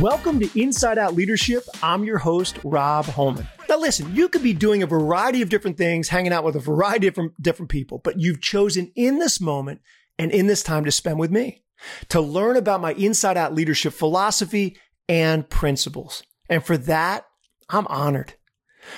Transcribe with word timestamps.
Welcome 0.00 0.40
to 0.40 0.58
Inside 0.58 0.96
Out 0.96 1.14
Leadership. 1.14 1.62
I'm 1.82 2.04
your 2.04 2.16
host, 2.16 2.58
Rob 2.64 3.04
Holman. 3.04 3.46
Now, 3.68 3.76
listen, 3.76 4.16
you 4.16 4.30
could 4.30 4.42
be 4.42 4.54
doing 4.54 4.82
a 4.82 4.86
variety 4.86 5.42
of 5.42 5.50
different 5.50 5.76
things, 5.76 6.08
hanging 6.08 6.32
out 6.32 6.42
with 6.42 6.56
a 6.56 6.60
variety 6.60 7.06
of 7.06 7.18
different, 7.38 7.70
people, 7.70 7.98
but 7.98 8.18
you've 8.18 8.40
chosen 8.40 8.92
in 8.96 9.18
this 9.18 9.42
moment 9.42 9.82
and 10.18 10.32
in 10.32 10.46
this 10.46 10.62
time 10.62 10.86
to 10.86 10.90
spend 10.90 11.18
with 11.18 11.30
me 11.30 11.64
to 12.08 12.18
learn 12.18 12.56
about 12.56 12.80
my 12.80 12.94
Inside 12.94 13.36
Out 13.36 13.54
Leadership 13.54 13.92
philosophy 13.92 14.78
and 15.06 15.46
principles. 15.50 16.22
And 16.48 16.64
for 16.64 16.78
that, 16.78 17.26
I'm 17.68 17.86
honored. 17.88 18.32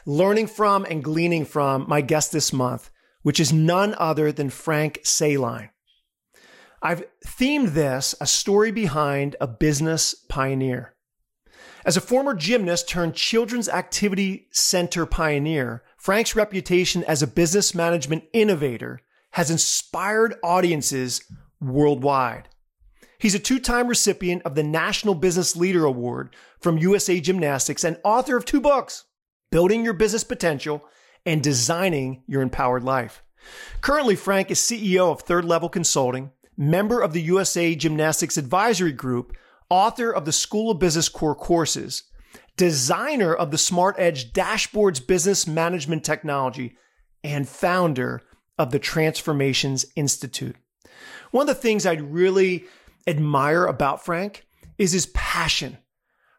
learning 0.06 0.46
from 0.46 0.84
and 0.84 1.04
gleaning 1.04 1.44
from 1.44 1.84
my 1.88 2.00
guest 2.00 2.32
this 2.32 2.52
month, 2.52 2.90
which 3.22 3.38
is 3.38 3.52
none 3.52 3.94
other 3.98 4.32
than 4.32 4.50
Frank 4.50 5.00
Sahlein. 5.04 5.68
I've 6.82 7.04
themed 7.24 7.74
this 7.74 8.14
a 8.20 8.26
story 8.26 8.72
behind 8.72 9.36
a 9.40 9.46
business 9.46 10.14
pioneer. 10.28 10.94
As 11.84 11.96
a 11.96 12.00
former 12.00 12.34
gymnast 12.34 12.88
turned 12.88 13.14
children's 13.14 13.68
activity 13.68 14.48
center 14.50 15.06
pioneer, 15.06 15.82
Frank's 15.96 16.36
reputation 16.36 17.02
as 17.04 17.22
a 17.22 17.26
business 17.26 17.74
management 17.74 18.24
innovator 18.32 19.00
has 19.32 19.50
inspired 19.50 20.34
audiences 20.42 21.22
worldwide. 21.60 22.48
He's 23.18 23.34
a 23.34 23.38
two 23.38 23.60
time 23.60 23.86
recipient 23.86 24.42
of 24.42 24.54
the 24.54 24.64
National 24.64 25.14
Business 25.14 25.54
Leader 25.56 25.84
Award 25.84 26.34
from 26.60 26.78
USA 26.78 27.20
Gymnastics 27.20 27.84
and 27.84 27.96
author 28.02 28.36
of 28.36 28.44
two 28.44 28.60
books, 28.60 29.04
Building 29.50 29.84
Your 29.84 29.94
Business 29.94 30.24
Potential 30.24 30.84
and 31.24 31.42
Designing 31.42 32.24
Your 32.26 32.42
Empowered 32.42 32.82
Life. 32.82 33.22
Currently, 33.80 34.16
Frank 34.16 34.50
is 34.50 34.58
CEO 34.58 35.12
of 35.12 35.22
Third 35.22 35.44
Level 35.44 35.68
Consulting, 35.68 36.32
member 36.56 37.00
of 37.00 37.12
the 37.12 37.22
USA 37.22 37.74
Gymnastics 37.74 38.36
Advisory 38.36 38.92
Group, 38.92 39.36
author 39.72 40.10
of 40.10 40.26
the 40.26 40.32
School 40.32 40.70
of 40.70 40.78
Business 40.78 41.08
core 41.08 41.34
courses, 41.34 42.02
designer 42.58 43.34
of 43.34 43.50
the 43.50 43.56
Smart 43.56 43.96
Edge 43.98 44.30
Dashboards 44.34 45.04
Business 45.04 45.46
Management 45.46 46.04
Technology, 46.04 46.76
and 47.24 47.48
founder 47.48 48.20
of 48.58 48.70
the 48.70 48.78
Transformations 48.78 49.86
Institute. 49.96 50.56
One 51.30 51.48
of 51.48 51.56
the 51.56 51.60
things 51.60 51.86
I 51.86 51.94
really 51.94 52.64
admire 53.06 53.64
about 53.64 54.04
Frank 54.04 54.44
is 54.76 54.92
his 54.92 55.06
passion 55.06 55.78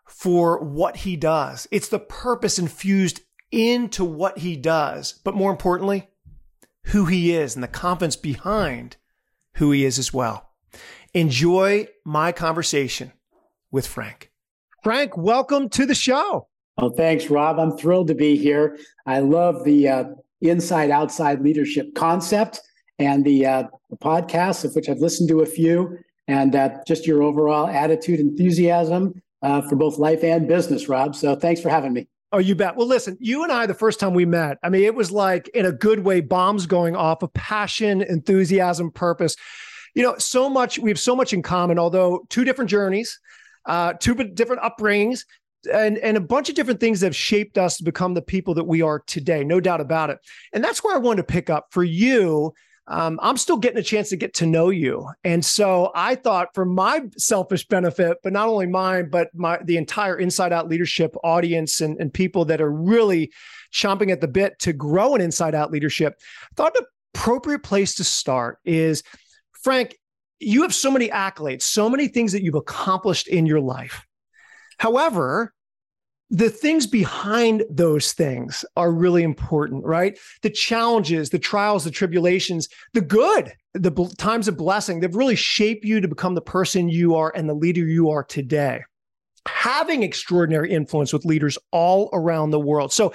for 0.05 0.63
what 0.63 0.97
he 0.97 1.15
does. 1.15 1.67
It's 1.71 1.89
the 1.89 1.97
purpose 1.97 2.59
infused 2.59 3.21
into 3.51 4.05
what 4.05 4.37
he 4.37 4.55
does, 4.55 5.19
but 5.23 5.33
more 5.33 5.49
importantly, 5.49 6.07
who 6.87 7.05
he 7.05 7.33
is 7.33 7.55
and 7.55 7.63
the 7.63 7.67
confidence 7.67 8.15
behind 8.15 8.97
who 9.55 9.71
he 9.71 9.85
is 9.85 9.97
as 9.97 10.13
well. 10.13 10.51
Enjoy 11.15 11.87
my 12.05 12.31
conversation 12.31 13.11
with 13.73 13.87
Frank. 13.87 14.31
Frank, 14.83 15.17
welcome 15.17 15.67
to 15.69 15.85
the 15.85 15.95
show. 15.95 16.47
Oh, 16.77 16.91
thanks, 16.91 17.29
Rob. 17.29 17.59
I'm 17.59 17.75
thrilled 17.75 18.07
to 18.07 18.15
be 18.15 18.37
here. 18.37 18.77
I 19.05 19.19
love 19.19 19.63
the 19.65 19.89
uh, 19.89 20.03
inside 20.41 20.91
outside 20.91 21.41
leadership 21.41 21.93
concept 21.95 22.61
and 22.99 23.25
the, 23.25 23.45
uh, 23.45 23.63
the 23.89 23.97
podcasts, 23.97 24.63
of 24.63 24.73
which 24.75 24.87
I've 24.89 24.99
listened 24.99 25.29
to 25.29 25.41
a 25.41 25.45
few, 25.45 25.97
and 26.27 26.55
uh, 26.55 26.69
just 26.87 27.07
your 27.07 27.23
overall 27.23 27.67
attitude, 27.67 28.19
enthusiasm 28.19 29.21
uh, 29.41 29.61
for 29.61 29.75
both 29.75 29.97
life 29.97 30.23
and 30.23 30.47
business, 30.47 30.87
Rob. 30.87 31.15
So 31.15 31.35
thanks 31.35 31.59
for 31.59 31.69
having 31.69 31.93
me. 31.93 32.07
Oh, 32.31 32.39
you 32.39 32.55
bet. 32.55 32.75
Well, 32.75 32.87
listen, 32.87 33.17
you 33.19 33.43
and 33.43 33.51
I, 33.51 33.65
the 33.65 33.73
first 33.73 33.99
time 33.99 34.13
we 34.13 34.25
met, 34.25 34.57
I 34.63 34.69
mean, 34.69 34.83
it 34.83 34.95
was 34.95 35.11
like 35.11 35.47
in 35.49 35.65
a 35.65 35.71
good 35.71 35.99
way, 35.99 36.21
bombs 36.21 36.65
going 36.65 36.95
off 36.95 37.23
of 37.23 37.33
passion, 37.33 38.01
enthusiasm, 38.01 38.91
purpose. 38.91 39.35
You 39.95 40.03
know, 40.03 40.15
so 40.17 40.49
much, 40.49 40.79
we 40.79 40.89
have 40.89 40.99
so 40.99 41.15
much 41.15 41.33
in 41.33 41.41
common, 41.41 41.77
although 41.77 42.25
two 42.29 42.43
different 42.43 42.69
journeys 42.69 43.19
uh, 43.65 43.93
two 43.93 44.15
different 44.15 44.61
upbringings, 44.61 45.21
and, 45.71 45.97
and 45.99 46.17
a 46.17 46.21
bunch 46.21 46.49
of 46.49 46.55
different 46.55 46.79
things 46.79 46.99
that 46.99 47.07
have 47.07 47.15
shaped 47.15 47.57
us 47.57 47.77
to 47.77 47.83
become 47.83 48.13
the 48.13 48.21
people 48.21 48.53
that 48.55 48.65
we 48.65 48.81
are 48.81 48.99
today, 48.99 49.43
no 49.43 49.59
doubt 49.59 49.81
about 49.81 50.09
it. 50.09 50.19
And 50.51 50.63
that's 50.63 50.83
where 50.83 50.95
I 50.95 50.99
wanted 50.99 51.21
to 51.27 51.33
pick 51.33 51.49
up 51.49 51.67
for 51.71 51.83
you. 51.83 52.53
Um, 52.87 53.17
I'm 53.23 53.37
still 53.37 53.55
getting 53.55 53.79
a 53.79 53.83
chance 53.83 54.09
to 54.09 54.17
get 54.17 54.33
to 54.35 54.45
know 54.45 54.69
you. 54.69 55.07
And 55.23 55.43
so 55.43 55.91
I 55.95 56.15
thought 56.15 56.49
for 56.53 56.65
my 56.65 57.03
selfish 57.17 57.65
benefit, 57.65 58.17
but 58.23 58.33
not 58.33 58.49
only 58.49 58.67
mine, 58.67 59.09
but 59.09 59.29
my 59.33 59.57
the 59.63 59.77
entire 59.77 60.17
inside 60.17 60.51
out 60.51 60.67
leadership 60.67 61.15
audience 61.23 61.79
and, 61.79 61.97
and 62.01 62.13
people 62.13 62.43
that 62.45 62.59
are 62.59 62.71
really 62.71 63.31
chomping 63.73 64.11
at 64.11 64.19
the 64.19 64.27
bit 64.27 64.59
to 64.59 64.73
grow 64.73 65.15
an 65.15 65.21
inside 65.21 65.55
out 65.55 65.71
leadership, 65.71 66.19
thought 66.57 66.73
the 66.73 66.85
appropriate 67.15 67.63
place 67.63 67.95
to 67.95 68.03
start 68.03 68.59
is 68.65 69.01
Frank, 69.63 69.95
you 70.45 70.61
have 70.61 70.73
so 70.73 70.91
many 70.91 71.09
accolades, 71.09 71.63
so 71.63 71.89
many 71.89 72.07
things 72.07 72.31
that 72.31 72.43
you've 72.43 72.55
accomplished 72.55 73.27
in 73.27 73.45
your 73.45 73.59
life. 73.59 74.05
However, 74.77 75.53
the 76.29 76.49
things 76.49 76.87
behind 76.87 77.63
those 77.69 78.13
things 78.13 78.65
are 78.75 78.91
really 78.91 79.21
important, 79.21 79.85
right? 79.85 80.17
The 80.41 80.49
challenges, 80.49 81.29
the 81.29 81.37
trials, 81.37 81.83
the 81.83 81.91
tribulations, 81.91 82.67
the 82.93 83.01
good, 83.01 83.53
the 83.73 83.91
times 84.17 84.47
of 84.47 84.57
blessing, 84.57 84.99
they've 84.99 85.15
really 85.15 85.35
shaped 85.35 85.85
you 85.85 86.01
to 86.01 86.07
become 86.07 86.33
the 86.33 86.41
person 86.41 86.89
you 86.89 87.15
are 87.15 87.31
and 87.35 87.47
the 87.47 87.53
leader 87.53 87.85
you 87.85 88.09
are 88.09 88.23
today. 88.23 88.81
Having 89.47 90.01
extraordinary 90.01 90.71
influence 90.71 91.13
with 91.13 91.25
leaders 91.25 91.57
all 91.71 92.09
around 92.13 92.49
the 92.49 92.59
world. 92.59 92.91
So, 92.91 93.13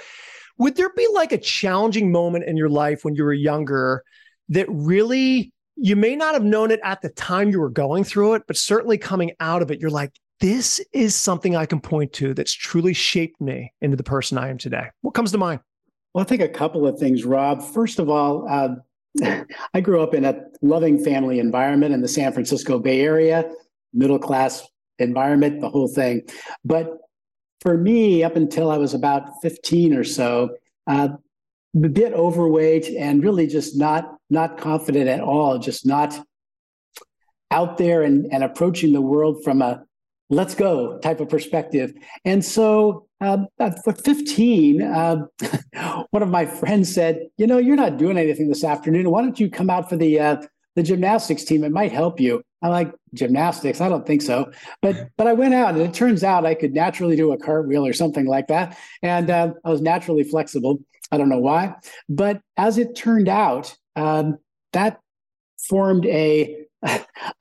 would 0.57 0.75
there 0.75 0.91
be 0.95 1.07
like 1.13 1.31
a 1.31 1.37
challenging 1.37 2.11
moment 2.11 2.45
in 2.45 2.57
your 2.57 2.69
life 2.69 3.03
when 3.03 3.15
you 3.15 3.23
were 3.23 3.33
younger 3.33 4.03
that 4.49 4.67
really 4.69 5.53
you 5.81 5.95
may 5.95 6.15
not 6.15 6.33
have 6.33 6.43
known 6.43 6.71
it 6.71 6.79
at 6.83 7.01
the 7.01 7.09
time 7.09 7.49
you 7.49 7.59
were 7.59 7.69
going 7.69 8.03
through 8.03 8.33
it, 8.33 8.43
but 8.47 8.57
certainly 8.57 8.97
coming 8.97 9.31
out 9.39 9.61
of 9.61 9.71
it, 9.71 9.79
you're 9.79 9.89
like, 9.89 10.11
this 10.39 10.79
is 10.93 11.15
something 11.15 11.55
I 11.55 11.65
can 11.65 11.79
point 11.79 12.13
to 12.13 12.33
that's 12.33 12.53
truly 12.53 12.93
shaped 12.93 13.39
me 13.39 13.73
into 13.81 13.97
the 13.97 14.03
person 14.03 14.37
I 14.37 14.49
am 14.49 14.57
today. 14.57 14.89
What 15.01 15.13
comes 15.13 15.31
to 15.31 15.37
mind? 15.37 15.61
Well, 16.13 16.23
I 16.23 16.27
think 16.27 16.41
a 16.41 16.49
couple 16.49 16.87
of 16.87 16.97
things, 16.99 17.23
Rob. 17.23 17.63
First 17.63 17.99
of 17.99 18.09
all, 18.09 18.47
uh, 18.49 18.75
I 19.73 19.81
grew 19.81 20.01
up 20.01 20.13
in 20.13 20.25
a 20.25 20.41
loving 20.61 21.03
family 21.03 21.39
environment 21.39 21.93
in 21.93 22.01
the 22.01 22.07
San 22.07 22.33
Francisco 22.33 22.79
Bay 22.79 23.01
Area, 23.01 23.49
middle 23.93 24.19
class 24.19 24.67
environment, 24.97 25.61
the 25.61 25.69
whole 25.69 25.87
thing. 25.87 26.21
But 26.65 26.89
for 27.61 27.77
me, 27.77 28.23
up 28.23 28.35
until 28.35 28.71
I 28.71 28.77
was 28.77 28.93
about 28.93 29.29
15 29.41 29.93
or 29.93 30.03
so, 30.03 30.55
uh, 30.87 31.09
a 31.75 31.89
bit 31.89 32.13
overweight 32.13 32.87
and 32.87 33.23
really 33.23 33.47
just 33.47 33.77
not 33.77 34.17
not 34.29 34.57
confident 34.57 35.07
at 35.07 35.21
all, 35.21 35.57
just 35.57 35.85
not 35.85 36.19
out 37.51 37.77
there 37.77 38.03
and, 38.03 38.27
and 38.31 38.43
approaching 38.43 38.93
the 38.93 39.01
world 39.01 39.43
from 39.43 39.61
a 39.61 39.83
let's 40.29 40.53
go 40.53 40.99
type 40.99 41.19
of 41.19 41.29
perspective. 41.29 41.93
And 42.23 42.45
so 42.45 43.07
uh, 43.21 43.45
for 43.83 43.93
15, 43.93 44.81
uh, 44.81 45.25
one 46.11 46.23
of 46.23 46.29
my 46.29 46.45
friends 46.45 46.93
said, 46.93 47.27
you 47.37 47.47
know, 47.47 47.57
you're 47.57 47.75
not 47.75 47.97
doing 47.97 48.17
anything 48.17 48.47
this 48.47 48.63
afternoon. 48.63 49.09
Why 49.09 49.21
don't 49.21 49.39
you 49.39 49.49
come 49.49 49.69
out 49.69 49.89
for 49.89 49.97
the 49.97 50.19
uh, 50.19 50.41
the 50.75 50.83
gymnastics 50.83 51.43
team? 51.43 51.63
It 51.63 51.71
might 51.71 51.91
help 51.91 52.19
you. 52.19 52.43
I'm 52.61 52.71
like, 52.71 52.93
gymnastics? 53.13 53.81
I 53.81 53.89
don't 53.89 54.05
think 54.05 54.21
so. 54.21 54.51
But 54.81 55.09
but 55.17 55.27
I 55.27 55.33
went 55.33 55.53
out 55.53 55.73
and 55.73 55.81
it 55.81 55.93
turns 55.93 56.23
out 56.23 56.45
I 56.45 56.55
could 56.55 56.73
naturally 56.73 57.15
do 57.15 57.31
a 57.31 57.37
cartwheel 57.37 57.85
or 57.85 57.93
something 57.93 58.25
like 58.25 58.47
that. 58.47 58.77
And 59.01 59.29
uh, 59.29 59.53
I 59.65 59.69
was 59.69 59.81
naturally 59.81 60.23
flexible. 60.23 60.79
I 61.11 61.17
don't 61.17 61.29
know 61.29 61.39
why. 61.39 61.75
But 62.07 62.41
as 62.57 62.77
it 62.77 62.95
turned 62.95 63.29
out, 63.29 63.75
um, 63.95 64.37
that 64.73 64.99
formed 65.57 66.05
a 66.05 66.65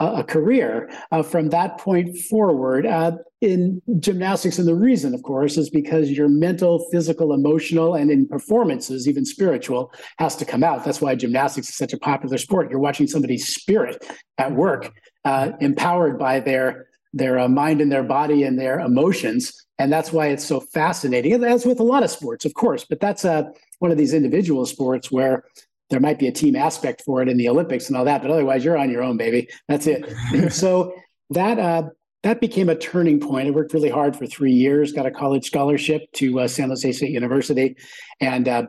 a 0.01 0.25
career 0.25 0.91
uh, 1.13 1.23
from 1.23 1.51
that 1.51 1.79
point 1.79 2.17
forward 2.19 2.87
uh, 2.87 3.13
in 3.41 3.81
gymnastics. 4.01 4.59
And 4.59 4.67
the 4.67 4.75
reason, 4.75 5.15
of 5.15 5.23
course, 5.23 5.57
is 5.57 5.71
because 5.71 6.11
your 6.11 6.29
mental, 6.29 6.89
physical, 6.91 7.33
emotional, 7.33 7.95
and 7.95 8.11
in 8.11 8.27
performances, 8.27 9.07
even 9.09 9.25
spiritual, 9.25 9.93
has 10.19 10.35
to 10.37 10.45
come 10.45 10.65
out. 10.65 10.85
That's 10.85 11.01
why 11.01 11.15
gymnastics 11.15 11.69
is 11.69 11.77
such 11.77 11.93
a 11.93 11.99
popular 11.99 12.39
sport. 12.39 12.71
You're 12.71 12.81
watching 12.81 13.07
somebody's 13.07 13.55
spirit 13.55 14.05
at 14.39 14.53
work, 14.53 14.93
uh, 15.25 15.53
empowered 15.61 16.19
by 16.19 16.41
their 16.41 16.88
their 17.13 17.39
uh, 17.39 17.49
mind 17.49 17.81
and 17.81 17.91
their 17.91 18.03
body 18.03 18.43
and 18.43 18.59
their 18.59 18.81
emotions. 18.81 19.53
And 19.79 19.93
that's 19.93 20.13
why 20.13 20.29
it's 20.29 20.45
so 20.45 20.61
fascinating. 20.61 21.45
As 21.45 21.65
with 21.65 21.81
a 21.81 21.85
lot 21.85 22.03
of 22.03 22.11
sports, 22.11 22.45
of 22.45 22.55
course, 22.55 22.85
but 22.85 23.01
that's 23.01 23.25
uh, 23.25 23.45
one 23.79 23.91
of 23.91 23.99
these 23.99 24.13
individual 24.13 24.67
sports 24.67 25.11
where 25.11 25.45
there 25.91 26.01
might 26.01 26.19
be 26.19 26.27
a 26.27 26.33
team 26.33 26.57
aspect 26.57 27.03
for 27.03 27.23
it 27.23 27.29
in 27.29 27.37
the 27.37 27.49
Olympics 27.49 27.89
and 27.89 27.97
all 27.97 28.05
that, 28.05 28.21
but 28.21 28.31
otherwise 28.31 28.65
you're 28.65 28.77
on 28.77 28.91
your 28.91 29.03
own, 29.03 29.17
baby. 29.17 29.49
That's 29.69 29.87
it. 29.87 30.13
so 30.53 30.95
that 31.31 31.59
uh, 31.59 31.85
that 32.23 32.41
became 32.41 32.69
a 32.69 32.75
turning 32.75 33.21
point. 33.21 33.49
I 33.49 33.51
worked 33.53 33.73
really 33.73 33.89
hard 33.89 34.17
for 34.17 34.27
three 34.27 34.53
years, 34.53 34.93
got 34.93 35.07
a 35.07 35.11
college 35.11 35.47
scholarship 35.47 36.11
to 36.15 36.41
uh, 36.41 36.49
San 36.49 36.69
Jose 36.69 36.93
State 36.93 37.11
University, 37.11 37.77
and 38.21 38.49
uh, 38.49 38.67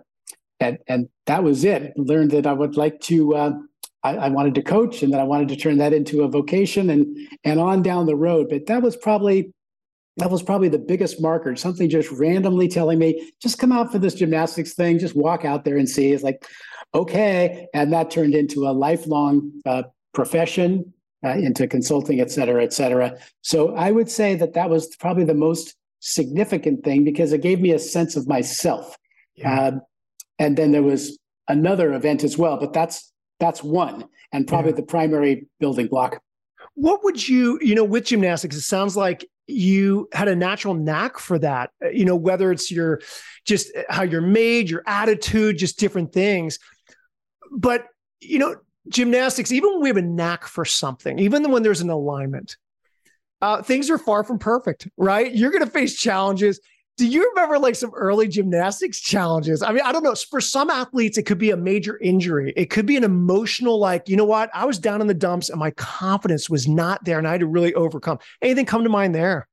and 0.60 0.78
and 0.88 1.10
that 1.26 1.44
was 1.44 1.64
it. 1.64 1.94
Learned 1.98 2.32
that 2.32 2.48
I 2.48 2.54
would 2.54 2.78
like 2.78 3.00
to. 3.02 3.60
I, 4.04 4.16
I, 4.16 4.30
wanted 4.30 4.56
to 4.56 4.62
coach, 4.62 5.04
and 5.04 5.12
then 5.12 5.20
I 5.20 5.24
wanted 5.24 5.50
to 5.50 5.56
turn 5.56 5.78
that 5.80 5.94
into 5.94 6.24
a 6.24 6.28
vocation, 6.28 6.90
and 6.90 7.18
and 7.44 7.60
on 7.60 7.82
down 7.82 8.06
the 8.06 8.16
road. 8.16 8.48
But 8.50 8.66
that 8.68 8.82
was 8.82 8.96
probably 8.96 9.54
that 10.18 10.30
was 10.30 10.44
probably 10.44 10.70
the 10.70 10.80
biggest 10.80 11.22
marker. 11.22 11.56
Something 11.56 11.90
just 11.90 12.12
randomly 12.12 12.68
telling 12.68 13.00
me, 13.00 13.32
just 13.42 13.58
come 13.58 13.72
out 13.72 13.92
for 13.92 14.00
this 14.00 14.16
gymnastics 14.16 14.74
thing, 14.74 15.00
just 15.00 15.16
walk 15.16 15.46
out 15.46 15.66
there 15.66 15.78
and 15.78 15.88
see. 15.88 16.12
It's 16.12 16.24
like, 16.24 16.46
okay, 16.94 17.68
and 17.74 17.92
that 17.94 18.12
turned 18.12 18.36
into 18.36 18.68
a 18.68 18.72
lifelong 18.72 19.52
uh, 19.66 19.84
profession, 20.14 20.94
uh, 21.24 21.30
into 21.30 21.68
consulting, 21.68 22.20
et 22.20 22.32
cetera, 22.32 22.64
et 22.64 22.74
cetera. 22.74 23.18
So 23.42 23.76
I 23.76 23.92
would 23.92 24.10
say 24.10 24.36
that 24.36 24.54
that 24.54 24.70
was 24.70 24.96
probably 24.98 25.24
the 25.26 25.34
most 25.34 25.76
significant 26.00 26.84
thing 26.84 27.04
because 27.04 27.34
it 27.34 27.42
gave 27.42 27.60
me 27.60 27.72
a 27.72 27.80
sense 27.80 28.16
of 28.16 28.28
myself. 28.28 28.98
Yeah. 29.36 29.62
Uh, 29.62 29.72
and 30.38 30.58
then 30.58 30.72
there 30.72 30.84
was 30.84 31.18
another 31.48 31.94
event 31.94 32.24
as 32.24 32.38
well, 32.38 32.58
but 32.58 32.74
that's 32.74 33.12
that's 33.40 33.64
one 33.64 34.06
and 34.32 34.48
probably 34.48 34.72
yeah. 34.72 34.78
the 34.78 34.84
primary 34.84 35.48
building 35.60 35.88
block. 35.88 36.22
What 36.76 37.04
would 37.04 37.28
you, 37.28 37.60
you 37.62 37.76
know, 37.76 37.84
with 37.84 38.06
gymnastics, 38.06 38.56
it 38.56 38.62
sounds 38.62 38.96
like 38.96 39.28
you 39.48 40.08
had 40.14 40.28
a 40.28 40.36
natural 40.36 40.76
knack 40.76 41.18
for 41.18 41.40
that, 41.40 41.72
uh, 41.84 41.90
you 41.90 42.06
know, 42.06 42.16
whether 42.16 42.52
it's 42.52 42.70
your 42.70 43.02
just 43.46 43.72
how 43.90 44.04
you're 44.04 44.22
made, 44.22 44.70
your 44.70 44.84
attitude, 44.86 45.58
just 45.58 45.80
different 45.80 46.14
things. 46.14 46.60
But, 47.52 47.86
you 48.22 48.38
know, 48.40 48.58
gymnastics, 48.88 49.52
even 49.52 49.72
when 49.72 49.82
we 49.82 49.90
have 49.90 49.98
a 49.98 50.02
knack 50.02 50.46
for 50.46 50.66
something, 50.66 51.20
even 51.20 51.50
when 51.52 51.64
there's 51.64 51.82
an 51.82 51.90
alignment, 51.90 52.58
uh, 53.42 53.62
things 53.62 53.90
are 53.90 53.98
far 53.98 54.24
from 54.24 54.38
perfect, 54.38 54.88
right? 54.98 55.34
You're 55.34 55.52
going 55.52 55.64
to 55.64 55.72
face 55.72 55.96
challenges 55.96 56.60
do 57.00 57.08
you 57.08 57.30
remember 57.30 57.58
like 57.58 57.76
some 57.76 57.92
early 57.96 58.28
gymnastics 58.28 59.00
challenges? 59.00 59.64
I 59.64 59.72
mean, 59.72 59.84
I 59.86 59.94
don't 59.94 60.04
know. 60.04 60.14
For 60.16 60.42
some 60.42 60.70
athletes, 60.70 61.18
it 61.18 61.24
could 61.24 61.38
be 61.38 61.50
a 61.50 61.56
major 61.56 61.98
injury. 62.00 62.54
It 62.58 62.70
could 62.70 62.86
be 62.86 62.98
an 62.98 63.06
emotional, 63.06 63.80
like, 63.80 64.10
you 64.10 64.18
know 64.18 64.26
what? 64.26 64.50
I 64.54 64.66
was 64.66 64.78
down 64.78 65.00
in 65.00 65.08
the 65.08 65.14
dumps 65.14 65.50
and 65.50 65.58
my 65.58 65.72
confidence 65.72 66.50
was 66.50 66.68
not 66.68 67.06
there 67.06 67.18
and 67.18 67.26
I 67.26 67.32
had 67.32 67.40
to 67.40 67.48
really 67.48 67.74
overcome. 67.74 68.20
Anything 68.42 68.66
come 68.66 68.84
to 68.84 68.90
mind 68.90 69.16
there? 69.16 69.48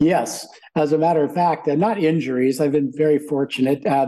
Yes. 0.00 0.48
As 0.76 0.92
a 0.92 0.98
matter 0.98 1.22
of 1.22 1.34
fact, 1.34 1.68
uh, 1.68 1.74
not 1.74 1.98
injuries. 1.98 2.58
I've 2.58 2.72
been 2.72 2.90
very 2.90 3.18
fortunate. 3.18 3.86
Uh, 3.86 4.06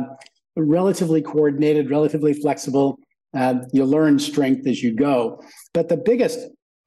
relatively 0.56 1.20
coordinated, 1.20 1.90
relatively 1.90 2.32
flexible. 2.32 2.98
Uh, 3.34 3.56
you 3.74 3.84
learn 3.84 4.18
strength 4.18 4.66
as 4.66 4.82
you 4.82 4.94
go. 4.94 5.42
But 5.74 5.90
the 5.90 5.98
biggest 5.98 6.38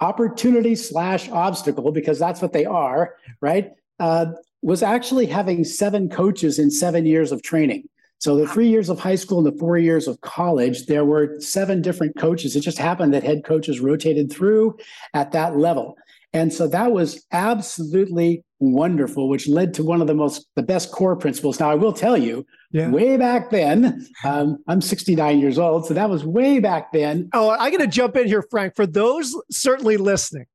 opportunity 0.02 0.74
slash 0.74 1.30
obstacle, 1.30 1.92
because 1.92 2.18
that's 2.18 2.42
what 2.42 2.52
they 2.52 2.66
are, 2.66 3.14
right? 3.42 3.70
Uh, 4.00 4.26
was 4.64 4.82
actually 4.82 5.26
having 5.26 5.64
seven 5.64 6.10
coaches 6.10 6.58
in 6.58 6.72
seven 6.72 7.06
years 7.06 7.32
of 7.32 7.44
training. 7.44 7.84
So 8.20 8.38
the 8.38 8.48
three 8.48 8.70
years 8.70 8.88
of 8.88 9.00
high 9.00 9.16
school 9.16 9.40
and 9.40 9.48
the 9.54 9.60
four 9.60 9.78
years 9.78 10.08
of 10.08 10.22
college, 10.22 10.86
there 10.86 11.04
were 11.04 11.40
seven 11.42 11.82
different 11.82 12.18
coaches. 12.18 12.56
It 12.56 12.62
just 12.62 12.78
happened 12.78 13.14
that 13.14 13.24
head 13.24 13.44
coaches 13.44 13.82
rotated 13.82 14.32
through 14.32 14.78
at 15.14 15.34
that 15.34 15.58
level. 15.58 15.98
And 16.32 16.52
so 16.52 16.66
that 16.70 16.94
was 16.94 17.26
absolutely 17.34 18.44
wonderful, 18.60 19.28
which 19.28 19.48
led 19.48 19.74
to 19.76 19.84
one 19.84 20.00
of 20.00 20.08
the 20.08 20.16
most, 20.16 20.48
the 20.56 20.64
best 20.64 20.92
core 20.92 21.18
principles. 21.18 21.60
Now, 21.60 21.70
I 21.70 21.76
will 21.76 21.92
tell 21.92 22.18
you, 22.18 22.46
yeah. 22.72 22.90
way 22.90 23.18
back 23.18 23.52
then, 23.52 24.08
um, 24.24 24.58
I'm 24.68 24.82
69 24.82 25.40
years 25.40 25.60
old. 25.60 25.86
So 25.86 25.94
that 25.94 26.10
was 26.10 26.24
way 26.24 26.60
back 26.60 26.94
then. 26.94 27.30
Oh, 27.34 27.50
I 27.50 27.70
got 27.70 27.82
to 27.82 27.88
jump 27.88 28.16
in 28.16 28.28
here, 28.28 28.44
Frank. 28.50 28.76
For 28.76 28.88
those 28.88 29.36
certainly 29.52 29.98
listening, 29.98 30.46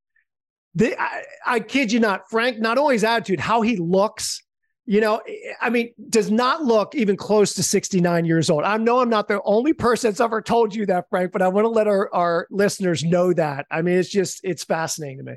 the, 0.74 1.00
I, 1.00 1.22
I 1.46 1.60
kid 1.60 1.92
you 1.92 2.00
not, 2.00 2.30
Frank, 2.30 2.58
not 2.58 2.78
only 2.78 2.94
his 2.94 3.04
attitude, 3.04 3.40
how 3.40 3.62
he 3.62 3.76
looks, 3.76 4.42
you 4.86 5.00
know, 5.00 5.20
I 5.60 5.70
mean, 5.70 5.92
does 6.08 6.30
not 6.30 6.64
look 6.64 6.94
even 6.94 7.16
close 7.16 7.54
to 7.54 7.62
69 7.62 8.24
years 8.24 8.48
old. 8.48 8.64
I 8.64 8.76
know 8.78 9.00
I'm 9.00 9.10
not 9.10 9.28
the 9.28 9.42
only 9.44 9.72
person 9.72 10.10
that's 10.10 10.20
ever 10.20 10.40
told 10.40 10.74
you 10.74 10.86
that, 10.86 11.10
Frank, 11.10 11.32
but 11.32 11.42
I 11.42 11.48
want 11.48 11.64
to 11.66 11.68
let 11.68 11.86
our, 11.86 12.08
our 12.14 12.46
listeners 12.50 13.04
know 13.04 13.32
that. 13.34 13.66
I 13.70 13.82
mean, 13.82 13.98
it's 13.98 14.08
just, 14.08 14.40
it's 14.44 14.64
fascinating 14.64 15.18
to 15.18 15.24
me. 15.24 15.34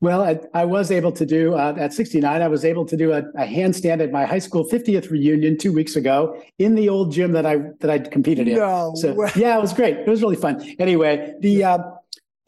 Well, 0.00 0.22
I, 0.22 0.38
I 0.54 0.64
was 0.64 0.92
able 0.92 1.10
to 1.12 1.26
do 1.26 1.54
uh, 1.54 1.74
at 1.76 1.92
69. 1.92 2.40
I 2.40 2.46
was 2.46 2.64
able 2.64 2.84
to 2.86 2.96
do 2.96 3.12
a, 3.12 3.18
a, 3.34 3.46
handstand 3.46 4.00
at 4.00 4.12
my 4.12 4.24
high 4.24 4.38
school 4.38 4.64
50th 4.64 5.10
reunion 5.10 5.58
two 5.58 5.72
weeks 5.72 5.96
ago 5.96 6.40
in 6.58 6.76
the 6.76 6.88
old 6.88 7.10
gym 7.10 7.32
that 7.32 7.44
I 7.44 7.56
that 7.80 7.90
I 7.90 7.98
competed 7.98 8.46
in. 8.46 8.58
No, 8.58 8.92
so 8.94 9.28
yeah, 9.34 9.58
it 9.58 9.60
was 9.60 9.72
great. 9.72 9.96
It 9.96 10.08
was 10.08 10.22
really 10.22 10.36
fun. 10.36 10.76
Anyway, 10.78 11.34
the 11.40 11.64
uh, 11.64 11.78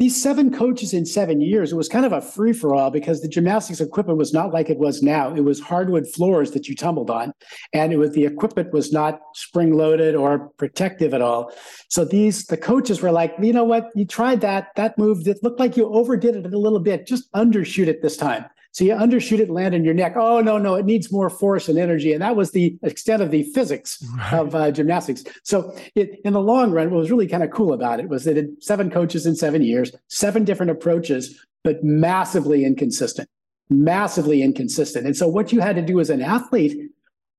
these 0.00 0.20
seven 0.20 0.50
coaches 0.50 0.94
in 0.94 1.04
seven 1.04 1.42
years, 1.42 1.72
it 1.72 1.76
was 1.76 1.86
kind 1.86 2.06
of 2.06 2.12
a 2.14 2.22
free 2.22 2.54
for 2.54 2.74
all 2.74 2.90
because 2.90 3.20
the 3.20 3.28
gymnastics 3.28 3.82
equipment 3.82 4.16
was 4.16 4.32
not 4.32 4.50
like 4.50 4.70
it 4.70 4.78
was 4.78 5.02
now. 5.02 5.34
It 5.34 5.42
was 5.42 5.60
hardwood 5.60 6.08
floors 6.08 6.52
that 6.52 6.68
you 6.68 6.74
tumbled 6.74 7.10
on, 7.10 7.34
and 7.74 7.92
it 7.92 7.98
was 7.98 8.12
the 8.12 8.24
equipment 8.24 8.72
was 8.72 8.94
not 8.94 9.20
spring 9.34 9.74
loaded 9.74 10.14
or 10.14 10.48
protective 10.56 11.12
at 11.12 11.20
all. 11.20 11.52
So 11.88 12.06
these 12.06 12.46
the 12.46 12.56
coaches 12.56 13.02
were 13.02 13.12
like, 13.12 13.34
you 13.42 13.52
know 13.52 13.64
what, 13.64 13.90
you 13.94 14.06
tried 14.06 14.40
that, 14.40 14.68
that 14.76 14.96
move, 14.96 15.28
it 15.28 15.38
looked 15.42 15.60
like 15.60 15.76
you 15.76 15.86
overdid 15.92 16.34
it 16.34 16.54
a 16.54 16.58
little 16.58 16.80
bit. 16.80 17.06
Just 17.06 17.30
undershoot 17.32 17.86
it 17.86 18.00
this 18.00 18.16
time. 18.16 18.46
So 18.72 18.84
you 18.84 18.94
undershoot 18.94 19.40
it, 19.40 19.50
land 19.50 19.74
in 19.74 19.84
your 19.84 19.94
neck. 19.94 20.14
Oh 20.16 20.40
no, 20.40 20.56
no, 20.56 20.76
it 20.76 20.84
needs 20.84 21.10
more 21.10 21.28
force 21.28 21.68
and 21.68 21.78
energy, 21.78 22.12
and 22.12 22.22
that 22.22 22.36
was 22.36 22.52
the 22.52 22.78
extent 22.82 23.22
of 23.22 23.30
the 23.30 23.42
physics 23.54 24.04
right. 24.16 24.34
of 24.34 24.54
uh, 24.54 24.70
gymnastics. 24.70 25.24
So 25.42 25.76
it, 25.94 26.20
in 26.24 26.34
the 26.34 26.40
long 26.40 26.70
run, 26.70 26.90
what 26.90 27.00
was 27.00 27.10
really 27.10 27.26
kind 27.26 27.42
of 27.42 27.50
cool 27.50 27.72
about 27.72 28.00
it 28.00 28.08
was 28.08 28.24
that 28.24 28.36
it 28.36 28.62
seven 28.62 28.90
coaches 28.90 29.26
in 29.26 29.34
seven 29.34 29.62
years, 29.62 29.92
seven 30.08 30.44
different 30.44 30.70
approaches, 30.70 31.44
but 31.64 31.82
massively 31.82 32.64
inconsistent, 32.64 33.28
massively 33.68 34.42
inconsistent. 34.42 35.04
And 35.04 35.16
so 35.16 35.26
what 35.26 35.52
you 35.52 35.60
had 35.60 35.76
to 35.76 35.82
do 35.82 35.98
as 35.98 36.10
an 36.10 36.22
athlete 36.22 36.90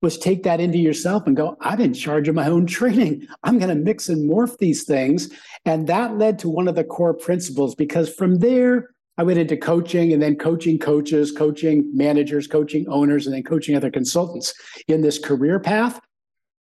was 0.02 0.18
take 0.18 0.42
that 0.42 0.60
into 0.60 0.78
yourself 0.78 1.26
and 1.26 1.36
go, 1.36 1.56
I'm 1.60 1.80
in 1.80 1.94
charge 1.94 2.28
of 2.28 2.34
my 2.34 2.48
own 2.48 2.66
training. 2.66 3.26
I'm 3.44 3.58
going 3.58 3.68
to 3.68 3.74
mix 3.76 4.08
and 4.08 4.28
morph 4.28 4.58
these 4.58 4.82
things. 4.82 5.30
And 5.64 5.86
that 5.86 6.18
led 6.18 6.40
to 6.40 6.48
one 6.48 6.68
of 6.68 6.74
the 6.74 6.84
core 6.84 7.14
principles 7.14 7.74
because 7.74 8.12
from 8.12 8.40
there, 8.40 8.90
I 9.18 9.24
went 9.24 9.38
into 9.38 9.56
coaching 9.56 10.12
and 10.12 10.22
then 10.22 10.36
coaching 10.36 10.78
coaches, 10.78 11.32
coaching 11.32 11.90
managers, 11.94 12.46
coaching 12.46 12.86
owners, 12.88 13.26
and 13.26 13.34
then 13.34 13.42
coaching 13.42 13.76
other 13.76 13.90
consultants 13.90 14.54
in 14.88 15.02
this 15.02 15.18
career 15.18 15.60
path. 15.60 16.00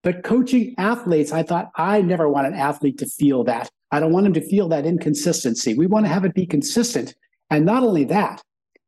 But 0.02 0.24
coaching 0.24 0.74
athletes, 0.76 1.32
I 1.32 1.42
thought 1.42 1.70
I 1.76 2.02
never 2.02 2.28
want 2.28 2.46
an 2.46 2.54
athlete 2.54 2.98
to 2.98 3.06
feel 3.06 3.44
that. 3.44 3.70
I 3.90 4.00
don't 4.00 4.12
want 4.12 4.24
them 4.24 4.34
to 4.34 4.48
feel 4.48 4.68
that 4.68 4.84
inconsistency. 4.84 5.74
We 5.74 5.86
want 5.86 6.04
to 6.04 6.12
have 6.12 6.24
it 6.24 6.34
be 6.34 6.46
consistent. 6.46 7.14
And 7.50 7.64
not 7.64 7.84
only 7.84 8.04
that, 8.04 8.42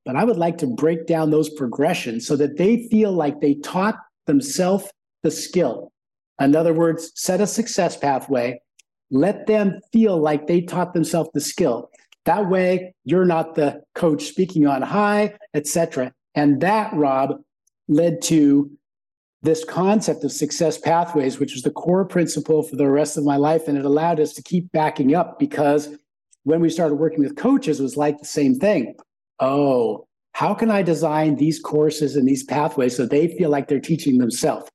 but 0.04 0.16
I 0.16 0.24
would 0.24 0.36
like 0.36 0.58
to 0.58 0.66
break 0.66 1.06
down 1.06 1.30
those 1.30 1.48
progressions 1.48 2.26
so 2.26 2.36
that 2.36 2.56
they 2.56 2.88
feel 2.88 3.12
like 3.12 3.40
they 3.40 3.54
taught 3.54 3.96
themselves 4.26 4.90
the 5.22 5.30
skill. 5.30 5.92
In 6.40 6.54
other 6.54 6.74
words, 6.74 7.12
set 7.14 7.40
a 7.40 7.46
success 7.46 7.96
pathway, 7.96 8.60
let 9.10 9.46
them 9.46 9.80
feel 9.92 10.18
like 10.18 10.46
they 10.46 10.60
taught 10.60 10.92
themselves 10.92 11.30
the 11.32 11.40
skill. 11.40 11.90
That 12.26 12.50
way, 12.50 12.94
you're 13.04 13.24
not 13.24 13.54
the 13.54 13.82
coach 13.94 14.24
speaking 14.24 14.66
on 14.66 14.82
high, 14.82 15.34
etc. 15.54 16.12
And 16.34 16.60
that, 16.60 16.92
Rob, 16.92 17.40
led 17.88 18.20
to 18.22 18.70
this 19.42 19.64
concept 19.64 20.24
of 20.24 20.32
success 20.32 20.76
pathways, 20.76 21.38
which 21.38 21.54
was 21.54 21.62
the 21.62 21.70
core 21.70 22.04
principle 22.04 22.64
for 22.64 22.74
the 22.74 22.88
rest 22.88 23.16
of 23.16 23.24
my 23.24 23.36
life. 23.36 23.68
And 23.68 23.78
it 23.78 23.84
allowed 23.84 24.18
us 24.18 24.32
to 24.34 24.42
keep 24.42 24.70
backing 24.72 25.14
up 25.14 25.38
because 25.38 25.96
when 26.42 26.60
we 26.60 26.68
started 26.68 26.96
working 26.96 27.20
with 27.20 27.36
coaches, 27.36 27.78
it 27.78 27.84
was 27.84 27.96
like 27.96 28.18
the 28.18 28.26
same 28.26 28.56
thing. 28.56 28.96
Oh, 29.38 30.06
how 30.32 30.52
can 30.52 30.70
I 30.70 30.82
design 30.82 31.36
these 31.36 31.60
courses 31.60 32.16
and 32.16 32.26
these 32.26 32.44
pathways 32.44 32.96
so 32.96 33.06
they 33.06 33.28
feel 33.38 33.50
like 33.50 33.68
they're 33.68 33.80
teaching 33.80 34.18
themselves? 34.18 34.68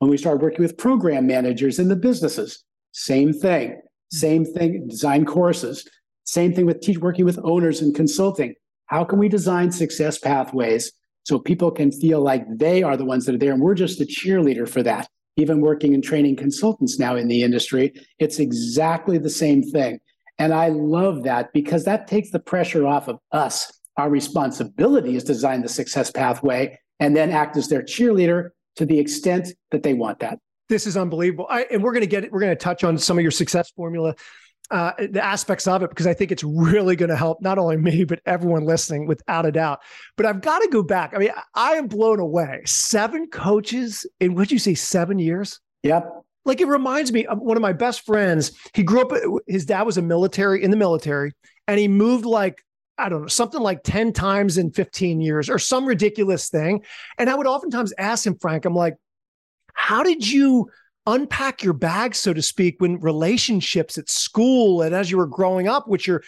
When 0.00 0.10
we 0.10 0.16
started 0.16 0.42
working 0.42 0.62
with 0.62 0.76
program 0.76 1.26
managers 1.26 1.78
in 1.78 1.88
the 1.88 1.96
businesses, 1.96 2.64
same 2.92 3.32
thing, 3.32 3.80
same 4.10 4.44
thing, 4.44 4.88
design 4.88 5.24
courses. 5.24 5.88
Same 6.30 6.54
thing 6.54 6.64
with 6.64 6.80
working 7.00 7.24
with 7.24 7.40
owners 7.42 7.80
and 7.80 7.92
consulting. 7.92 8.54
How 8.86 9.02
can 9.02 9.18
we 9.18 9.28
design 9.28 9.72
success 9.72 10.16
pathways 10.16 10.92
so 11.24 11.40
people 11.40 11.72
can 11.72 11.90
feel 11.90 12.20
like 12.20 12.44
they 12.56 12.84
are 12.84 12.96
the 12.96 13.04
ones 13.04 13.26
that 13.26 13.34
are 13.34 13.38
there 13.38 13.52
and 13.52 13.60
we're 13.60 13.74
just 13.74 14.00
a 14.00 14.04
cheerleader 14.04 14.68
for 14.68 14.80
that? 14.84 15.08
Even 15.36 15.60
working 15.60 15.92
and 15.92 16.04
training 16.04 16.36
consultants 16.36 17.00
now 17.00 17.16
in 17.16 17.26
the 17.26 17.42
industry, 17.42 17.92
it's 18.20 18.38
exactly 18.38 19.18
the 19.18 19.28
same 19.28 19.60
thing. 19.60 19.98
And 20.38 20.54
I 20.54 20.68
love 20.68 21.24
that 21.24 21.52
because 21.52 21.84
that 21.86 22.06
takes 22.06 22.30
the 22.30 22.38
pressure 22.38 22.86
off 22.86 23.08
of 23.08 23.18
us. 23.32 23.72
Our 23.96 24.08
responsibility 24.08 25.16
is 25.16 25.24
to 25.24 25.32
design 25.32 25.62
the 25.62 25.68
success 25.68 26.12
pathway 26.12 26.78
and 27.00 27.16
then 27.16 27.32
act 27.32 27.56
as 27.56 27.66
their 27.66 27.82
cheerleader 27.82 28.50
to 28.76 28.86
the 28.86 29.00
extent 29.00 29.48
that 29.72 29.82
they 29.82 29.94
want 29.94 30.20
that. 30.20 30.38
This 30.68 30.86
is 30.86 30.96
unbelievable. 30.96 31.48
I, 31.50 31.66
and 31.72 31.82
we're 31.82 31.92
going 31.92 32.02
to 32.02 32.06
get 32.06 32.30
we're 32.30 32.38
going 32.38 32.56
to 32.56 32.64
touch 32.64 32.84
on 32.84 32.96
some 32.98 33.18
of 33.18 33.22
your 33.22 33.32
success 33.32 33.72
formula 33.72 34.14
uh, 34.70 34.92
the 34.98 35.24
aspects 35.24 35.66
of 35.66 35.82
it 35.82 35.90
because 35.90 36.06
I 36.06 36.14
think 36.14 36.30
it's 36.30 36.44
really 36.44 36.96
going 36.96 37.08
to 37.08 37.16
help 37.16 37.42
not 37.42 37.58
only 37.58 37.76
me 37.76 38.04
but 38.04 38.20
everyone 38.26 38.64
listening, 38.64 39.06
without 39.06 39.46
a 39.46 39.52
doubt. 39.52 39.80
But 40.16 40.26
I've 40.26 40.40
got 40.40 40.60
to 40.60 40.68
go 40.68 40.82
back. 40.82 41.12
I 41.14 41.18
mean, 41.18 41.30
I 41.54 41.72
am 41.72 41.88
blown 41.88 42.20
away. 42.20 42.62
Seven 42.66 43.28
coaches 43.28 44.06
in 44.20 44.34
what 44.34 44.50
you 44.50 44.58
say 44.58 44.74
seven 44.74 45.18
years? 45.18 45.60
Yep. 45.82 46.08
Like 46.44 46.60
it 46.60 46.66
reminds 46.66 47.12
me 47.12 47.26
of 47.26 47.38
one 47.38 47.56
of 47.56 47.62
my 47.62 47.72
best 47.72 48.06
friends. 48.06 48.52
He 48.74 48.82
grew 48.82 49.02
up. 49.02 49.12
His 49.46 49.66
dad 49.66 49.82
was 49.82 49.98
a 49.98 50.02
military 50.02 50.62
in 50.62 50.70
the 50.70 50.76
military, 50.76 51.32
and 51.66 51.78
he 51.78 51.88
moved 51.88 52.24
like 52.24 52.62
I 53.00 53.08
don't 53.08 53.22
know, 53.22 53.28
something 53.28 53.60
like 53.62 53.82
10 53.82 54.12
times 54.12 54.58
in 54.58 54.72
15 54.72 55.22
years 55.22 55.48
or 55.48 55.58
some 55.58 55.86
ridiculous 55.86 56.50
thing. 56.50 56.84
And 57.16 57.30
I 57.30 57.34
would 57.34 57.46
oftentimes 57.46 57.94
ask 57.96 58.26
him, 58.26 58.36
Frank, 58.38 58.66
I'm 58.66 58.74
like, 58.74 58.96
how 59.72 60.02
did 60.02 60.30
you 60.30 60.68
unpack 61.06 61.62
your 61.62 61.72
bag, 61.72 62.14
so 62.14 62.32
to 62.32 62.42
speak, 62.42 62.76
when 62.78 63.00
relationships 63.00 63.98
at 63.98 64.10
school 64.10 64.82
and 64.82 64.94
as 64.94 65.10
you 65.10 65.16
were 65.16 65.26
growing 65.26 65.68
up, 65.68 65.88
which 65.88 66.08
are 66.08 66.22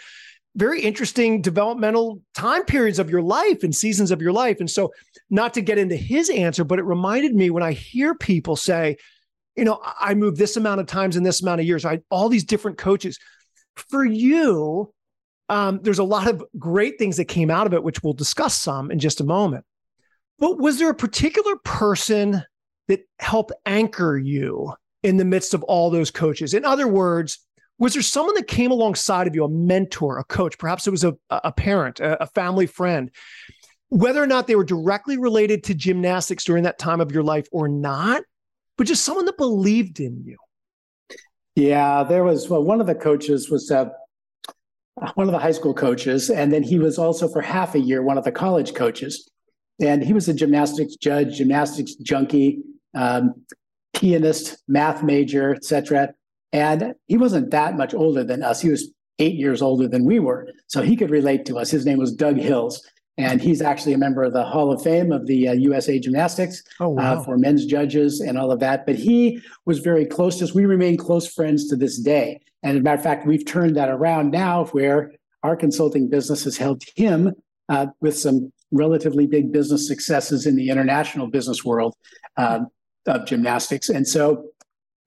very 0.55 0.83
interesting 0.83 1.41
developmental 1.41 2.21
time 2.35 2.65
periods 2.65 2.99
of 2.99 3.09
your 3.09 3.23
life 3.23 3.63
and 3.63 3.75
seasons 3.75 4.11
of 4.11 4.21
your 4.21 4.33
life. 4.33 4.61
And 4.61 4.71
so, 4.71 4.93
not 5.31 5.55
to 5.55 5.63
get 5.63 5.79
into 5.79 5.97
his 5.97 6.29
answer, 6.31 6.65
but 6.65 6.79
it 6.79 6.85
reminded 6.85 7.35
me 7.35 7.51
when 7.51 7.63
I 7.63 7.73
hear 7.73 8.15
people 8.15 8.57
say, 8.57 8.97
you 9.57 9.65
know, 9.65 9.81
I 9.83 10.15
moved 10.15 10.37
this 10.37 10.57
amount 10.57 10.81
of 10.81 10.87
times 10.87 11.17
in 11.17 11.23
this 11.23 11.43
amount 11.43 11.61
of 11.61 11.67
years, 11.67 11.85
I 11.85 12.01
all 12.11 12.29
these 12.29 12.45
different 12.45 12.79
coaches. 12.79 13.19
For 13.77 14.05
you, 14.05 14.93
um, 15.49 15.81
there's 15.83 15.99
a 15.99 16.05
lot 16.05 16.29
of 16.29 16.45
great 16.59 16.99
things 16.99 17.17
that 17.17 17.27
came 17.27 17.51
out 17.51 17.67
of 17.67 17.75
it, 17.75 17.83
which 17.83 18.03
we'll 18.03 18.13
discuss 18.13 18.59
some 18.59 18.91
in 18.91 18.99
just 18.99 19.21
a 19.21 19.25
moment. 19.25 19.65
But 20.39 20.59
was 20.59 20.79
there 20.79 20.91
a 20.91 20.95
particular 20.95 21.57
person 21.65 22.43
that 22.89 23.01
helped 23.19 23.53
anchor 23.67 24.17
you 24.19 24.73
in 25.03 25.17
the 25.17 25.25
midst 25.25 25.55
of 25.55 25.63
all 25.65 25.91
those 25.91 26.11
coaches? 26.11 26.55
In 26.55 26.65
other 26.65 26.89
words, 26.89 27.39
was 27.79 27.95
there 27.95 28.03
someone 28.03 28.35
that 28.37 28.47
came 28.47 28.71
alongside 28.71 29.27
of 29.27 29.35
you, 29.35 29.45
a 29.45 29.49
mentor, 29.49 30.19
a 30.19 30.25
coach? 30.25 30.59
Perhaps 30.59 30.87
it 30.87 30.91
was 30.91 31.05
a, 31.05 31.15
a 31.31 31.51
parent, 31.51 32.01
a, 32.01 32.23
a 32.23 32.27
family 32.27 32.67
friend, 32.67 33.11
whether 33.89 34.23
or 34.23 34.27
not 34.27 34.47
they 34.47 34.55
were 34.55 34.65
directly 34.65 35.19
related 35.19 35.65
to 35.65 35.75
gymnastics 35.75 36.45
during 36.45 36.65
that 36.65 36.79
time 36.79 37.01
of 37.01 37.13
your 37.13 37.23
life 37.23 37.49
or 37.51 37.69
not, 37.69 38.23
but 38.79 38.87
just 38.87 39.05
someone 39.05 39.25
that 39.27 39.37
believed 39.37 40.01
in 40.01 40.23
you. 40.25 40.37
Yeah, 41.55 42.03
there 42.05 42.25
was 42.25 42.49
well, 42.49 42.63
one 42.63 42.81
of 42.81 42.87
the 42.87 42.95
coaches 42.95 43.51
was 43.51 43.71
uh, 43.71 43.91
one 45.15 45.27
of 45.27 45.33
the 45.33 45.39
high 45.39 45.53
school 45.53 45.75
coaches, 45.75 46.31
and 46.31 46.53
then 46.53 46.63
he 46.63 46.79
was 46.79 46.99
also 46.99 47.29
for 47.29 47.43
half 47.43 47.75
a 47.75 47.81
year 47.81 48.03
one 48.03 48.17
of 48.17 48.25
the 48.25 48.33
college 48.33 48.75
coaches. 48.75 49.29
And 49.81 50.03
he 50.03 50.13
was 50.13 50.29
a 50.29 50.35
gymnastics 50.35 50.97
judge, 50.97 51.37
gymnastics 51.37 51.95
junkie, 51.97 52.63
um, 52.95 53.35
pianist, 53.95 54.63
math 54.69 55.03
major, 55.03 55.55
etc. 55.55 56.15
And 56.53 56.95
he 57.07 57.17
wasn't 57.17 57.51
that 57.51 57.77
much 57.77 57.95
older 57.95 58.25
than 58.25 58.43
us. 58.43 58.61
He 58.61 58.71
was 58.71 58.93
eight 59.19 59.35
years 59.35 59.63
older 59.63 59.89
than 59.89 60.05
we 60.05 60.19
were. 60.19 60.49
So 60.67 60.83
he 60.83 60.97
could 60.97 61.11
relate 61.11 61.47
to 61.47 61.59
us. 61.59 61.71
His 61.71 61.87
name 61.87 61.99
was 61.99 62.13
Doug 62.13 62.37
Hills. 62.37 62.87
And 63.19 63.43
he's 63.43 63.61
actually 63.61 63.93
a 63.93 63.99
member 63.99 64.23
of 64.23 64.33
the 64.33 64.45
Hall 64.45 64.73
of 64.73 64.83
Fame 64.83 65.13
of 65.13 65.27
the 65.27 65.49
uh, 65.49 65.53
USA 65.53 65.99
Gymnastics 65.99 66.63
oh, 66.81 66.89
wow. 66.89 67.21
uh, 67.21 67.23
for 67.23 67.37
men's 67.37 67.67
judges 67.67 68.21
and 68.21 68.39
all 68.39 68.51
of 68.51 68.61
that. 68.61 68.87
But 68.87 68.97
he 68.97 69.41
was 69.67 69.81
very 69.81 70.07
close 70.07 70.39
to 70.39 70.45
us. 70.45 70.55
We 70.55 70.65
remain 70.65 70.97
close 70.97 71.27
friends 71.27 71.69
to 71.69 71.77
this 71.77 72.01
day. 72.01 72.41
And 72.63 72.77
as 72.77 72.81
a 72.81 72.83
matter 72.83 72.97
of 72.97 73.03
fact, 73.03 73.27
we've 73.27 73.45
turned 73.45 73.77
that 73.77 73.91
around 73.91 74.31
now 74.31 74.65
where 74.67 75.13
our 75.43 75.57
consulting 75.57 76.09
business 76.09 76.45
has 76.45 76.57
helped 76.57 76.91
him 76.97 77.33
uh, 77.69 77.87
with 78.01 78.19
some 78.19 78.51
relatively 78.73 79.27
big 79.27 79.53
business 79.53 79.87
successes 79.87 80.47
in 80.47 80.57
the 80.57 80.71
international 80.71 81.29
business 81.29 81.65
world 81.65 81.95
um, 82.37 82.69
of 83.07 83.27
gymnastics. 83.27 83.89
And 83.89 84.07
so 84.07 84.47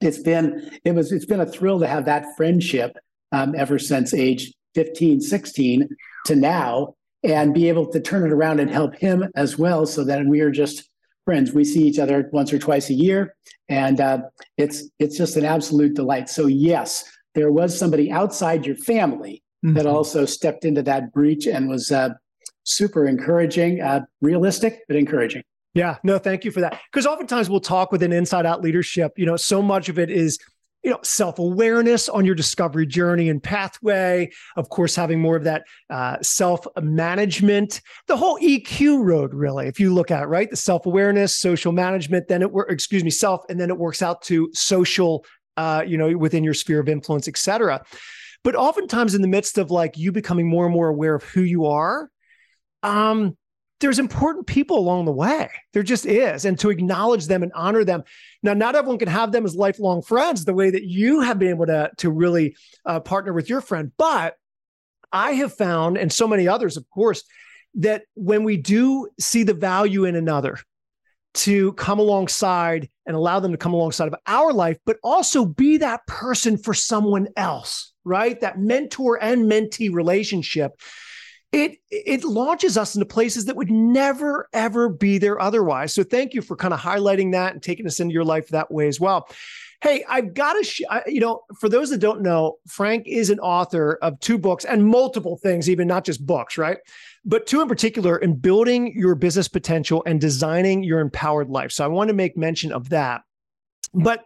it's 0.01 0.19
been 0.19 0.71
it 0.83 0.93
was 0.93 1.11
it's 1.11 1.25
been 1.25 1.39
a 1.39 1.45
thrill 1.45 1.79
to 1.79 1.87
have 1.87 2.05
that 2.05 2.25
friendship 2.37 2.97
um, 3.31 3.55
ever 3.55 3.79
since 3.79 4.13
age 4.13 4.53
15 4.75 5.21
16 5.21 5.89
to 6.25 6.35
now 6.35 6.95
and 7.23 7.53
be 7.53 7.69
able 7.69 7.87
to 7.91 7.99
turn 7.99 8.23
it 8.23 8.31
around 8.31 8.59
and 8.59 8.69
help 8.69 8.95
him 8.95 9.25
as 9.35 9.57
well 9.57 9.85
so 9.85 10.03
that 10.03 10.25
we 10.25 10.41
are 10.41 10.51
just 10.51 10.89
friends 11.23 11.53
we 11.53 11.63
see 11.63 11.83
each 11.83 11.97
other 11.97 12.29
once 12.33 12.53
or 12.53 12.59
twice 12.59 12.89
a 12.89 12.93
year 12.93 13.35
and 13.69 13.99
uh, 13.99 14.19
it's 14.57 14.89
it's 14.99 15.17
just 15.17 15.37
an 15.37 15.45
absolute 15.45 15.95
delight 15.95 16.29
so 16.29 16.45
yes 16.45 17.03
there 17.33 17.51
was 17.51 17.77
somebody 17.77 18.11
outside 18.11 18.65
your 18.65 18.75
family 18.75 19.41
mm-hmm. 19.65 19.75
that 19.75 19.85
also 19.85 20.25
stepped 20.25 20.65
into 20.65 20.83
that 20.83 21.11
breach 21.11 21.47
and 21.47 21.67
was 21.67 21.91
uh, 21.91 22.09
super 22.65 23.05
encouraging 23.05 23.81
uh, 23.81 24.01
realistic 24.21 24.81
but 24.87 24.97
encouraging. 24.97 25.43
Yeah, 25.73 25.97
no, 26.03 26.17
thank 26.17 26.45
you 26.45 26.51
for 26.51 26.61
that. 26.61 26.79
Because 26.91 27.05
oftentimes 27.05 27.49
we'll 27.49 27.59
talk 27.59 27.91
with 27.91 28.01
an 28.01 28.13
inside 28.13 28.45
out 28.45 28.61
leadership, 28.61 29.11
you 29.17 29.25
know, 29.25 29.35
so 29.35 29.61
much 29.61 29.89
of 29.89 29.99
it 29.99 30.09
is 30.09 30.39
you 30.85 30.91
know 30.91 30.99
self-awareness 31.01 32.07
on 32.09 32.25
your 32.25 32.35
discovery 32.35 32.85
journey 32.85 33.27
and 33.27 33.41
pathway 33.41 34.29
of 34.55 34.69
course 34.69 34.95
having 34.95 35.19
more 35.19 35.35
of 35.35 35.43
that 35.43 35.63
uh, 35.89 36.17
self-management. 36.21 37.81
The 38.05 38.15
whole 38.15 38.37
eq 38.39 39.03
road 39.03 39.33
really 39.33 39.67
if 39.67 39.79
you 39.79 39.91
look 39.91 40.11
at 40.11 40.21
it, 40.21 40.27
right? 40.27 40.47
The 40.47 40.55
self-awareness 40.55 41.35
social 41.35 41.71
management 41.71 42.27
then 42.27 42.43
it 42.43 42.51
works 42.51 42.71
excuse 42.71 43.03
me 43.03 43.09
self 43.09 43.43
and 43.49 43.59
then 43.59 43.71
it 43.71 43.77
works 43.79 44.03
out 44.03 44.21
to 44.23 44.49
social 44.53 45.25
uh, 45.57 45.83
you 45.85 45.97
know 45.97 46.15
within 46.15 46.43
your 46.43 46.53
sphere 46.53 46.81
of 46.81 46.87
influence 46.87 47.27
etc 47.27 47.83
but 48.43 48.55
oftentimes 48.55 49.15
in 49.15 49.23
the 49.23 49.27
midst 49.27 49.57
of 49.57 49.71
like 49.71 49.97
you 49.97 50.11
becoming 50.11 50.47
more 50.47 50.65
and 50.65 50.73
more 50.73 50.89
aware 50.89 51.15
of 51.15 51.23
who 51.23 51.41
you 51.41 51.65
are 51.65 52.11
um 52.85 53.37
there's 53.81 53.99
important 53.99 54.47
people 54.47 54.79
along 54.79 55.05
the 55.05 55.11
way. 55.11 55.49
There 55.73 55.83
just 55.83 56.05
is. 56.05 56.45
And 56.45 56.57
to 56.59 56.69
acknowledge 56.69 57.27
them 57.27 57.43
and 57.43 57.51
honor 57.53 57.83
them. 57.83 58.03
Now, 58.41 58.53
not 58.53 58.73
everyone 58.73 58.99
can 58.99 59.09
have 59.09 59.33
them 59.33 59.45
as 59.45 59.53
lifelong 59.53 60.01
friends 60.01 60.45
the 60.45 60.53
way 60.53 60.69
that 60.69 60.85
you 60.85 61.19
have 61.21 61.39
been 61.39 61.49
able 61.49 61.65
to, 61.65 61.91
to 61.97 62.09
really 62.09 62.55
uh, 62.85 63.01
partner 63.01 63.33
with 63.33 63.49
your 63.49 63.59
friend. 63.59 63.91
But 63.97 64.35
I 65.11 65.31
have 65.33 65.53
found, 65.53 65.97
and 65.97 66.11
so 66.11 66.25
many 66.25 66.47
others, 66.47 66.77
of 66.77 66.89
course, 66.89 67.23
that 67.75 68.03
when 68.13 68.45
we 68.45 68.55
do 68.55 69.09
see 69.19 69.43
the 69.43 69.53
value 69.53 70.05
in 70.05 70.15
another, 70.15 70.57
to 71.33 71.73
come 71.73 71.99
alongside 71.99 72.89
and 73.05 73.13
allow 73.13 73.41
them 73.41 73.51
to 73.51 73.57
come 73.57 73.73
alongside 73.73 74.07
of 74.07 74.15
our 74.25 74.53
life, 74.53 74.77
but 74.85 74.97
also 75.03 75.45
be 75.45 75.77
that 75.77 76.07
person 76.07 76.57
for 76.57 76.73
someone 76.73 77.27
else, 77.35 77.93
right? 78.05 78.39
That 78.39 78.57
mentor 78.57 79.21
and 79.21 79.51
mentee 79.51 79.93
relationship 79.93 80.79
it 81.55 81.77
it 81.89 82.23
launches 82.25 82.77
us 82.77 82.95
into 82.95 83.05
places 83.05 83.45
that 83.45 83.55
would 83.55 83.71
never 83.71 84.49
ever 84.51 84.89
be 84.89 85.17
there 85.17 85.39
otherwise. 85.41 85.93
So 85.93 86.03
thank 86.03 86.33
you 86.33 86.41
for 86.41 86.57
kind 86.57 86.73
of 86.73 86.81
highlighting 86.81 87.31
that 87.31 87.53
and 87.53 87.63
taking 87.63 87.87
us 87.87 88.01
into 88.01 88.13
your 88.13 88.25
life 88.25 88.49
that 88.49 88.69
way 88.69 88.87
as 88.89 88.99
well. 88.99 89.29
Hey, 89.81 90.03
I've 90.09 90.33
got 90.33 90.53
to, 90.53 90.63
sh- 90.63 90.81
you 91.05 91.19
know, 91.19 91.41
for 91.59 91.69
those 91.69 91.89
that 91.91 91.99
don't 91.99 92.21
know, 92.21 92.57
Frank 92.67 93.07
is 93.07 93.29
an 93.29 93.39
author 93.39 93.99
of 94.01 94.19
two 94.19 94.37
books 94.37 94.65
and 94.65 94.85
multiple 94.85 95.37
things, 95.37 95.69
even 95.69 95.87
not 95.87 96.03
just 96.03 96.25
books, 96.25 96.57
right? 96.57 96.77
But 97.23 97.45
two 97.45 97.61
in 97.61 97.67
particular 97.67 98.17
in 98.17 98.35
building 98.35 98.93
your 98.95 99.15
business 99.15 99.47
potential 99.47 100.03
and 100.05 100.19
designing 100.19 100.83
your 100.83 100.99
empowered 100.99 101.49
life. 101.49 101.71
So 101.71 101.85
I 101.85 101.87
want 101.87 102.07
to 102.09 102.13
make 102.13 102.35
mention 102.35 102.71
of 102.71 102.89
that. 102.89 103.21
But, 103.93 104.23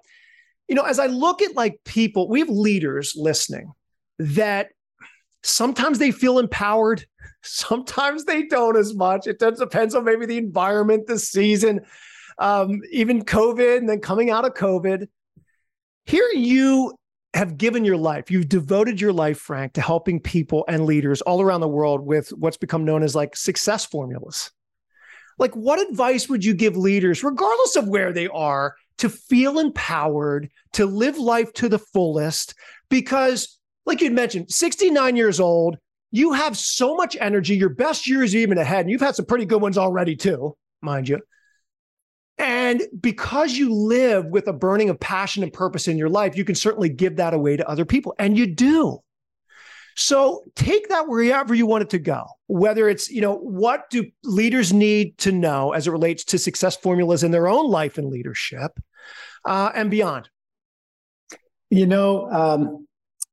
you 0.68 0.76
know, 0.76 0.84
as 0.84 0.98
I 0.98 1.08
look 1.08 1.42
at 1.42 1.56
like 1.56 1.80
people, 1.84 2.28
we 2.30 2.40
have 2.40 2.50
leaders 2.50 3.14
listening 3.16 3.74
that 4.20 4.70
sometimes 5.44 6.00
they 6.00 6.12
feel 6.12 6.40
empowered. 6.40 7.06
Sometimes 7.42 8.26
they 8.26 8.48
don't 8.48 8.76
as 8.76 8.94
much. 8.94 9.26
It 9.26 9.40
depends 9.40 9.96
on 9.96 10.04
maybe 10.04 10.26
the 10.26 10.38
environment 10.38 11.08
the 11.08 11.18
season 11.18 11.86
um, 12.40 12.82
even 12.92 13.24
covid 13.24 13.78
and 13.78 13.90
then 13.90 14.00
coming 14.00 14.30
out 14.32 14.46
of 14.46 14.54
covid. 14.54 15.08
Here 16.06 16.28
you 16.34 16.96
have 17.36 17.58
given 17.58 17.86
your 17.86 17.98
life. 17.98 18.32
You've 18.32 18.50
devoted 18.50 19.00
your 19.00 19.14
life 19.14 19.38
frank 19.38 19.74
to 19.74 19.82
helping 19.82 20.20
people 20.20 20.66
and 20.68 20.86
leaders 20.86 21.22
all 21.22 21.42
around 21.42 21.62
the 21.62 21.68
world 21.68 22.04
with 22.04 22.30
what's 22.30 22.58
become 22.58 22.86
known 22.86 23.04
as 23.04 23.14
like 23.14 23.36
success 23.36 23.86
formulas. 23.86 24.50
Like 25.38 25.56
what 25.56 25.80
advice 25.80 26.28
would 26.28 26.44
you 26.44 26.54
give 26.54 26.76
leaders 26.76 27.24
regardless 27.24 27.76
of 27.76 27.88
where 27.88 28.12
they 28.12 28.28
are 28.28 28.76
to 28.98 29.10
feel 29.10 29.60
empowered 29.60 30.50
to 30.74 30.86
live 30.86 31.18
life 31.18 31.54
to 31.54 31.70
the 31.70 31.80
fullest? 31.80 32.56
Because 32.90 33.59
like 33.90 34.02
you'd 34.02 34.14
mentioned, 34.14 34.50
69 34.50 35.16
years 35.18 35.40
old, 35.40 35.78
you 36.12 36.32
have 36.34 36.56
so 36.56 36.96
much 36.96 37.18
energy. 37.20 37.58
Your 37.58 37.70
best 37.70 38.08
years 38.08 38.36
even 38.36 38.58
ahead. 38.58 38.82
And 38.82 38.90
you've 38.90 39.02
had 39.02 39.16
some 39.16 39.26
pretty 39.26 39.46
good 39.46 39.62
ones 39.62 39.78
already, 39.78 40.16
too, 40.16 40.56
mind 40.82 41.10
you. 41.10 41.20
And 42.38 42.84
because 43.02 43.54
you 43.54 43.74
live 43.74 44.26
with 44.28 44.48
a 44.48 44.54
burning 44.54 44.90
of 44.90 45.00
passion 45.00 45.44
and 45.44 45.52
purpose 45.52 45.90
in 45.90 45.98
your 45.98 46.08
life, 46.08 46.38
you 46.38 46.46
can 46.46 46.56
certainly 46.56 46.88
give 46.88 47.18
that 47.18 47.34
away 47.34 47.58
to 47.58 47.68
other 47.68 47.84
people. 47.84 48.16
And 48.18 48.38
you 48.38 48.48
do. 48.48 49.00
So 49.98 50.44
take 50.56 50.88
that 50.88 51.10
wherever 51.10 51.54
you 51.54 51.66
want 51.66 51.82
it 51.82 51.90
to 51.90 52.00
go. 52.00 52.24
Whether 52.48 52.88
it's, 52.88 53.10
you 53.10 53.20
know, 53.20 53.36
what 53.36 53.90
do 53.90 54.06
leaders 54.24 54.72
need 54.72 55.18
to 55.18 55.34
know 55.34 55.74
as 55.74 55.88
it 55.88 55.92
relates 55.92 56.24
to 56.26 56.38
success 56.38 56.78
formulas 56.78 57.24
in 57.24 57.32
their 57.32 57.50
own 57.50 57.70
life 57.70 57.98
and 57.98 58.08
leadership 58.08 58.72
uh, 59.44 59.72
and 59.76 59.92
beyond? 59.92 60.30
You 61.70 61.86
know, 61.88 62.32
um, 62.32 62.88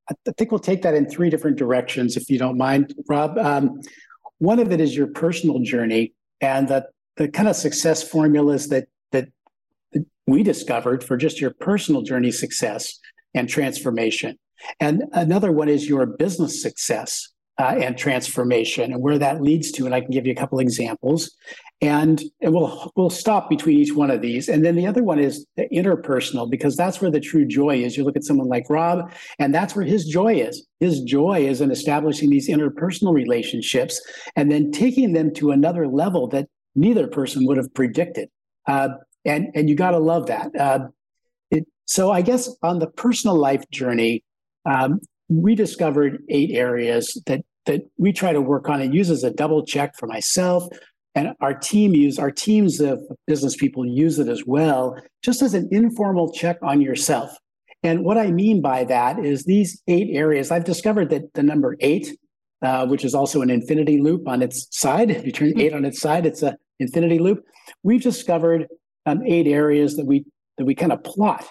I 0.09 0.33
think 0.37 0.51
we'll 0.51 0.61
take 0.61 0.83
that 0.83 0.95
in 0.95 1.09
three 1.09 1.31
different 1.31 1.57
directions, 1.57 2.17
if 2.17 2.31
you 2.31 2.39
don't 2.39 2.57
mind, 2.57 2.95
Rob. 3.09 3.39
Um, 3.39 3.81
one 4.39 4.59
of 4.59 4.71
it 4.71 4.81
is 4.81 4.97
your 4.97 5.09
personal 5.09 5.61
journey 5.61 6.13
and 6.41 6.69
the, 6.69 6.87
the 7.17 7.29
kind 7.29 7.49
of 7.49 7.57
success 7.57 8.03
formulas 8.09 8.69
that, 8.69 8.87
that 9.13 9.29
we 10.27 10.43
discovered 10.43 11.03
for 11.03 11.17
just 11.17 11.41
your 11.41 11.51
personal 11.51 12.03
journey 12.03 12.31
success 12.31 12.99
and 13.35 13.49
transformation. 13.49 14.39
And 14.81 15.05
another 15.13 15.53
one 15.53 15.69
is 15.69 15.89
your 15.89 16.07
business 16.07 16.63
success 16.63 17.29
uh, 17.59 17.77
and 17.81 17.97
transformation 17.97 18.93
and 18.93 19.03
where 19.03 19.19
that 19.19 19.41
leads 19.41 19.73
to. 19.73 19.87
And 19.87 19.95
I 19.95 20.01
can 20.01 20.11
give 20.11 20.27
you 20.27 20.33
a 20.33 20.37
couple 20.37 20.59
examples. 20.59 21.35
And, 21.83 22.23
and 22.41 22.55
we'll 22.55 22.91
we'll 22.97 23.11
stop 23.11 23.51
between 23.51 23.79
each 23.79 23.95
one 23.95 24.11
of 24.11 24.23
these. 24.23 24.49
And 24.49 24.65
then 24.65 24.77
the 24.77 24.87
other 24.87 25.05
one 25.05 25.19
is 25.19 25.45
the 25.57 25.69
interpersonal, 25.69 26.51
because 26.51 26.75
that's 26.75 27.03
where 27.03 27.11
the 27.11 27.21
true 27.21 27.45
joy 27.45 27.83
is. 27.83 27.99
You 27.99 28.05
look 28.05 28.17
at 28.17 28.25
someone 28.25 28.49
like 28.49 28.65
Rob, 28.71 29.13
and 29.39 29.55
that's 29.55 29.77
where 29.77 29.85
his 29.85 30.07
joy 30.07 30.37
is. 30.37 30.67
His 30.81 31.03
joy 31.03 31.47
is 31.47 31.61
in 31.61 31.71
establishing 31.71 32.31
these 32.31 32.49
interpersonal 32.49 33.13
relationships 33.15 34.01
and 34.37 34.51
then 34.51 34.73
taking 34.73 35.13
them 35.13 35.35
to 35.35 35.51
another 35.51 35.87
level 35.87 36.29
that 36.29 36.49
neither 36.75 37.07
person 37.07 37.47
would 37.47 37.59
have 37.59 37.73
predicted. 37.75 38.31
Uh, 38.67 38.89
and 39.27 39.49
and 39.55 39.69
you 39.69 39.75
got 39.75 39.91
to 39.91 39.99
love 39.99 40.29
that. 40.29 40.59
Uh, 40.59 40.89
it, 41.51 41.67
so 41.85 42.11
I 42.11 42.23
guess 42.23 42.49
on 42.63 42.79
the 42.79 42.87
personal 42.87 43.37
life 43.37 43.69
journey, 43.71 44.25
um, 44.65 44.99
we 45.29 45.55
discovered 45.55 46.23
eight 46.31 46.53
areas 46.53 47.21
that 47.27 47.45
that 47.67 47.83
we 47.99 48.15
try 48.15 48.33
to 48.33 48.41
work 48.41 48.71
on 48.71 48.81
and 48.81 48.95
use 48.95 49.11
as 49.11 49.25
a 49.25 49.31
double 49.31 49.63
check 49.67 49.95
for 49.97 50.07
myself 50.07 50.67
and 51.17 51.33
our 51.41 51.55
team 51.55 51.95
use 51.95 52.19
our 52.19 52.31
teams 52.31 52.79
of 52.79 53.03
business 53.27 53.57
people 53.57 53.85
use 53.85 54.21
it 54.21 54.29
as 54.29 54.45
well 54.47 54.97
just 55.23 55.43
as 55.43 55.55
an 55.55 55.67
informal 55.73 56.31
check 56.33 56.59
on 56.63 56.81
yourself. 56.81 57.37
And 57.83 58.05
what 58.05 58.19
i 58.19 58.31
mean 58.31 58.63
by 58.63 58.85
that 58.85 59.19
is 59.19 59.45
these 59.45 59.83
eight 59.89 60.09
areas 60.13 60.51
i've 60.51 60.65
discovered 60.65 61.11
that 61.11 61.35
the 61.35 61.43
number 61.43 61.77
eight 61.81 62.17
uh, 62.63 62.87
which 62.87 63.05
is 63.05 63.15
also 63.15 63.43
an 63.43 63.51
infinity 63.51 64.01
loop 64.01 64.27
on 64.29 64.43
its 64.43 64.67
side 64.71 65.11
if 65.17 65.27
you 65.27 65.33
turn 65.33 65.59
eight 65.59 65.75
on 65.75 65.85
its 65.85 66.01
side 66.01 66.27
it's 66.27 66.43
a 66.43 66.57
infinity 66.79 67.19
loop. 67.19 67.45
We've 67.83 68.03
discovered 68.03 68.67
um, 69.07 69.23
eight 69.25 69.47
areas 69.47 69.97
that 69.97 70.07
we 70.07 70.25
that 70.59 70.65
we 70.65 70.75
kind 70.75 70.93
of 70.93 71.03
plot 71.05 71.45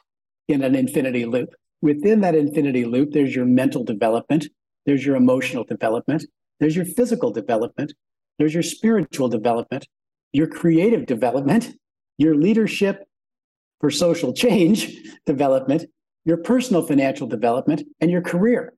in 0.48 0.64
an 0.64 0.76
infinity 0.76 1.26
loop. 1.26 1.50
Within 1.82 2.22
that 2.22 2.36
infinity 2.36 2.86
loop 2.86 3.12
there's 3.12 3.36
your 3.36 3.46
mental 3.46 3.84
development 3.84 4.48
there's 4.86 5.06
your 5.06 5.16
emotional 5.16 5.64
development 5.64 6.26
there's 6.60 6.76
your 6.76 6.86
physical 6.86 7.32
development 7.32 7.94
there's 8.38 8.54
your 8.54 8.64
spiritual 8.64 9.30
development, 9.30 9.88
your 10.34 10.48
creative 10.48 11.06
development, 11.06 11.74
your 12.18 12.36
leadership 12.36 13.08
for 13.80 13.90
social 13.90 14.34
change 14.34 14.98
development, 15.26 15.86
your 16.26 16.38
personal 16.38 16.86
financial 16.86 17.28
development, 17.28 17.84
and 18.02 18.10
your 18.12 18.22
career. 18.22 18.74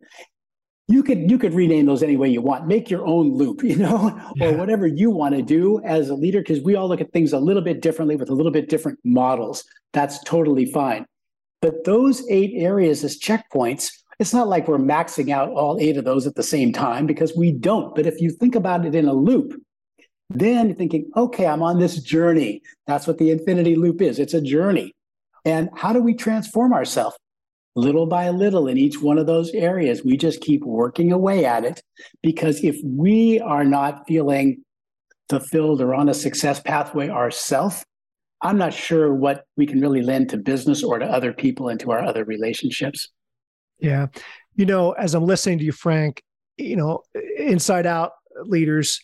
You 0.90 1.04
could 1.04 1.30
you 1.30 1.38
could 1.38 1.54
rename 1.54 1.86
those 1.86 2.02
any 2.02 2.16
way 2.16 2.30
you 2.30 2.42
want. 2.42 2.68
Make 2.68 2.90
your 2.90 3.06
own 3.06 3.34
loop, 3.34 3.64
you 3.64 3.76
know, 3.76 4.20
yeah. 4.36 4.48
or 4.48 4.58
whatever 4.58 4.88
you 4.88 5.10
want 5.10 5.36
to 5.36 5.42
do 5.42 5.82
as 5.84 6.10
a 6.10 6.16
leader, 6.16 6.40
because 6.40 6.62
we 6.62 6.76
all 6.76 6.88
look 6.88 7.02
at 7.02 7.12
things 7.12 7.34
a 7.34 7.40
little 7.40 7.62
bit 7.62 7.82
differently 7.82 8.16
with 8.16 8.30
a 8.30 8.34
little 8.34 8.52
bit 8.52 8.70
different 8.70 9.00
models. 9.04 9.64
That's 9.94 10.24
totally 10.24 10.66
fine. 10.66 11.06
But 11.62 11.86
those 11.86 12.24
eight 12.30 12.52
areas 12.56 13.04
as 13.04 13.20
checkpoints 13.20 13.92
it's 14.20 14.34
not 14.34 14.48
like 14.48 14.68
we're 14.68 14.78
maxing 14.78 15.32
out 15.32 15.50
all 15.50 15.78
eight 15.80 15.98
of 15.98 16.06
those 16.06 16.26
at 16.26 16.36
the 16.36 16.44
same 16.44 16.74
time 16.74 17.06
because 17.06 17.36
we 17.36 17.52
don't. 17.52 17.94
But 17.96 18.08
if 18.08 18.20
you 18.20 18.32
think 18.32 18.56
about 18.56 18.86
it 18.86 18.96
in 18.96 19.08
a 19.08 19.14
loop, 19.14 19.54
then 20.30 20.76
thinking, 20.76 21.10
okay, 21.16 21.46
I'm 21.46 21.62
on 21.62 21.80
this 21.80 22.02
journey. 22.02 22.62
That's 22.88 23.08
what 23.08 23.18
the 23.18 23.32
infinity 23.32 23.76
loop 23.76 24.02
is. 24.02 24.20
It's 24.20 24.34
a 24.34 24.42
journey. 24.42 24.94
And 25.46 25.70
how 25.76 25.94
do 25.94 26.02
we 26.02 26.14
transform 26.14 26.74
ourselves? 26.74 27.16
Little 27.76 28.08
by 28.08 28.30
little 28.32 28.68
in 28.68 28.78
each 28.78 29.02
one 29.02 29.20
of 29.20 29.28
those 29.28 29.52
areas, 29.52 30.04
we 30.04 30.18
just 30.18 30.42
keep 30.42 30.64
working 30.64 31.12
away 31.12 31.46
at 31.46 31.64
it. 31.64 31.80
Because 32.24 32.64
if 32.64 32.76
we 32.84 33.40
are 33.40 33.64
not 33.64 34.08
feeling 34.08 34.64
fulfilled 35.30 35.80
or 35.80 35.94
on 35.94 36.10
a 36.10 36.14
success 36.14 36.60
pathway 36.60 37.10
ourselves, 37.10 37.84
I'm 38.42 38.58
not 38.58 38.74
sure 38.74 39.14
what 39.14 39.46
we 39.58 39.66
can 39.68 39.80
really 39.80 40.02
lend 40.02 40.30
to 40.30 40.38
business 40.38 40.84
or 40.84 40.98
to 41.00 41.06
other 41.06 41.34
people 41.34 41.70
and 41.70 41.80
to 41.82 41.92
our 41.92 42.04
other 42.04 42.24
relationships. 42.24 43.10
Yeah. 43.80 44.08
You 44.56 44.66
know, 44.66 44.92
as 44.94 45.14
I'm 45.14 45.26
listening 45.26 45.60
to 45.60 45.66
you, 45.66 45.72
Frank, 45.72 46.24
you 46.58 46.76
know, 46.76 47.04
inside 47.38 47.86
out 47.86 48.12
leaders, 48.42 49.00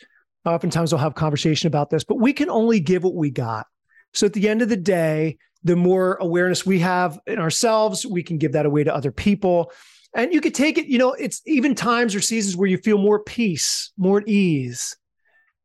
oftentimes 0.45 0.91
will 0.91 0.99
have 0.99 1.15
conversation 1.15 1.67
about 1.67 1.89
this, 1.89 2.03
but 2.03 2.19
we 2.19 2.33
can 2.33 2.49
only 2.49 2.79
give 2.79 3.03
what 3.03 3.15
we 3.15 3.29
got. 3.29 3.67
So 4.13 4.25
at 4.25 4.33
the 4.33 4.49
end 4.49 4.61
of 4.61 4.69
the 4.69 4.75
day, 4.75 5.37
the 5.63 5.75
more 5.75 6.15
awareness 6.15 6.65
we 6.65 6.79
have 6.79 7.19
in 7.25 7.39
ourselves, 7.39 8.05
we 8.05 8.23
can 8.23 8.37
give 8.37 8.51
that 8.53 8.65
away 8.65 8.83
to 8.83 8.93
other 8.93 9.11
people. 9.11 9.71
And 10.15 10.33
you 10.33 10.41
could 10.41 10.53
take 10.53 10.77
it, 10.77 10.87
you 10.87 10.97
know, 10.97 11.13
it's 11.13 11.41
even 11.45 11.73
times 11.73 12.13
or 12.13 12.21
seasons 12.21 12.57
where 12.57 12.67
you 12.67 12.77
feel 12.77 12.97
more 12.97 13.23
peace, 13.23 13.91
more 13.97 14.19
at 14.19 14.27
ease, 14.27 14.95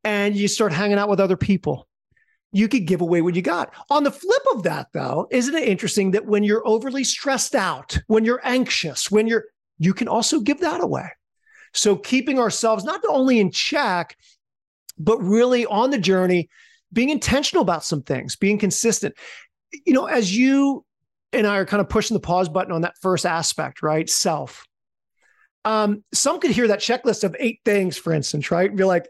and 0.05 0.37
you 0.37 0.49
start 0.49 0.73
hanging 0.73 0.99
out 0.99 1.09
with 1.09 1.21
other 1.21 1.37
people 1.37 1.88
you 2.53 2.69
could 2.69 2.87
give 2.87 3.01
away 3.01 3.21
what 3.21 3.35
you 3.35 3.43
got. 3.43 3.75
On 3.91 4.05
the 4.05 4.11
flip 4.11 4.43
of 4.55 4.63
that, 4.63 4.89
though, 4.93 5.27
isn't 5.31 5.55
it 5.55 5.69
interesting 5.69 6.13
that 6.13 6.27
when 6.27 6.45
you're 6.45 6.67
overly 6.67 7.05
stressed 7.05 7.55
out, 7.55 7.99
when 8.07 8.25
you're 8.25 8.41
anxious, 8.43 9.11
when 9.11 9.27
you're, 9.27 9.45
you 9.79 9.93
can 9.93 10.09
also 10.09 10.41
give 10.41 10.61
that 10.61 10.83
away. 10.83 11.09
So 11.75 11.97
keeping 11.97 12.39
ourselves 12.39 12.85
not 12.85 13.03
only 13.09 13.39
in 13.39 13.51
check, 13.51 14.17
but 14.99 15.19
really 15.19 15.67
on 15.67 15.91
the 15.91 15.99
journey, 15.99 16.49
being 16.93 17.11
intentional 17.11 17.63
about 17.63 17.85
some 17.85 18.03
things, 18.03 18.37
being 18.37 18.59
consistent. 18.59 19.15
You 19.85 19.93
know, 19.93 20.07
as 20.07 20.35
you 20.35 20.85
and 21.33 21.47
I 21.47 21.59
are 21.59 21.67
kind 21.67 21.81
of 21.81 21.89
pushing 21.89 22.15
the 22.15 22.21
pause 22.21 22.49
button 22.49 22.73
on 22.73 22.81
that 22.83 22.97
first 23.01 23.27
aspect, 23.27 23.83
right? 23.83 24.09
Self. 24.09 24.65
Um, 25.65 26.03
some 26.15 26.41
could 26.41 26.53
hear 26.53 26.69
that 26.69 26.81
checklist 26.81 27.25
of 27.25 27.37
eight 27.39 27.61
things, 27.65 27.99
for 27.99 28.13
instance, 28.15 28.51
right? 28.51 28.75
Be 28.75 28.85
like, 28.85 29.07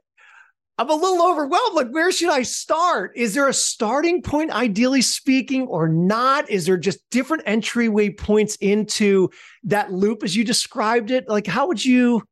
I'm 0.80 0.90
a 0.90 0.94
little 0.94 1.26
overwhelmed. 1.26 1.74
Like, 1.74 1.90
where 1.90 2.12
should 2.12 2.30
I 2.30 2.42
start? 2.42 3.10
Is 3.16 3.34
there 3.34 3.48
a 3.48 3.52
starting 3.52 4.22
point, 4.22 4.52
ideally 4.52 5.02
speaking, 5.02 5.66
or 5.66 5.88
not? 5.88 6.48
Is 6.48 6.66
there 6.66 6.76
just 6.76 7.00
different 7.10 7.42
entryway 7.46 8.10
points 8.10 8.54
into 8.60 9.30
that 9.64 9.92
loop 9.92 10.22
as 10.22 10.36
you 10.36 10.44
described 10.44 11.10
it? 11.10 11.28
Like, 11.28 11.48
how 11.48 11.66
would 11.66 11.84
you, 11.84 12.22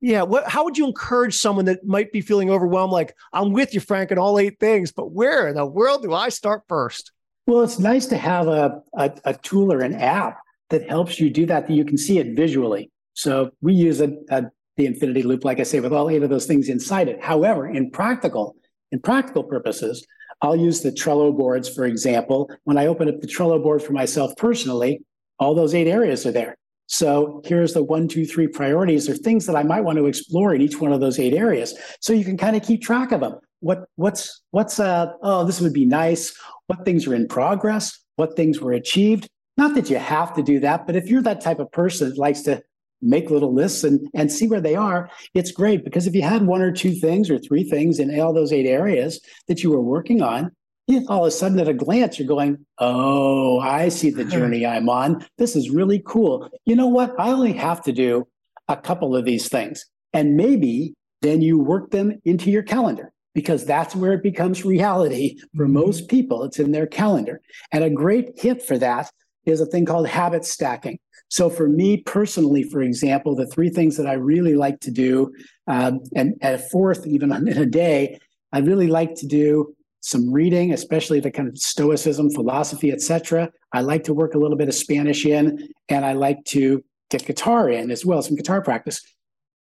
yeah, 0.00 0.22
what, 0.22 0.48
how 0.48 0.62
would 0.62 0.78
you 0.78 0.86
encourage 0.86 1.34
someone 1.34 1.64
that 1.64 1.84
might 1.84 2.12
be 2.12 2.20
feeling 2.20 2.48
overwhelmed? 2.48 2.92
Like, 2.92 3.12
I'm 3.32 3.52
with 3.52 3.74
you, 3.74 3.80
Frank, 3.80 4.12
in 4.12 4.18
all 4.18 4.38
eight 4.38 4.60
things, 4.60 4.92
but 4.92 5.10
where 5.10 5.48
in 5.48 5.56
the 5.56 5.66
world 5.66 6.02
do 6.02 6.14
I 6.14 6.28
start 6.28 6.62
first? 6.68 7.10
Well, 7.46 7.62
it's 7.62 7.80
nice 7.80 8.06
to 8.06 8.16
have 8.16 8.46
a, 8.46 8.82
a, 8.96 9.12
a 9.24 9.34
tool 9.34 9.72
or 9.72 9.80
an 9.80 9.94
app 9.94 10.38
that 10.70 10.88
helps 10.88 11.18
you 11.18 11.28
do 11.28 11.44
that, 11.46 11.66
that 11.66 11.74
you 11.74 11.84
can 11.84 11.98
see 11.98 12.18
it 12.20 12.36
visually. 12.36 12.92
So 13.14 13.50
we 13.60 13.74
use 13.74 14.00
a, 14.00 14.12
a 14.30 14.44
the 14.76 14.86
infinity 14.86 15.22
loop, 15.22 15.44
like 15.44 15.60
I 15.60 15.64
say, 15.64 15.80
with 15.80 15.92
all 15.92 16.10
eight 16.10 16.22
of 16.22 16.30
those 16.30 16.46
things 16.46 16.68
inside 16.68 17.08
it. 17.08 17.22
However, 17.22 17.66
in 17.66 17.90
practical, 17.90 18.56
in 18.92 19.00
practical 19.00 19.42
purposes, 19.42 20.06
I'll 20.42 20.56
use 20.56 20.82
the 20.82 20.92
Trello 20.92 21.36
boards, 21.36 21.68
for 21.68 21.86
example. 21.86 22.50
When 22.64 22.76
I 22.76 22.86
open 22.86 23.08
up 23.08 23.20
the 23.20 23.26
Trello 23.26 23.62
board 23.62 23.82
for 23.82 23.92
myself 23.92 24.36
personally, 24.36 25.02
all 25.38 25.54
those 25.54 25.74
eight 25.74 25.88
areas 25.88 26.26
are 26.26 26.32
there. 26.32 26.56
So 26.86 27.42
here's 27.44 27.72
the 27.72 27.82
one, 27.82 28.06
two, 28.06 28.24
three 28.24 28.46
priorities 28.46 29.08
or 29.08 29.16
things 29.16 29.46
that 29.46 29.56
I 29.56 29.62
might 29.62 29.80
want 29.80 29.98
to 29.98 30.06
explore 30.06 30.54
in 30.54 30.60
each 30.60 30.80
one 30.80 30.92
of 30.92 31.00
those 31.00 31.18
eight 31.18 31.34
areas. 31.34 31.74
So 32.00 32.12
you 32.12 32.24
can 32.24 32.36
kind 32.36 32.54
of 32.54 32.62
keep 32.62 32.82
track 32.82 33.12
of 33.12 33.20
them. 33.20 33.38
What 33.60 33.86
what's 33.96 34.42
what's 34.50 34.78
uh 34.78 35.12
oh, 35.22 35.44
this 35.44 35.60
would 35.60 35.72
be 35.72 35.86
nice. 35.86 36.36
What 36.66 36.84
things 36.84 37.06
are 37.06 37.14
in 37.14 37.26
progress? 37.26 37.98
What 38.16 38.36
things 38.36 38.60
were 38.60 38.72
achieved? 38.72 39.28
Not 39.56 39.74
that 39.74 39.90
you 39.90 39.96
have 39.96 40.34
to 40.34 40.42
do 40.42 40.60
that, 40.60 40.86
but 40.86 40.94
if 40.94 41.08
you're 41.08 41.22
that 41.22 41.40
type 41.40 41.58
of 41.58 41.72
person 41.72 42.10
that 42.10 42.18
likes 42.18 42.42
to 42.42 42.62
make 43.02 43.30
little 43.30 43.54
lists 43.54 43.84
and, 43.84 44.08
and 44.14 44.32
see 44.32 44.48
where 44.48 44.60
they 44.60 44.74
are, 44.74 45.10
it's 45.34 45.52
great 45.52 45.84
because 45.84 46.06
if 46.06 46.14
you 46.14 46.22
had 46.22 46.46
one 46.46 46.62
or 46.62 46.72
two 46.72 46.94
things 46.94 47.30
or 47.30 47.38
three 47.38 47.64
things 47.64 47.98
in 47.98 48.18
all 48.18 48.32
those 48.32 48.52
eight 48.52 48.66
areas 48.66 49.20
that 49.48 49.62
you 49.62 49.70
were 49.70 49.80
working 49.80 50.22
on, 50.22 50.50
you 50.86 51.04
all 51.08 51.24
of 51.24 51.28
a 51.28 51.30
sudden 51.30 51.58
at 51.58 51.68
a 51.68 51.74
glance, 51.74 52.18
you're 52.18 52.28
going, 52.28 52.64
Oh, 52.78 53.58
I 53.58 53.88
see 53.88 54.10
the 54.10 54.24
journey 54.24 54.64
I'm 54.64 54.88
on. 54.88 55.26
This 55.36 55.56
is 55.56 55.70
really 55.70 56.02
cool. 56.06 56.48
You 56.64 56.76
know 56.76 56.86
what? 56.86 57.18
I 57.18 57.30
only 57.30 57.52
have 57.54 57.82
to 57.84 57.92
do 57.92 58.26
a 58.68 58.76
couple 58.76 59.16
of 59.16 59.24
these 59.24 59.48
things. 59.48 59.84
And 60.12 60.36
maybe 60.36 60.94
then 61.22 61.42
you 61.42 61.58
work 61.58 61.90
them 61.90 62.20
into 62.24 62.50
your 62.50 62.62
calendar 62.62 63.12
because 63.34 63.66
that's 63.66 63.94
where 63.94 64.14
it 64.14 64.22
becomes 64.22 64.64
reality 64.64 65.38
for 65.56 65.64
mm-hmm. 65.64 65.74
most 65.74 66.08
people. 66.08 66.44
It's 66.44 66.58
in 66.58 66.72
their 66.72 66.86
calendar. 66.86 67.40
And 67.72 67.84
a 67.84 67.90
great 67.90 68.38
hit 68.38 68.62
for 68.62 68.78
that 68.78 69.10
is 69.46 69.60
a 69.60 69.66
thing 69.66 69.86
called 69.86 70.08
habit 70.08 70.44
stacking. 70.44 70.98
So 71.28 71.48
for 71.50 71.68
me 71.68 71.98
personally, 71.98 72.62
for 72.62 72.82
example, 72.82 73.34
the 73.34 73.46
three 73.46 73.70
things 73.70 73.96
that 73.96 74.06
I 74.06 74.14
really 74.14 74.54
like 74.54 74.80
to 74.80 74.90
do, 74.90 75.32
um, 75.66 76.00
and 76.14 76.34
at 76.42 76.54
a 76.54 76.58
fourth, 76.58 77.06
even 77.06 77.32
in 77.48 77.58
a 77.58 77.66
day, 77.66 78.18
I 78.52 78.60
really 78.60 78.86
like 78.86 79.14
to 79.16 79.26
do 79.26 79.74
some 80.00 80.32
reading, 80.32 80.72
especially 80.72 81.18
the 81.18 81.32
kind 81.32 81.48
of 81.48 81.58
stoicism, 81.58 82.30
philosophy, 82.30 82.92
etc. 82.92 83.50
I 83.72 83.80
like 83.80 84.04
to 84.04 84.14
work 84.14 84.34
a 84.34 84.38
little 84.38 84.56
bit 84.56 84.68
of 84.68 84.74
Spanish 84.74 85.26
in, 85.26 85.68
and 85.88 86.04
I 86.04 86.12
like 86.12 86.44
to 86.46 86.84
get 87.10 87.26
guitar 87.26 87.68
in 87.68 87.90
as 87.90 88.04
well, 88.04 88.22
some 88.22 88.36
guitar 88.36 88.62
practice. 88.62 89.00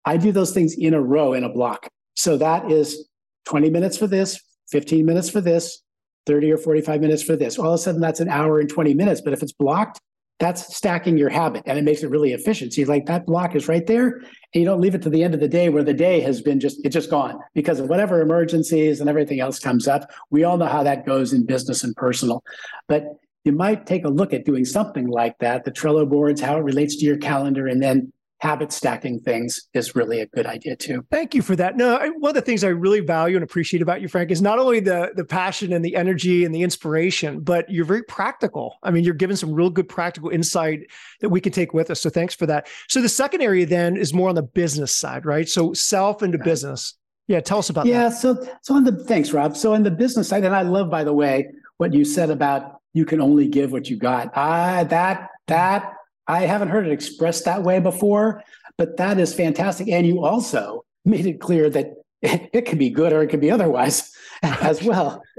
I 0.04 0.16
do 0.16 0.32
those 0.32 0.52
things 0.52 0.74
in 0.76 0.94
a 0.94 1.00
row 1.00 1.32
in 1.32 1.44
a 1.44 1.48
block. 1.48 1.88
So 2.14 2.36
that 2.38 2.70
is 2.70 3.08
20 3.46 3.70
minutes 3.70 3.96
for 3.96 4.06
this, 4.06 4.40
15 4.70 5.06
minutes 5.06 5.30
for 5.30 5.40
this, 5.40 5.81
30 6.26 6.52
or 6.52 6.58
45 6.58 7.00
minutes 7.00 7.22
for 7.22 7.36
this. 7.36 7.58
All 7.58 7.68
of 7.68 7.74
a 7.74 7.78
sudden, 7.78 8.00
that's 8.00 8.20
an 8.20 8.28
hour 8.28 8.60
and 8.60 8.68
20 8.68 8.94
minutes. 8.94 9.20
But 9.20 9.32
if 9.32 9.42
it's 9.42 9.52
blocked, 9.52 10.00
that's 10.42 10.76
stacking 10.76 11.16
your 11.16 11.28
habit 11.28 11.62
and 11.66 11.78
it 11.78 11.82
makes 11.82 12.02
it 12.02 12.10
really 12.10 12.32
efficient. 12.32 12.72
So 12.72 12.80
you 12.80 12.86
like 12.88 13.06
that 13.06 13.26
block 13.26 13.54
is 13.54 13.68
right 13.68 13.86
there 13.86 14.08
and 14.08 14.24
you 14.54 14.64
don't 14.64 14.80
leave 14.80 14.96
it 14.96 15.02
to 15.02 15.10
the 15.10 15.22
end 15.22 15.34
of 15.34 15.40
the 15.40 15.46
day 15.46 15.68
where 15.68 15.84
the 15.84 15.94
day 15.94 16.18
has 16.20 16.42
been 16.42 16.58
just, 16.58 16.84
it's 16.84 16.94
just 16.94 17.10
gone 17.10 17.38
because 17.54 17.78
of 17.78 17.88
whatever 17.88 18.20
emergencies 18.20 19.00
and 19.00 19.08
everything 19.08 19.38
else 19.38 19.60
comes 19.60 19.86
up. 19.86 20.10
We 20.30 20.42
all 20.42 20.56
know 20.56 20.66
how 20.66 20.82
that 20.82 21.06
goes 21.06 21.32
in 21.32 21.46
business 21.46 21.84
and 21.84 21.94
personal, 21.94 22.42
but 22.88 23.04
you 23.44 23.52
might 23.52 23.86
take 23.86 24.04
a 24.04 24.08
look 24.08 24.32
at 24.32 24.44
doing 24.44 24.64
something 24.64 25.06
like 25.06 25.38
that, 25.38 25.64
the 25.64 25.70
Trello 25.70 26.08
boards, 26.08 26.40
how 26.40 26.56
it 26.56 26.62
relates 26.62 26.96
to 26.96 27.04
your 27.04 27.18
calendar, 27.18 27.68
and 27.68 27.80
then 27.80 28.12
habit 28.42 28.72
stacking 28.72 29.20
things 29.20 29.68
is 29.72 29.94
really 29.94 30.20
a 30.20 30.26
good 30.26 30.46
idea 30.46 30.74
too. 30.74 31.06
Thank 31.12 31.32
you 31.32 31.42
for 31.42 31.54
that. 31.54 31.76
No, 31.76 31.94
I, 31.96 32.08
one 32.08 32.30
of 32.30 32.34
the 32.34 32.42
things 32.42 32.64
I 32.64 32.68
really 32.68 32.98
value 32.98 33.36
and 33.36 33.44
appreciate 33.44 33.80
about 33.82 34.02
you, 34.02 34.08
Frank, 34.08 34.32
is 34.32 34.42
not 34.42 34.58
only 34.58 34.80
the 34.80 35.12
the 35.14 35.24
passion 35.24 35.72
and 35.72 35.84
the 35.84 35.94
energy 35.94 36.44
and 36.44 36.52
the 36.52 36.62
inspiration, 36.62 37.38
but 37.38 37.70
you're 37.70 37.84
very 37.84 38.02
practical. 38.02 38.78
I 38.82 38.90
mean, 38.90 39.04
you're 39.04 39.14
giving 39.14 39.36
some 39.36 39.52
real 39.54 39.70
good 39.70 39.88
practical 39.88 40.30
insight 40.30 40.90
that 41.20 41.28
we 41.28 41.40
can 41.40 41.52
take 41.52 41.72
with 41.72 41.88
us. 41.88 42.00
So 42.00 42.10
thanks 42.10 42.34
for 42.34 42.46
that. 42.46 42.66
So 42.88 43.00
the 43.00 43.08
second 43.08 43.42
area 43.42 43.64
then 43.64 43.96
is 43.96 44.12
more 44.12 44.28
on 44.28 44.34
the 44.34 44.42
business 44.42 44.92
side, 44.92 45.24
right? 45.24 45.48
So 45.48 45.72
self 45.72 46.20
into 46.24 46.36
right. 46.38 46.44
business. 46.44 46.94
Yeah, 47.28 47.38
tell 47.38 47.58
us 47.58 47.70
about 47.70 47.86
yeah, 47.86 48.08
that. 48.08 48.14
Yeah, 48.14 48.18
so 48.18 48.48
so 48.62 48.74
on 48.74 48.82
the 48.82 49.04
thanks, 49.04 49.32
Rob. 49.32 49.56
So 49.56 49.72
on 49.72 49.84
the 49.84 49.90
business 49.92 50.28
side, 50.28 50.44
and 50.44 50.54
I 50.54 50.62
love, 50.62 50.90
by 50.90 51.04
the 51.04 51.14
way, 51.14 51.46
what 51.76 51.94
you 51.94 52.04
said 52.04 52.28
about 52.28 52.80
you 52.92 53.04
can 53.04 53.20
only 53.20 53.46
give 53.46 53.70
what 53.70 53.88
you 53.88 53.96
got. 53.96 54.32
Ah, 54.34 54.82
that 54.88 55.28
that 55.46 55.94
I 56.26 56.42
haven't 56.42 56.68
heard 56.68 56.86
it 56.86 56.92
expressed 56.92 57.44
that 57.44 57.62
way 57.62 57.80
before, 57.80 58.42
but 58.78 58.96
that 58.96 59.18
is 59.18 59.34
fantastic. 59.34 59.88
And 59.88 60.06
you 60.06 60.24
also 60.24 60.84
made 61.04 61.26
it 61.26 61.40
clear 61.40 61.68
that 61.70 61.94
it, 62.22 62.50
it 62.52 62.66
can 62.66 62.78
be 62.78 62.90
good 62.90 63.12
or 63.12 63.22
it 63.22 63.28
could 63.28 63.40
be 63.40 63.50
otherwise 63.50 64.12
as 64.42 64.82
well. 64.82 65.22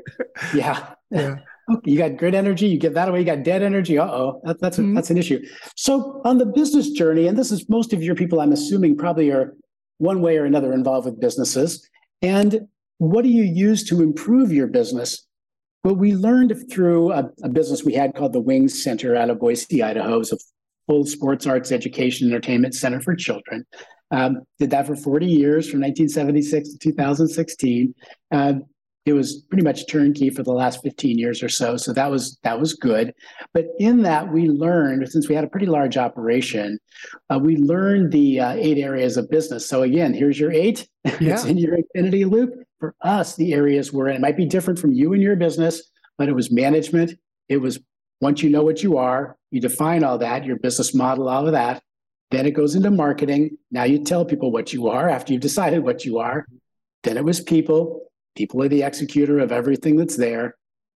Yeah. 0.54 0.96
yeah. 1.10 1.36
Okay, 1.72 1.92
you 1.92 1.98
got 1.98 2.18
good 2.18 2.36
energy, 2.36 2.68
you 2.68 2.78
give 2.78 2.96
that 2.96 3.08
away, 3.08 3.20
you 3.20 3.26
got 3.26 3.44
dead 3.44 3.64
energy. 3.64 3.98
Uh-oh, 3.98 4.42
that, 4.44 4.60
that's, 4.60 4.78
mm-hmm. 4.78 4.94
that's 4.94 5.10
an 5.10 5.18
issue. 5.18 5.42
So 5.76 6.22
on 6.26 6.38
the 6.38 6.46
business 6.46 6.90
journey, 6.90 7.28
and 7.28 7.38
this 7.38 7.52
is 7.52 7.70
most 7.70 7.94
of 7.94 8.04
your 8.04 8.16
people, 8.16 8.42
I'm 8.42 8.52
assuming 8.52 8.98
probably 8.98 9.32
are 9.32 9.56
one 10.00 10.22
way 10.22 10.38
or 10.38 10.44
another 10.44 10.74
involved 10.74 11.06
with 11.06 11.22
businesses. 11.22 11.88
And 12.22 12.68
what 12.98 13.24
do 13.24 13.30
you 13.30 13.44
use 13.44 13.84
to 13.86 14.02
improve 14.02 14.52
your 14.52 14.68
business? 14.68 15.26
Well, 15.84 15.96
we 15.96 16.14
learned 16.14 16.70
through 16.70 17.14
a, 17.14 17.30
a 17.44 17.50
business 17.50 17.84
we 17.84 17.94
had 17.94 18.16
called 18.16 18.34
the 18.34 18.40
Wings 18.42 18.84
Center 18.84 19.16
out 19.16 19.30
of 19.30 19.40
Boise, 19.40 19.82
Idaho. 19.82 20.20
It's 20.20 20.34
a 20.34 20.38
full 20.88 21.06
sports 21.06 21.46
arts 21.48 21.72
education 21.72 22.30
entertainment 22.30 22.76
center 22.76 23.02
for 23.02 23.16
children. 23.16 23.66
Um, 24.12 24.44
did 24.60 24.70
that 24.70 24.86
for 24.86 24.96
40 24.96 25.26
years 25.26 25.70
from 25.70 25.82
1976 25.82 26.70
to 26.70 26.78
2016. 26.78 27.96
Uh, 28.32 28.54
it 29.06 29.14
was 29.14 29.42
pretty 29.50 29.64
much 29.64 29.88
turnkey 29.88 30.30
for 30.30 30.44
the 30.44 30.54
last 30.54 30.82
15 30.82 31.18
years 31.18 31.44
or 31.44 31.50
so. 31.50 31.76
So 31.76 31.92
that 31.94 32.10
was 32.10 32.38
that 32.44 32.60
was 32.60 32.74
good. 32.74 33.14
But 33.54 33.66
in 33.80 34.04
that, 34.04 34.32
we 34.32 34.48
learned 34.48 35.10
since 35.10 35.28
we 35.28 35.36
had 35.36 35.44
a 35.44 35.50
pretty 35.50 35.66
large 35.66 35.98
operation, 35.98 36.80
uh, 37.30 37.40
we 37.40 37.58
learned 37.58 38.14
the 38.14 38.40
uh, 38.40 38.52
eight 38.54 38.78
areas 38.78 39.18
of 39.18 39.30
business. 39.30 39.68
So 39.68 39.84
again, 39.84 40.14
here's 40.14 40.40
your 40.40 40.52
eight. 40.52 40.88
Yeah. 41.20 41.34
it's 41.34 41.44
in 41.44 41.58
your 41.58 41.76
infinity 41.76 42.24
loop. 42.24 42.54
For 42.80 42.96
us, 43.02 43.36
the 43.36 43.54
areas 43.54 43.92
were 43.92 44.08
it 44.08 44.22
might 44.22 44.38
be 44.38 44.46
different 44.46 44.80
from 44.80 44.94
you 44.94 45.12
and 45.14 45.22
your 45.22 45.36
business, 45.36 45.90
but 46.18 46.30
it 46.30 46.34
was 46.34 46.52
management. 46.52 47.14
It 47.50 47.58
was 47.58 47.80
once 48.22 48.42
you 48.42 48.50
know 48.50 48.64
what 48.64 48.84
you 48.84 48.98
are, 48.98 49.38
you 49.54 49.62
define 49.62 50.04
all 50.04 50.18
that, 50.18 50.46
your 50.46 50.58
business 50.58 50.94
model, 50.94 51.30
all 51.30 51.46
of 51.46 51.54
that. 51.54 51.82
Then 52.32 52.48
it 52.48 52.52
goes 52.52 52.74
into 52.74 52.90
marketing. 52.90 53.58
Now 53.70 53.84
you 53.84 54.04
tell 54.04 54.26
people 54.26 54.52
what 54.52 54.74
you 54.74 54.88
are 54.88 55.08
after 55.08 55.32
you've 55.32 55.44
decided 55.44 55.84
what 55.84 56.04
you 56.04 56.18
are. 56.18 56.48
Then 57.04 57.18
it 57.18 57.24
was 57.24 57.40
people. 57.40 58.08
People 58.36 58.64
are 58.64 58.68
the 58.68 58.82
executor 58.82 59.38
of 59.38 59.52
everything 59.52 59.96
that's 59.96 60.18
there. 60.18 60.56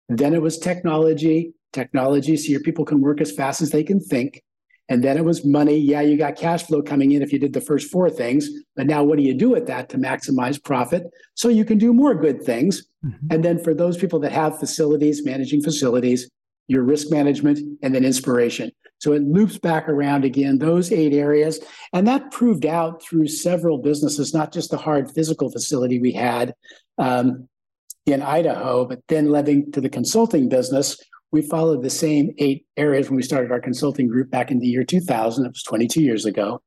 Then 0.09 0.33
it 0.33 0.41
was 0.41 0.59
technology. 0.59 1.53
Technology, 1.73 2.39
so 2.39 2.51
your 2.51 2.61
people 2.61 2.87
can 2.87 3.03
work 3.03 3.21
as 3.21 3.33
fast 3.33 3.61
as 3.61 3.71
they 3.71 3.85
can 3.85 4.01
think. 4.01 4.43
And 4.89 5.05
then 5.05 5.19
it 5.19 5.25
was 5.25 5.45
money. 5.45 5.77
Yeah, 5.77 6.01
you 6.01 6.17
got 6.17 6.37
cash 6.37 6.63
flow 6.63 6.81
coming 6.81 7.13
in 7.13 7.21
if 7.21 7.33
you 7.33 7.39
did 7.39 7.53
the 7.53 7.61
first 7.61 7.91
four 7.91 8.09
things. 8.09 8.49
But 8.77 8.87
now, 8.87 9.05
what 9.05 9.19
do 9.19 9.25
you 9.25 9.35
do 9.35 9.51
with 9.51 9.67
that 9.67 9.91
to 9.91 9.99
maximize 9.99 10.63
profit 10.63 11.03
so 11.35 11.49
you 11.49 11.65
can 11.67 11.77
do 11.77 11.93
more 11.93 12.15
good 12.15 12.43
things? 12.43 12.87
Mm-hmm. 13.05 13.27
And 13.31 13.45
then 13.45 13.63
for 13.63 13.75
those 13.75 13.99
people 13.99 14.21
that 14.21 14.33
have 14.33 14.59
facilities, 14.59 15.25
managing 15.25 15.61
facilities, 15.61 16.31
your 16.69 16.83
risk 16.83 17.11
management, 17.11 17.59
and 17.83 17.95
then 17.95 18.05
inspiration. 18.05 18.71
So 18.99 19.13
it 19.13 19.23
loops 19.23 19.59
back 19.59 19.89
around 19.89 20.25
again, 20.25 20.59
those 20.59 20.91
eight 20.91 21.13
areas. 21.13 21.61
And 21.93 22.07
that 22.09 22.31
proved 22.31 22.65
out 22.65 23.03
through 23.03 23.29
several 23.29 23.79
businesses, 23.79 24.33
not 24.33 24.53
just 24.53 24.71
the 24.71 24.79
hard 24.79 25.11
physical 25.11 25.51
facility 25.51 26.01
we 26.01 26.13
had 26.13 26.55
um, 26.99 27.49
in 28.07 28.23
Idaho, 28.23 28.87
but 28.87 29.01
then 29.09 29.31
leading 29.31 29.71
to 29.73 29.81
the 29.81 29.91
consulting 29.91 30.49
business. 30.49 30.99
We 31.33 31.43
followed 31.43 31.83
the 31.83 31.91
same 31.91 32.31
eight 32.39 32.65
areas 32.77 33.11
when 33.11 33.17
we 33.17 33.23
started 33.23 33.51
our 33.51 33.61
consulting 33.61 34.09
group 34.09 34.31
back 34.31 34.51
in 34.51 34.61
the 34.61 34.67
year 34.67 34.85
2000. 34.85 35.45
It 35.45 35.49
was 35.49 35.63
22 35.65 36.01
years 36.01 36.25
ago. 36.25 36.63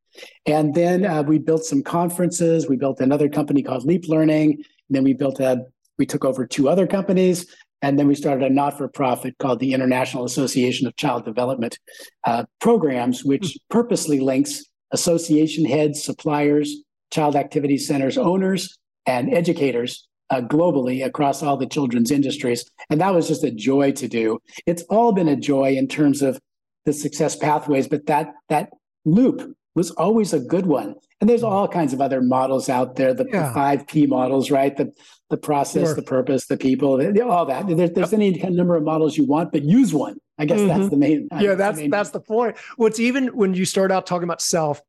And 0.45 0.75
then 0.75 1.05
uh, 1.05 1.23
we 1.23 1.39
built 1.39 1.63
some 1.63 1.81
conferences. 1.81 2.67
We 2.67 2.75
built 2.75 2.99
another 2.99 3.29
company 3.29 3.63
called 3.63 3.85
Leap 3.85 4.07
Learning. 4.07 4.51
And 4.53 4.95
then 4.95 5.03
we 5.03 5.13
built 5.13 5.39
a, 5.39 5.63
we 5.97 6.05
took 6.05 6.25
over 6.25 6.45
two 6.45 6.69
other 6.69 6.85
companies 6.85 7.47
and 7.81 7.97
then 7.97 8.07
we 8.07 8.15
started 8.15 8.51
a 8.51 8.53
not 8.53 8.77
for 8.77 8.87
profit 8.87 9.37
called 9.37 9.59
the 9.59 9.73
International 9.73 10.25
Association 10.25 10.87
of 10.87 10.95
Child 10.95 11.25
Development 11.25 11.77
uh, 12.25 12.43
Programs, 12.59 13.23
which 13.23 13.41
mm-hmm. 13.41 13.73
purposely 13.77 14.19
links 14.19 14.63
association 14.91 15.65
heads, 15.65 16.03
suppliers, 16.03 16.75
child 17.11 17.35
activity 17.35 17.77
centers, 17.77 18.17
owners, 18.17 18.77
and 19.05 19.33
educators 19.33 20.07
uh, 20.29 20.41
globally 20.41 21.05
across 21.05 21.41
all 21.41 21.57
the 21.57 21.65
children's 21.65 22.11
industries. 22.11 22.69
And 22.89 23.01
that 23.01 23.13
was 23.13 23.27
just 23.27 23.43
a 23.43 23.51
joy 23.51 23.91
to 23.93 24.07
do. 24.07 24.39
It's 24.65 24.83
all 24.83 25.11
been 25.11 25.27
a 25.27 25.35
joy 25.35 25.75
in 25.75 25.87
terms 25.87 26.21
of 26.21 26.39
the 26.85 26.93
success 26.93 27.35
pathways, 27.35 27.87
but 27.87 28.05
that 28.07 28.33
that 28.49 28.69
loop 29.05 29.55
was 29.79 29.91
always 29.91 30.33
a 30.33 30.39
good 30.39 30.65
one. 30.65 30.95
And 31.21 31.29
there's 31.29 31.41
hmm. 31.41 31.47
all 31.47 31.67
kinds 31.67 31.93
of 31.93 32.01
other 32.01 32.21
models 32.21 32.69
out 32.69 32.95
there, 32.95 33.13
the, 33.13 33.25
yeah. 33.31 33.47
the 33.47 33.53
five 33.53 33.87
P 33.87 34.05
models, 34.05 34.51
right? 34.51 34.75
The 34.75 34.93
the 35.29 35.37
process, 35.37 35.87
sure. 35.87 35.95
the 35.95 36.01
purpose, 36.01 36.47
the 36.47 36.57
people, 36.57 36.97
the, 36.97 37.25
all 37.25 37.45
that. 37.45 37.67
There, 37.67 37.87
there's 37.87 38.13
any 38.13 38.31
number 38.31 38.75
of 38.75 38.83
models 38.83 39.15
you 39.15 39.25
want, 39.25 39.51
but 39.51 39.63
use 39.63 39.93
one. 39.93 40.17
I 40.37 40.45
guess 40.45 40.59
mm-hmm. 40.59 40.67
that's 40.67 40.89
the 40.89 40.97
main. 40.97 41.27
Yeah, 41.39 41.55
that's 41.55 41.77
the 41.77 41.83
main 41.83 41.91
that's 41.91 42.09
the 42.09 42.19
point. 42.19 42.57
What's 42.77 42.99
even 42.99 43.27
when 43.27 43.53
you 43.53 43.65
start 43.65 43.91
out 43.91 44.05
talking 44.05 44.23
about 44.23 44.41
self, 44.41 44.81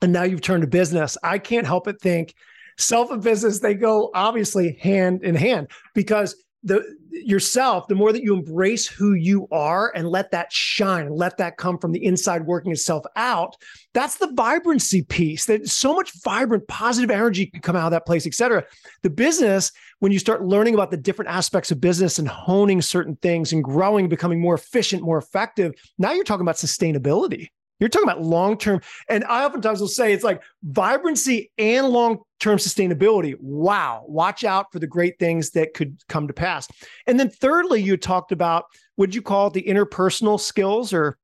and 0.00 0.12
now 0.12 0.22
you've 0.22 0.40
turned 0.40 0.62
to 0.62 0.68
business, 0.68 1.18
I 1.22 1.38
can't 1.38 1.66
help 1.66 1.84
but 1.84 2.00
think 2.00 2.34
self 2.78 3.10
and 3.10 3.22
business 3.22 3.60
they 3.60 3.74
go 3.74 4.10
obviously 4.14 4.78
hand 4.80 5.22
in 5.22 5.34
hand 5.34 5.70
because 5.94 6.36
the 6.64 6.82
yourself 7.10 7.86
the 7.88 7.94
more 7.94 8.12
that 8.12 8.22
you 8.22 8.34
embrace 8.34 8.86
who 8.86 9.14
you 9.14 9.46
are 9.52 9.92
and 9.94 10.08
let 10.08 10.30
that 10.30 10.52
shine 10.52 11.10
let 11.10 11.36
that 11.36 11.56
come 11.56 11.78
from 11.78 11.92
the 11.92 12.04
inside 12.04 12.46
working 12.46 12.72
itself 12.72 13.04
out 13.16 13.54
that's 13.94 14.16
the 14.16 14.32
vibrancy 14.34 15.02
piece 15.02 15.44
that 15.44 15.68
so 15.68 15.94
much 15.94 16.10
vibrant 16.22 16.66
positive 16.68 17.10
energy 17.10 17.46
can 17.46 17.60
come 17.60 17.76
out 17.76 17.86
of 17.86 17.90
that 17.90 18.06
place 18.06 18.26
etc 18.26 18.64
the 19.02 19.10
business 19.10 19.70
when 19.98 20.10
you 20.10 20.18
start 20.18 20.44
learning 20.44 20.74
about 20.74 20.90
the 20.90 20.96
different 20.96 21.30
aspects 21.30 21.70
of 21.70 21.80
business 21.80 22.18
and 22.18 22.28
honing 22.28 22.80
certain 22.80 23.16
things 23.16 23.52
and 23.52 23.62
growing 23.62 24.08
becoming 24.08 24.40
more 24.40 24.54
efficient 24.54 25.02
more 25.02 25.18
effective 25.18 25.72
now 25.98 26.12
you're 26.12 26.24
talking 26.24 26.42
about 26.42 26.56
sustainability 26.56 27.48
you're 27.80 27.88
talking 27.88 28.08
about 28.08 28.22
long 28.22 28.56
term. 28.56 28.80
And 29.08 29.24
I 29.24 29.44
oftentimes 29.44 29.80
will 29.80 29.88
say 29.88 30.12
it's 30.12 30.24
like 30.24 30.40
vibrancy 30.62 31.50
and 31.58 31.88
long 31.88 32.20
term 32.38 32.58
sustainability. 32.58 33.34
Wow. 33.40 34.04
Watch 34.06 34.44
out 34.44 34.66
for 34.72 34.78
the 34.78 34.86
great 34.86 35.18
things 35.18 35.50
that 35.50 35.74
could 35.74 35.98
come 36.08 36.28
to 36.28 36.34
pass. 36.34 36.68
And 37.06 37.18
then, 37.18 37.28
thirdly, 37.28 37.82
you 37.82 37.96
talked 37.96 38.30
about 38.30 38.66
would 38.96 39.14
you 39.14 39.22
call 39.22 39.50
the 39.50 39.62
interpersonal 39.62 40.38
skills, 40.38 40.92
or 40.92 41.18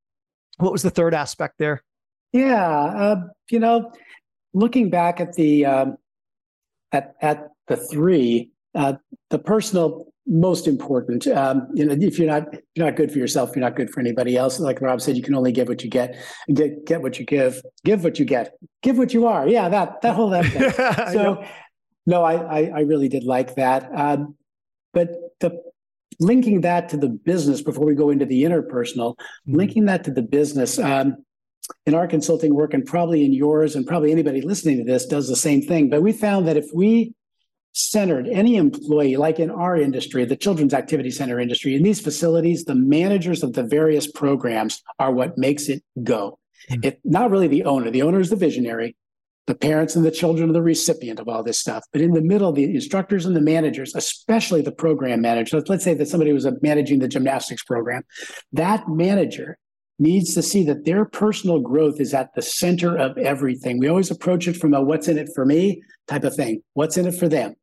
what 0.57 0.73
was 0.73 0.83
the 0.83 0.91
third 0.91 1.15
aspect 1.15 1.55
there? 1.59 1.83
Yeah. 2.33 2.67
Uh, 2.67 3.21
you 3.51 3.61
know, 3.61 3.93
looking 4.53 4.91
back 4.91 5.21
at 5.21 5.35
the, 5.35 5.65
um, 5.65 5.97
at, 6.93 7.15
at 7.21 7.49
the 7.69 7.77
three, 7.77 8.51
uh, 8.75 8.95
the 9.31 9.39
personal 9.39 10.13
most 10.29 10.69
important. 10.69 11.27
Um, 11.27 11.69
you 11.75 11.85
know, 11.85 11.97
if 11.99 12.19
you're 12.19 12.29
not 12.29 12.45
you're 12.75 12.87
not 12.87 12.97
good 12.97 13.11
for 13.11 13.19
yourself, 13.19 13.51
you're 13.55 13.65
not 13.65 13.77
good 13.77 13.91
for 13.91 14.01
anybody 14.01 14.37
else. 14.37 14.61
Like 14.61 14.81
Rob 14.81 15.01
said, 15.01 15.17
you 15.17 15.23
can 15.23 15.35
only 15.35 15.53
give 15.53 15.69
what 15.69 15.83
you 15.83 15.91
get. 15.91 16.17
Get 16.53 16.85
get 16.85 17.03
what 17.03 17.19
you 17.19 17.25
give. 17.25 17.63
Give 17.85 18.05
what 18.05 18.19
you 18.19 18.25
get. 18.25 18.53
Give 18.83 18.99
what 18.99 19.15
you 19.15 19.27
are. 19.27 19.49
Yeah, 19.49 19.69
that 19.69 20.03
that 20.03 20.15
whole 20.15 20.31
that 20.31 20.45
thing. 20.47 20.71
so, 21.13 21.45
no, 22.07 22.23
I, 22.23 22.35
I, 22.35 22.65
I 22.77 22.81
really 22.81 23.09
did 23.09 23.25
like 23.25 23.55
that. 23.57 23.91
Um, 23.95 24.37
but 24.93 25.11
the 25.41 25.63
linking 26.21 26.61
that 26.63 26.89
to 26.91 26.97
the 26.97 27.09
business 27.09 27.63
before 27.63 27.87
we 27.87 27.95
go 27.95 28.11
into 28.11 28.27
the 28.27 28.43
interpersonal, 28.43 29.15
mm-hmm. 29.17 29.57
linking 29.57 29.85
that 29.87 30.05
to 30.05 30.11
the 30.11 30.23
business. 30.23 30.79
Um, 30.79 31.17
in 31.85 31.95
our 31.95 32.07
consulting 32.07 32.55
work, 32.55 32.73
and 32.73 32.87
probably 32.87 33.27
in 33.27 33.35
yours, 33.35 33.77
and 33.77 33.87
probably 33.87 34.11
anybody 34.11 34.41
listening 34.41 34.79
to 34.79 34.85
this 34.85 35.05
does 35.05 35.29
the 35.29 35.37
same 35.37 35.61
thing. 35.61 35.91
But 35.91 36.01
we 36.01 36.13
found 36.13 36.49
that 36.49 36.57
if 36.57 36.65
we 36.73 37.13
centered 37.79 38.27
any 38.29 38.57
employee 38.57 39.17
like 39.17 39.39
in 39.39 39.51
our 39.51 39.77
industry 39.77 40.25
the 40.25 40.37
children's 40.37 40.75
activity 40.75 41.11
center 41.11 41.39
industry 41.39 41.77
in 41.77 41.83
these 41.83 42.01
facilities 42.01 42.65
the 42.65 42.75
managers 42.75 43.43
of 43.45 43.53
the 43.53 43.63
various 43.63 44.11
programs 44.11 44.83
are 44.99 45.13
what 45.13 45.39
makes 45.39 45.69
it 45.69 45.83
go 46.03 46.39
mm-hmm. 46.71 46.81
it 46.83 47.01
not 47.05 47.31
really 47.31 47.47
the 47.47 47.65
owner 47.65 47.91
the 47.91 48.03
owner 48.03 48.19
is 48.19 48.31
the 48.31 48.37
visionary 48.37 48.97
the 49.47 49.55
parents 49.55 49.95
and 49.95 50.05
the 50.05 50.11
children 50.11 50.51
are 50.51 50.53
the 50.53 50.61
recipient 50.61 51.21
of 51.21 51.29
all 51.29 51.45
this 51.45 51.59
stuff 51.59 51.85
but 51.93 52.03
in 52.03 52.13
the 52.13 52.21
middle 52.21 52.53
the 52.53 52.65
instructors 52.65 53.25
and 53.25 53.37
the 53.37 53.41
managers 53.41 53.95
especially 53.95 54.61
the 54.61 54.73
program 54.73 55.21
manager 55.21 55.63
let's 55.69 55.85
say 55.85 55.95
that 55.95 56.09
somebody 56.09 56.33
was 56.33 56.49
managing 56.63 56.99
the 56.99 57.09
gymnastics 57.09 57.63
program 57.63 58.03
that 58.53 58.89
manager 58.89 59.57
needs 59.99 60.35
to 60.35 60.43
see 60.43 60.65
that 60.65 60.85
their 60.85 61.05
personal 61.05 61.61
growth 61.61 62.01
is 62.01 62.15
at 62.15 62.35
the 62.35 62.43
center 62.43 62.97
of 62.97 63.19
everything. 63.19 63.79
We 63.79 63.89
always 63.89 64.11
approach 64.11 64.47
it 64.47 64.57
from 64.57 64.75
a 64.75 64.81
what's 64.81 65.09
in 65.09 65.19
it 65.19 65.29
for 65.35 65.45
me 65.45 65.83
type 66.07 66.25
of 66.25 66.35
thing. 66.35 66.63
What's 66.75 66.97
in 66.97 67.07
it 67.07 67.15
for 67.15 67.29
them? 67.29 67.55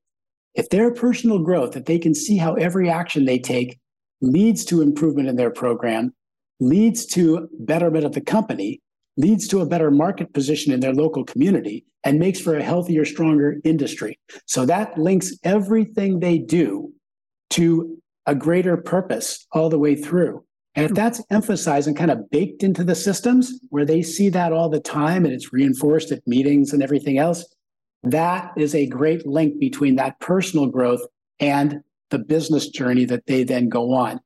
If 0.56 0.70
their 0.70 0.94
personal 0.94 1.39
growth, 1.39 1.76
if 1.76 1.86
they 1.86 2.00
can 2.00 2.15
see 2.15 2.38
how 2.38 2.56
every 2.56 2.89
action 2.89 3.26
they 3.26 3.39
take 3.39 3.80
leads 4.22 4.65
to 4.65 4.82
improvement 4.82 5.28
in 5.28 5.36
their 5.36 5.52
program, 5.52 6.13
leads 6.60 7.06
to 7.06 7.48
betterment 7.60 8.06
of 8.06 8.13
the 8.13 8.22
company, 8.22 8.82
leads 9.18 9.48
to 9.50 9.62
a 9.62 9.65
better 9.65 9.91
market 9.91 10.34
position 10.34 10.74
in 10.74 10.80
their 10.80 10.94
local 10.94 11.24
community 11.24 11.86
and 12.04 12.20
makes 12.20 12.39
for 12.39 12.56
a 12.56 12.63
healthier, 12.63 13.04
stronger 13.04 13.58
industry. 13.63 14.20
So 14.46 14.65
that 14.65 14.98
links 14.98 15.34
everything 15.44 16.20
they 16.20 16.38
do 16.38 16.94
to 17.52 17.98
a 18.26 18.36
greater 18.36 18.78
purpose 18.78 19.46
all 19.52 19.70
the 19.70 19.80
way 19.80 19.96
through. 19.96 20.44
And 20.76 20.86
if 20.86 20.94
that's 20.94 21.24
emphasized 21.30 21.88
and 21.88 21.96
kind 21.96 22.12
of 22.12 22.30
baked 22.30 22.62
into 22.62 22.84
the 22.84 22.96
systems 22.96 23.60
where 23.70 23.86
they 23.86 24.02
see 24.02 24.28
that 24.30 24.52
all 24.52 24.70
the 24.70 24.82
time 24.82 25.24
and 25.24 25.34
it's 25.34 25.54
reinforced 25.54 26.12
at 26.12 26.28
meetings 26.28 26.74
and 26.74 26.84
everything 26.84 27.18
else, 27.18 27.46
that 28.06 28.52
is 28.58 28.76
a 28.76 28.88
great 28.88 29.26
link 29.26 29.60
between 29.60 29.96
that 29.96 30.20
personal 30.20 30.68
growth 30.68 31.02
and 31.39 31.82
the 32.12 32.20
business 32.20 32.70
journey 32.70 33.06
that 33.06 33.26
they 33.28 33.44
then 33.44 33.70
go 33.70 33.94
on. 33.94 34.20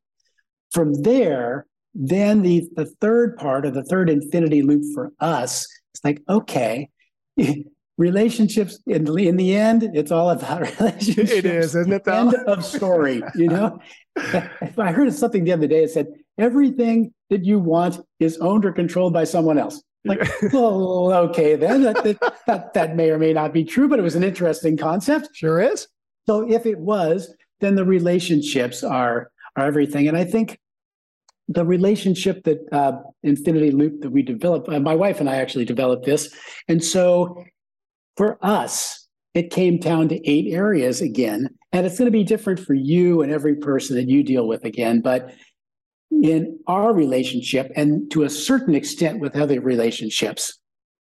From 0.72 1.02
there, 1.02 1.66
then 1.94 2.42
the, 2.42 2.68
the 2.76 2.86
third 2.86 3.38
part 3.38 3.66
of 3.66 3.74
the 3.74 3.84
third 3.84 4.10
infinity 4.10 4.62
loop 4.62 4.84
for 4.94 5.12
us 5.20 5.62
is 5.96 6.02
like, 6.04 6.22
okay, 6.30 6.90
relationships 7.98 8.80
in, 8.86 9.08
in 9.20 9.36
the 9.36 9.56
end, 9.56 9.90
it's 9.94 10.12
all 10.12 10.30
about 10.30 10.62
relationships. 10.80 11.32
It 11.32 11.46
is, 11.46 11.76
isn't 11.76 11.92
it? 11.92 12.04
Though? 12.04 12.30
End 12.30 12.36
of 12.48 12.64
story. 12.64 13.24
You 13.36 13.48
know, 13.48 13.80
I 14.18 14.92
heard 14.92 15.14
something 15.14 15.44
the 15.44 15.54
other 15.54 15.68
day. 15.68 15.84
It 15.84 15.92
said 15.92 16.08
everything 16.38 17.14
that 17.30 17.46
you 17.46 17.60
want 17.60 18.00
is 18.20 18.38
owned 18.38 18.66
or 18.66 18.72
controlled 18.72 19.14
by 19.14 19.24
someone 19.24 19.58
else. 19.58 19.82
Like, 20.06 20.22
well, 20.54 21.12
okay, 21.30 21.56
then 21.56 21.84
that, 21.84 22.04
that, 22.04 22.34
that 22.48 22.74
that 22.74 22.96
may 22.96 23.10
or 23.10 23.20
may 23.20 23.34
not 23.34 23.54
be 23.54 23.64
true, 23.64 23.88
but 23.88 24.00
it 24.00 24.04
was 24.04 24.16
an 24.16 24.24
interesting 24.24 24.78
concept. 24.78 25.30
Sure 25.34 25.60
is. 25.60 25.88
So 26.28 26.50
if 26.50 26.66
it 26.66 26.80
was, 26.80 27.34
then 27.60 27.76
the 27.76 27.86
relationships 27.86 28.84
are 28.84 29.32
are 29.56 29.66
everything. 29.66 30.08
And 30.08 30.18
I 30.18 30.24
think 30.24 30.60
the 31.48 31.66
relationship 31.66 32.44
that 32.44 32.60
uh, 32.72 32.94
Infinity 33.24 33.72
Loop 33.72 34.02
that 34.02 34.12
we 34.12 34.22
developed, 34.22 34.70
uh, 34.70 34.80
my 34.80 34.96
wife 34.96 35.20
and 35.20 35.30
I 35.30 35.38
actually 35.38 35.66
developed 35.66 36.06
this, 36.06 36.34
and 36.68 36.84
so 36.84 37.44
for 38.16 38.38
us, 38.42 39.08
it 39.34 39.52
came 39.52 39.78
down 39.78 40.10
to 40.10 40.30
eight 40.30 40.54
areas 40.54 41.02
again. 41.02 41.50
And 41.72 41.86
it's 41.86 42.00
going 42.00 42.08
to 42.08 42.12
be 42.12 42.24
different 42.24 42.60
for 42.60 42.74
you 42.74 43.22
and 43.22 43.32
every 43.32 43.56
person 43.56 43.96
that 43.96 44.10
you 44.10 44.24
deal 44.24 44.48
with 44.48 44.66
again. 44.66 45.02
But 45.02 45.34
in 46.12 46.60
our 46.68 46.94
relationship, 46.94 47.72
and 47.76 48.10
to 48.12 48.24
a 48.24 48.30
certain 48.30 48.76
extent 48.76 49.20
with 49.20 49.36
other 49.36 49.62
relationships, 49.62 50.60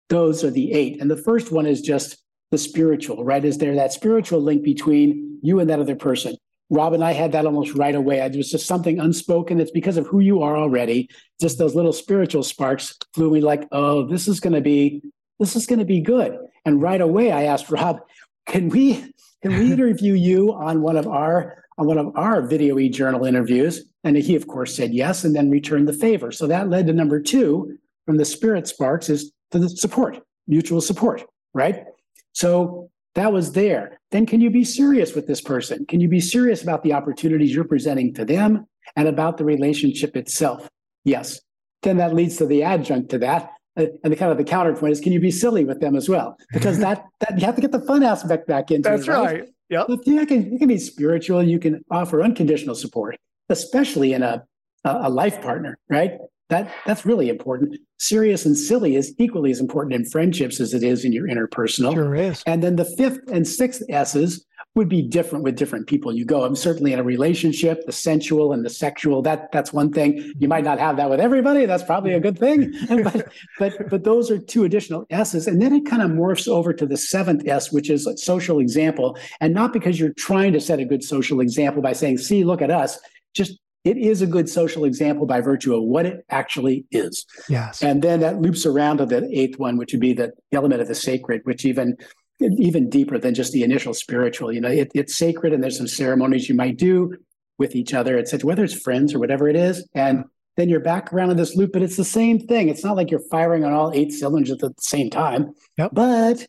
those 0.10 0.43
are 0.43 0.51
the 0.51 0.71
eight. 0.73 1.01
And 1.01 1.10
the 1.10 1.17
first 1.17 1.51
one 1.51 1.65
is 1.65 1.81
just 1.81 2.17
the 2.51 2.58
spiritual, 2.58 3.23
right? 3.23 3.43
Is 3.43 3.58
there 3.58 3.75
that 3.75 3.93
spiritual 3.93 4.41
link 4.41 4.63
between 4.63 5.39
you 5.41 5.60
and 5.60 5.69
that 5.69 5.79
other 5.79 5.95
person? 5.95 6.36
Rob 6.69 6.93
and 6.93 7.03
I 7.03 7.12
had 7.12 7.31
that 7.34 7.45
almost 7.45 7.75
right 7.75 7.93
away. 7.93 8.19
It 8.19 8.36
was 8.36 8.49
just 8.49 8.65
something 8.65 8.99
unspoken. 8.99 9.60
It's 9.60 9.71
because 9.71 9.97
of 9.97 10.08
who 10.08 10.19
you 10.19 10.41
are 10.41 10.58
already. 10.58 11.10
Just 11.39 11.60
those 11.60 11.75
little 11.75 11.93
spiritual 11.93 12.43
sparks 12.43 12.97
flew 13.13 13.31
me 13.31 13.41
like, 13.41 13.67
oh, 13.71 14.08
this 14.08 14.27
is 14.27 14.39
going 14.39 14.53
to 14.53 14.62
be 14.62 15.01
this 15.39 15.55
is 15.55 15.65
going 15.65 15.79
to 15.79 15.86
be 15.86 15.99
good. 15.99 16.38
And 16.63 16.81
right 16.81 17.01
away, 17.01 17.31
I 17.31 17.43
asked 17.43 17.69
Rob, 17.69 17.99
can 18.47 18.69
we 18.69 19.13
can 19.41 19.58
we 19.58 19.73
interview 19.73 20.13
you 20.13 20.53
on 20.53 20.81
one 20.81 20.97
of 20.97 21.08
our 21.08 21.65
on 21.77 21.88
one 21.88 21.97
of 21.97 22.15
our 22.15 22.41
video 22.41 22.79
e 22.79 22.89
journal 22.89 23.25
interviews? 23.25 23.84
And 24.05 24.15
he, 24.15 24.35
of 24.35 24.47
course, 24.47 24.75
said 24.75 24.93
yes, 24.93 25.23
and 25.23 25.35
then 25.35 25.49
returned 25.49 25.87
the 25.87 25.93
favor. 25.93 26.31
So 26.31 26.47
that 26.47 26.69
led 26.69 26.87
to 26.87 26.93
number 26.93 27.19
two 27.19 27.77
from 28.05 28.17
the 28.17 28.25
Spirit 28.25 28.67
Sparks 28.67 29.09
is 29.09 29.33
to 29.51 29.59
the 29.59 29.67
support, 29.67 30.19
mutual 30.47 30.79
support, 30.79 31.23
right? 31.53 31.83
So 32.31 32.89
that 33.15 33.33
was 33.33 33.53
there. 33.53 33.99
Then 34.11 34.25
can 34.25 34.41
you 34.41 34.49
be 34.51 34.63
serious 34.63 35.15
with 35.15 35.25
this 35.25 35.41
person? 35.41 35.85
Can 35.87 35.99
you 35.99 36.07
be 36.07 36.19
serious 36.19 36.61
about 36.61 36.83
the 36.83 36.93
opportunities 36.93 37.53
you're 37.53 37.63
presenting 37.63 38.13
to 38.13 38.23
them 38.23 38.67
and 38.95 39.07
about 39.07 39.37
the 39.37 39.43
relationship 39.43 40.15
itself? 40.15 40.69
Yes. 41.03 41.41
Then 41.81 41.97
that 41.97 42.13
leads 42.13 42.37
to 42.37 42.45
the 42.45 42.63
adjunct 42.63 43.09
to 43.09 43.17
that 43.19 43.51
uh, 43.77 43.85
and 44.03 44.13
the 44.13 44.15
kind 44.15 44.31
of 44.31 44.37
the 44.37 44.43
counterpoint 44.43 44.91
is 44.91 45.01
can 45.01 45.11
you 45.11 45.19
be 45.19 45.31
silly 45.31 45.65
with 45.65 45.81
them 45.81 45.95
as 45.95 46.07
well 46.07 46.37
because 46.53 46.79
that 46.79 47.05
that 47.19 47.37
you 47.37 47.45
have 47.45 47.55
to 47.55 47.61
get 47.61 47.71
the 47.71 47.81
fun 47.81 48.03
aspect 48.03 48.47
back 48.47 48.71
into 48.71 48.89
that's 48.89 49.07
it, 49.07 49.11
right, 49.11 49.41
right. 49.41 49.49
yep 49.69 49.87
you 50.05 50.25
can, 50.25 50.51
you 50.51 50.57
can 50.57 50.67
be 50.67 50.77
spiritual 50.77 51.43
you 51.43 51.59
can 51.59 51.83
offer 51.91 52.21
unconditional 52.21 52.73
support 52.73 53.17
especially 53.49 54.13
in 54.13 54.23
a 54.23 54.43
a 54.84 55.10
life 55.10 55.41
partner 55.41 55.77
right 55.89 56.12
that 56.49 56.71
that's 56.86 57.05
really 57.05 57.27
important 57.27 57.75
serious 57.97 58.45
and 58.45 58.55
silly 58.55 58.95
is 58.95 59.15
equally 59.17 59.49
as 59.49 59.60
important 59.60 59.95
in 59.95 60.05
friendships 60.05 60.60
as 60.60 60.73
it 60.73 60.84
is 60.84 61.03
in 61.03 61.12
your 61.12 61.27
interpersonal 61.27 61.93
sure 61.93 62.13
is 62.13 62.43
and 62.45 62.62
then 62.62 62.75
the 62.75 62.86
fifth 62.86 63.19
and 63.31 63.47
sixth 63.47 63.81
s's 63.89 64.45
would 64.75 64.89
be 64.89 65.01
different 65.01 65.43
with 65.43 65.55
different 65.55 65.88
people 65.88 66.13
you 66.13 66.25
go. 66.25 66.43
I'm 66.43 66.55
certainly 66.55 66.91
in 66.91 66.99
a 66.99 67.03
relationship, 67.03 67.86
the 67.86 67.93
sensual 67.93 68.51
and 68.51 68.65
the 68.65 68.69
sexual. 68.69 69.21
That 69.21 69.51
that's 69.53 69.71
one 69.71 69.91
thing. 69.91 70.34
You 70.38 70.49
might 70.49 70.65
not 70.65 70.79
have 70.79 70.97
that 70.97 71.10
with 71.10 71.21
everybody. 71.21 71.65
That's 71.65 71.84
probably 71.84 72.13
a 72.13 72.19
good 72.19 72.38
thing. 72.38 72.73
but 73.03 73.27
but 73.58 73.89
but 73.89 74.03
those 74.03 74.29
are 74.29 74.38
two 74.38 74.65
additional 74.65 75.05
S's, 75.10 75.47
and 75.47 75.62
then 75.62 75.73
it 75.73 75.86
kind 75.86 76.01
of 76.01 76.12
morphs 76.12 76.47
over 76.47 76.73
to 76.73 76.86
the 76.86 76.97
seventh 76.97 77.47
S, 77.47 77.71
which 77.71 77.89
is 77.89 78.05
a 78.05 78.17
social 78.17 78.60
example, 78.60 79.17
and 79.39 79.53
not 79.53 79.71
because 79.71 79.97
you're 79.97 80.13
trying 80.13 80.51
to 80.53 80.60
set 80.60 80.79
a 80.79 80.86
good 80.86 81.03
social 81.03 81.39
example 81.39 81.81
by 81.81 81.93
saying, 81.93 82.17
"See, 82.17 82.43
look 82.43 82.62
at 82.62 82.69
us." 82.69 82.99
Just 83.35 83.59
it 83.83 83.97
is 83.97 84.23
a 84.23 84.27
good 84.27 84.49
social 84.49 84.83
example 84.83 85.27
by 85.27 85.41
virtue 85.41 85.75
of 85.75 85.83
what 85.83 86.07
it 86.07 86.25
actually 86.29 86.85
is. 86.91 87.23
Yes. 87.47 87.83
And 87.83 88.01
then 88.01 88.19
that 88.21 88.41
loops 88.41 88.65
around 88.65 88.97
to 88.97 89.05
the 89.05 89.29
eighth 89.31 89.59
one, 89.59 89.77
which 89.77 89.93
would 89.93 90.01
be 90.01 90.13
the 90.13 90.33
element 90.51 90.81
of 90.81 90.87
the 90.87 90.95
sacred, 90.95 91.41
which 91.43 91.65
even 91.65 91.95
even 92.41 92.89
deeper 92.89 93.17
than 93.17 93.33
just 93.33 93.53
the 93.53 93.63
initial 93.63 93.93
spiritual. 93.93 94.51
You 94.51 94.59
know, 94.59 94.69
it, 94.69 94.91
it's 94.93 95.17
sacred, 95.17 95.53
and 95.53 95.63
there's 95.63 95.77
some 95.77 95.87
ceremonies 95.87 96.49
you 96.49 96.55
might 96.55 96.77
do 96.77 97.15
with 97.57 97.75
each 97.75 97.93
other, 97.93 98.17
etc. 98.17 98.45
Whether 98.45 98.63
it's 98.63 98.73
friends 98.73 99.13
or 99.13 99.19
whatever 99.19 99.47
it 99.47 99.55
is, 99.55 99.87
and 99.93 100.25
then 100.57 100.67
you're 100.67 100.79
back 100.79 101.13
around 101.13 101.29
in 101.31 101.37
this 101.37 101.55
loop. 101.55 101.71
But 101.71 101.83
it's 101.83 101.95
the 101.95 102.03
same 102.03 102.39
thing. 102.39 102.69
It's 102.69 102.83
not 102.83 102.97
like 102.97 103.11
you're 103.11 103.27
firing 103.31 103.63
on 103.63 103.71
all 103.71 103.91
eight 103.93 104.11
cylinders 104.11 104.51
at 104.51 104.59
the 104.59 104.73
same 104.79 105.09
time. 105.09 105.53
Yep. 105.77 105.91
But 105.93 106.47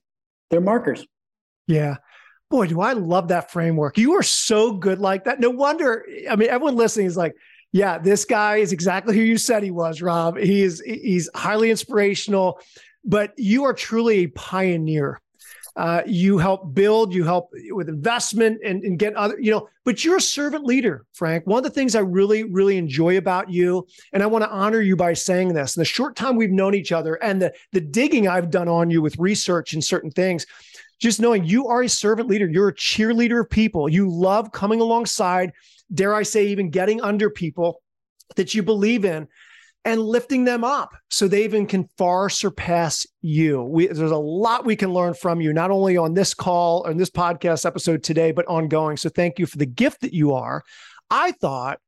they're 0.51 0.61
markers. 0.61 1.07
Yeah. 1.67 1.97
Boy, 2.49 2.67
do 2.69 2.81
I 2.81 2.93
love 2.93 3.29
that 3.29 3.51
framework. 3.51 3.99
You 3.99 4.15
are 4.15 4.23
so 4.23 4.73
good 4.73 5.01
like 5.01 5.25
that. 5.25 5.41
No 5.41 5.51
wonder. 5.51 6.07
I 6.31 6.37
mean, 6.37 6.49
everyone 6.49 6.77
listening 6.77 7.07
is 7.07 7.17
like, 7.17 7.35
yeah, 7.73 7.99
this 7.99 8.25
guy 8.25 8.57
is 8.57 8.73
exactly 8.73 9.17
who 9.17 9.23
you 9.23 9.37
said 9.37 9.63
he 9.63 9.73
was, 9.73 10.01
Rob. 10.01 10.39
He 10.39 10.63
is 10.63 10.81
he's 10.81 11.29
highly 11.35 11.71
inspirational, 11.71 12.61
but 13.05 13.33
you 13.37 13.65
are 13.65 13.75
truly 13.75 14.19
a 14.19 14.27
pioneer 14.29 15.21
uh, 15.77 16.03
you 16.07 16.39
help 16.39 16.75
build, 16.75 17.13
you 17.13 17.23
help 17.23 17.51
with 17.71 17.89
investment 17.89 18.59
and, 18.65 18.83
and 18.83 18.99
get 18.99 19.15
other, 19.15 19.37
you 19.39 19.51
know, 19.51 19.69
but 19.85 20.03
you're 20.05 20.17
a 20.17 20.21
servant 20.21 20.65
leader, 20.65 21.05
Frank. 21.13 21.47
One 21.47 21.59
of 21.59 21.65
the 21.65 21.71
things 21.71 21.95
I 21.95 22.01
really, 22.01 22.45
really 22.45 22.79
enjoy 22.79 23.19
about 23.19 23.51
you, 23.51 23.87
and 24.13 24.23
I 24.23 24.27
want 24.27 24.43
to 24.43 24.51
honor 24.51 24.81
you 24.81 24.97
by 24.97 25.13
saying 25.13 25.53
this, 25.53 25.77
in 25.77 25.81
the 25.83 25.85
short 25.85 26.17
time 26.17 26.37
we've 26.37 26.51
known 26.51 26.75
each 26.75 26.93
other 26.93 27.17
and 27.17 27.43
the, 27.43 27.53
the 27.73 27.83
digging 27.83 28.27
I've 28.27 28.51
done 28.51 28.69
on 28.69 28.89
you 28.89 29.03
with 29.03 29.19
research 29.19 29.75
and 29.75 29.85
certain 29.85 30.11
things, 30.11 30.47
just 30.99 31.21
knowing 31.21 31.45
you 31.45 31.69
are 31.69 31.83
a 31.83 31.89
servant 31.89 32.29
leader, 32.29 32.47
you're 32.47 32.69
a 32.69 32.75
cheerleader 32.75 33.41
of 33.41 33.51
people. 33.51 33.89
You 33.89 34.11
love 34.11 34.53
coming 34.53 34.81
alongside, 34.81 35.53
dare 35.93 36.15
I 36.15 36.23
say, 36.23 36.49
even 36.49 36.71
getting 36.71 37.01
under 37.01 37.31
people 37.31 37.83
that 38.37 38.55
you 38.55 38.63
believe 38.63 39.05
in 39.05 39.29
and 39.85 40.01
lifting 40.01 40.45
them 40.45 40.65
up 40.65 40.97
so 41.11 41.29
they 41.29 41.45
even 41.45 41.67
can 41.67 41.89
far 41.97 42.29
surpass 42.29 43.07
you. 43.21 43.63
We, 43.63 43.87
there's 43.87 44.11
a 44.11 44.17
lot 44.17 44.65
we 44.65 44.75
can 44.75 44.93
learn 44.93 45.15
from 45.15 45.41
you, 45.41 45.53
not 45.53 45.71
only 45.71 45.97
on 45.97 46.15
this 46.15 46.35
call 46.35 46.85
and 46.85 46.99
this 46.99 47.11
podcast 47.11 47.65
episode 47.65 48.03
today, 48.03 48.33
but 48.33 48.47
ongoing. 48.49 48.97
So 48.97 49.09
thank 49.09 49.39
you 49.39 49.47
for 49.47 49.59
the 49.59 49.67
gift 49.67 50.01
that 50.01 50.13
you 50.13 50.35
are. 50.35 50.65
I 51.09 51.33
thought 51.33 51.79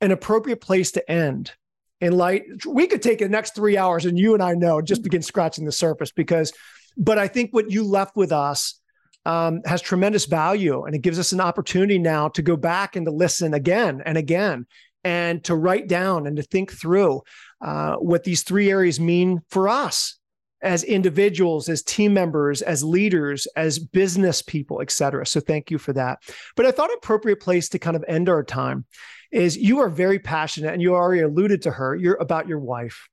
an 0.00 0.12
appropriate 0.12 0.60
place 0.60 0.92
to 0.92 1.10
end 1.10 1.52
in 2.00 2.12
light, 2.12 2.44
we 2.66 2.86
could 2.86 3.02
take 3.02 3.18
the 3.18 3.28
next 3.28 3.54
three 3.54 3.76
hours 3.76 4.06
and 4.06 4.18
you 4.18 4.34
and 4.34 4.42
I 4.42 4.54
know 4.54 4.80
just 4.80 5.02
begin 5.02 5.22
scratching 5.22 5.64
the 5.64 5.72
surface 5.72 6.12
because, 6.12 6.52
but 6.96 7.18
I 7.18 7.28
think 7.28 7.52
what 7.52 7.70
you 7.70 7.84
left 7.84 8.16
with 8.16 8.32
us 8.32 8.80
um, 9.26 9.60
has 9.64 9.80
tremendous 9.80 10.26
value 10.26 10.84
and 10.84 10.94
it 10.94 11.02
gives 11.02 11.18
us 11.18 11.32
an 11.32 11.40
opportunity 11.40 11.98
now 11.98 12.28
to 12.28 12.42
go 12.42 12.56
back 12.56 12.96
and 12.96 13.06
to 13.06 13.12
listen 13.12 13.54
again 13.54 14.02
and 14.04 14.16
again 14.16 14.66
and 15.04 15.44
to 15.44 15.54
write 15.54 15.88
down 15.88 16.26
and 16.26 16.36
to 16.36 16.42
think 16.42 16.72
through 16.72 17.22
uh, 17.60 17.96
what 17.96 18.24
these 18.24 18.42
three 18.42 18.70
areas 18.70 18.98
mean 18.98 19.40
for 19.50 19.68
us 19.68 20.18
as 20.62 20.84
individuals, 20.84 21.68
as 21.68 21.82
team 21.82 22.12
members, 22.12 22.60
as 22.60 22.84
leaders, 22.84 23.46
as 23.56 23.78
business 23.78 24.42
people, 24.42 24.82
et 24.82 24.90
cetera. 24.90 25.24
So 25.24 25.40
thank 25.40 25.70
you 25.70 25.78
for 25.78 25.94
that. 25.94 26.18
But 26.54 26.66
I 26.66 26.70
thought 26.70 26.92
appropriate 26.92 27.40
place 27.40 27.70
to 27.70 27.78
kind 27.78 27.96
of 27.96 28.04
end 28.06 28.28
our 28.28 28.44
time 28.44 28.84
is 29.32 29.56
you 29.56 29.78
are 29.78 29.88
very 29.88 30.18
passionate, 30.18 30.72
and 30.72 30.82
you 30.82 30.94
already 30.94 31.22
alluded 31.22 31.62
to 31.62 31.70
her. 31.70 31.94
You're 31.94 32.16
about 32.16 32.48
your 32.48 32.58
wife. 32.58 33.08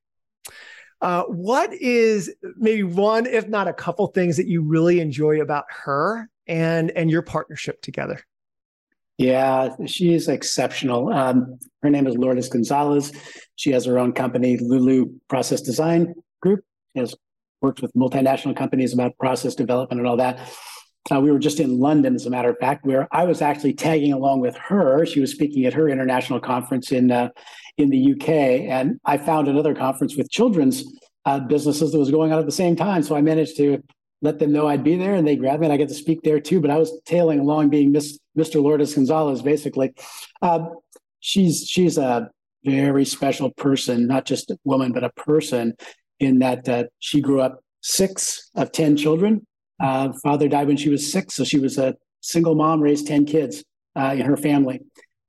Uh, 1.00 1.22
what 1.24 1.72
is 1.74 2.34
maybe 2.56 2.82
one, 2.82 3.26
if 3.26 3.48
not 3.48 3.68
a 3.68 3.72
couple, 3.72 4.08
things 4.08 4.36
that 4.36 4.46
you 4.46 4.62
really 4.62 5.00
enjoy 5.00 5.40
about 5.40 5.64
her 5.68 6.28
and 6.46 6.90
and 6.92 7.10
your 7.10 7.22
partnership 7.22 7.80
together? 7.82 8.20
Yeah, 9.16 9.70
she's 9.86 10.28
exceptional. 10.28 11.12
Um, 11.12 11.58
her 11.82 11.90
name 11.90 12.06
is 12.06 12.16
Lourdes 12.16 12.48
Gonzalez. 12.48 13.12
She 13.56 13.70
has 13.72 13.84
her 13.84 13.98
own 13.98 14.12
company, 14.12 14.58
Lulu 14.58 15.10
Process 15.28 15.60
Design 15.60 16.14
Group. 16.40 16.64
She 16.94 17.00
has 17.00 17.14
worked 17.60 17.82
with 17.82 17.92
multinational 17.94 18.56
companies 18.56 18.94
about 18.94 19.18
process 19.18 19.56
development 19.56 20.00
and 20.00 20.08
all 20.08 20.16
that. 20.18 20.38
Uh, 21.10 21.20
we 21.20 21.30
were 21.30 21.38
just 21.38 21.60
in 21.60 21.78
London, 21.78 22.14
as 22.14 22.26
a 22.26 22.30
matter 22.30 22.50
of 22.50 22.58
fact, 22.58 22.84
where 22.84 23.08
I 23.12 23.24
was 23.24 23.40
actually 23.40 23.74
tagging 23.74 24.12
along 24.12 24.40
with 24.40 24.56
her. 24.56 25.06
She 25.06 25.20
was 25.20 25.32
speaking 25.32 25.64
at 25.66 25.74
her 25.74 25.88
international 25.88 26.40
conference 26.40 26.92
in 26.92 27.10
uh, 27.10 27.30
in 27.76 27.90
the 27.90 28.12
UK, 28.12 28.28
and 28.28 28.98
I 29.04 29.18
found 29.18 29.48
another 29.48 29.74
conference 29.74 30.16
with 30.16 30.30
children's 30.30 30.84
uh, 31.24 31.40
businesses 31.40 31.92
that 31.92 31.98
was 31.98 32.10
going 32.10 32.32
on 32.32 32.38
at 32.38 32.46
the 32.46 32.52
same 32.52 32.76
time. 32.76 33.02
So 33.02 33.14
I 33.14 33.20
managed 33.20 33.56
to 33.58 33.82
let 34.20 34.38
them 34.38 34.52
know 34.52 34.66
I'd 34.66 34.84
be 34.84 34.96
there, 34.96 35.14
and 35.14 35.26
they 35.26 35.36
grabbed 35.36 35.60
me, 35.60 35.66
and 35.66 35.72
I 35.72 35.76
get 35.76 35.88
to 35.88 35.94
speak 35.94 36.22
there 36.22 36.40
too. 36.40 36.60
But 36.60 36.70
I 36.70 36.78
was 36.78 37.00
tailing 37.04 37.40
along, 37.40 37.70
being 37.70 37.92
Miss, 37.92 38.18
Mr. 38.36 38.62
Lourdes 38.62 38.94
Gonzalez, 38.94 39.42
basically. 39.42 39.94
Uh, 40.42 40.66
she's 41.20 41.66
she's 41.68 41.98
a 41.98 42.30
very 42.64 43.04
special 43.04 43.50
person, 43.52 44.06
not 44.06 44.24
just 44.24 44.50
a 44.50 44.58
woman, 44.64 44.92
but 44.92 45.04
a 45.04 45.10
person. 45.10 45.74
In 46.20 46.40
that 46.40 46.68
uh, 46.68 46.84
she 46.98 47.20
grew 47.20 47.40
up 47.40 47.60
six 47.80 48.50
of 48.56 48.72
ten 48.72 48.96
children. 48.96 49.46
Uh, 49.80 50.12
father 50.22 50.48
died 50.48 50.66
when 50.66 50.76
she 50.76 50.88
was 50.88 51.12
six, 51.12 51.34
so 51.34 51.44
she 51.44 51.58
was 51.58 51.78
a 51.78 51.94
single 52.20 52.54
mom, 52.54 52.80
raised 52.80 53.06
ten 53.06 53.24
kids 53.24 53.64
uh, 53.96 54.14
in 54.16 54.22
her 54.22 54.36
family, 54.36 54.80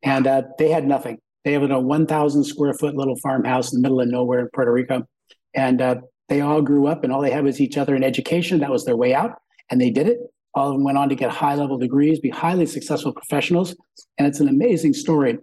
and 0.04 0.28
uh, 0.28 0.44
they 0.58 0.70
had 0.70 0.88
nothing. 0.88 1.20
They 1.46 1.54
have 1.54 1.64
a 1.64 1.80
1,000 1.80 2.44
square 2.44 2.74
foot 2.74 2.96
little 2.96 3.16
farmhouse 3.18 3.72
in 3.72 3.80
the 3.80 3.82
middle 3.82 4.02
of 4.02 4.10
nowhere 4.10 4.42
in 4.42 4.50
Puerto 4.54 4.72
Rico, 4.72 5.08
and 5.54 5.82
uh, 5.82 5.96
they 6.30 6.42
all 6.42 6.62
grew 6.62 6.88
up 6.88 7.04
and 7.04 7.12
all 7.12 7.22
they 7.22 7.32
had 7.32 7.44
was 7.44 7.60
each 7.60 7.78
other 7.78 7.96
in 7.96 8.04
education. 8.04 8.60
That 8.60 8.70
was 8.70 8.86
their 8.86 8.96
way 8.96 9.14
out. 9.14 9.34
And 9.70 9.82
they 9.82 9.90
did 9.90 10.08
it. 10.08 10.20
All 10.54 10.70
of 10.70 10.74
them 10.74 10.84
went 10.84 10.98
on 10.98 11.10
to 11.10 11.16
get 11.16 11.32
high 11.32 11.56
level 11.56 11.78
degrees, 11.78 12.20
be 12.20 12.30
highly 12.30 12.66
successful 12.66 13.14
professionals. 13.14 13.76
And 14.18 14.28
it's 14.28 14.40
an 14.40 14.48
amazing 14.48 14.94
story. 14.94 15.38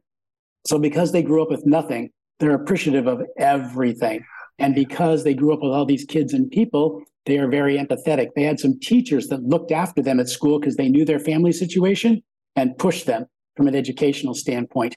So, 0.67 0.79
because 0.79 1.13
they 1.13 1.23
grew 1.23 1.43
up 1.43 1.51
with 1.51 1.65
nothing, 1.65 2.11
they're 2.41 2.55
appreciative 2.55 3.07
of 3.07 3.23
everything. 3.39 4.25
And 4.59 4.75
because 4.75 5.25
they 5.25 5.35
grew 5.35 5.53
up 5.53 5.61
with 5.63 5.73
all 5.73 5.85
these 5.85 6.05
kids 6.05 6.33
and 6.33 6.51
people, 6.51 7.03
they 7.27 7.39
are 7.39 7.49
very 7.49 7.77
empathetic. 7.77 8.29
They 8.35 8.45
had 8.45 8.61
some 8.61 8.79
teachers 8.81 9.29
that 9.29 9.43
looked 9.43 9.73
after 9.73 10.03
them 10.03 10.21
at 10.21 10.29
school 10.29 10.59
because 10.59 10.77
they 10.77 10.89
knew 10.89 11.05
their 11.05 11.19
family 11.19 11.53
situation 11.53 12.23
and 12.55 12.79
pushed 12.79 13.07
them 13.07 13.27
from 13.57 13.69
an 13.69 13.75
educational 13.75 14.35
standpoint. 14.35 14.97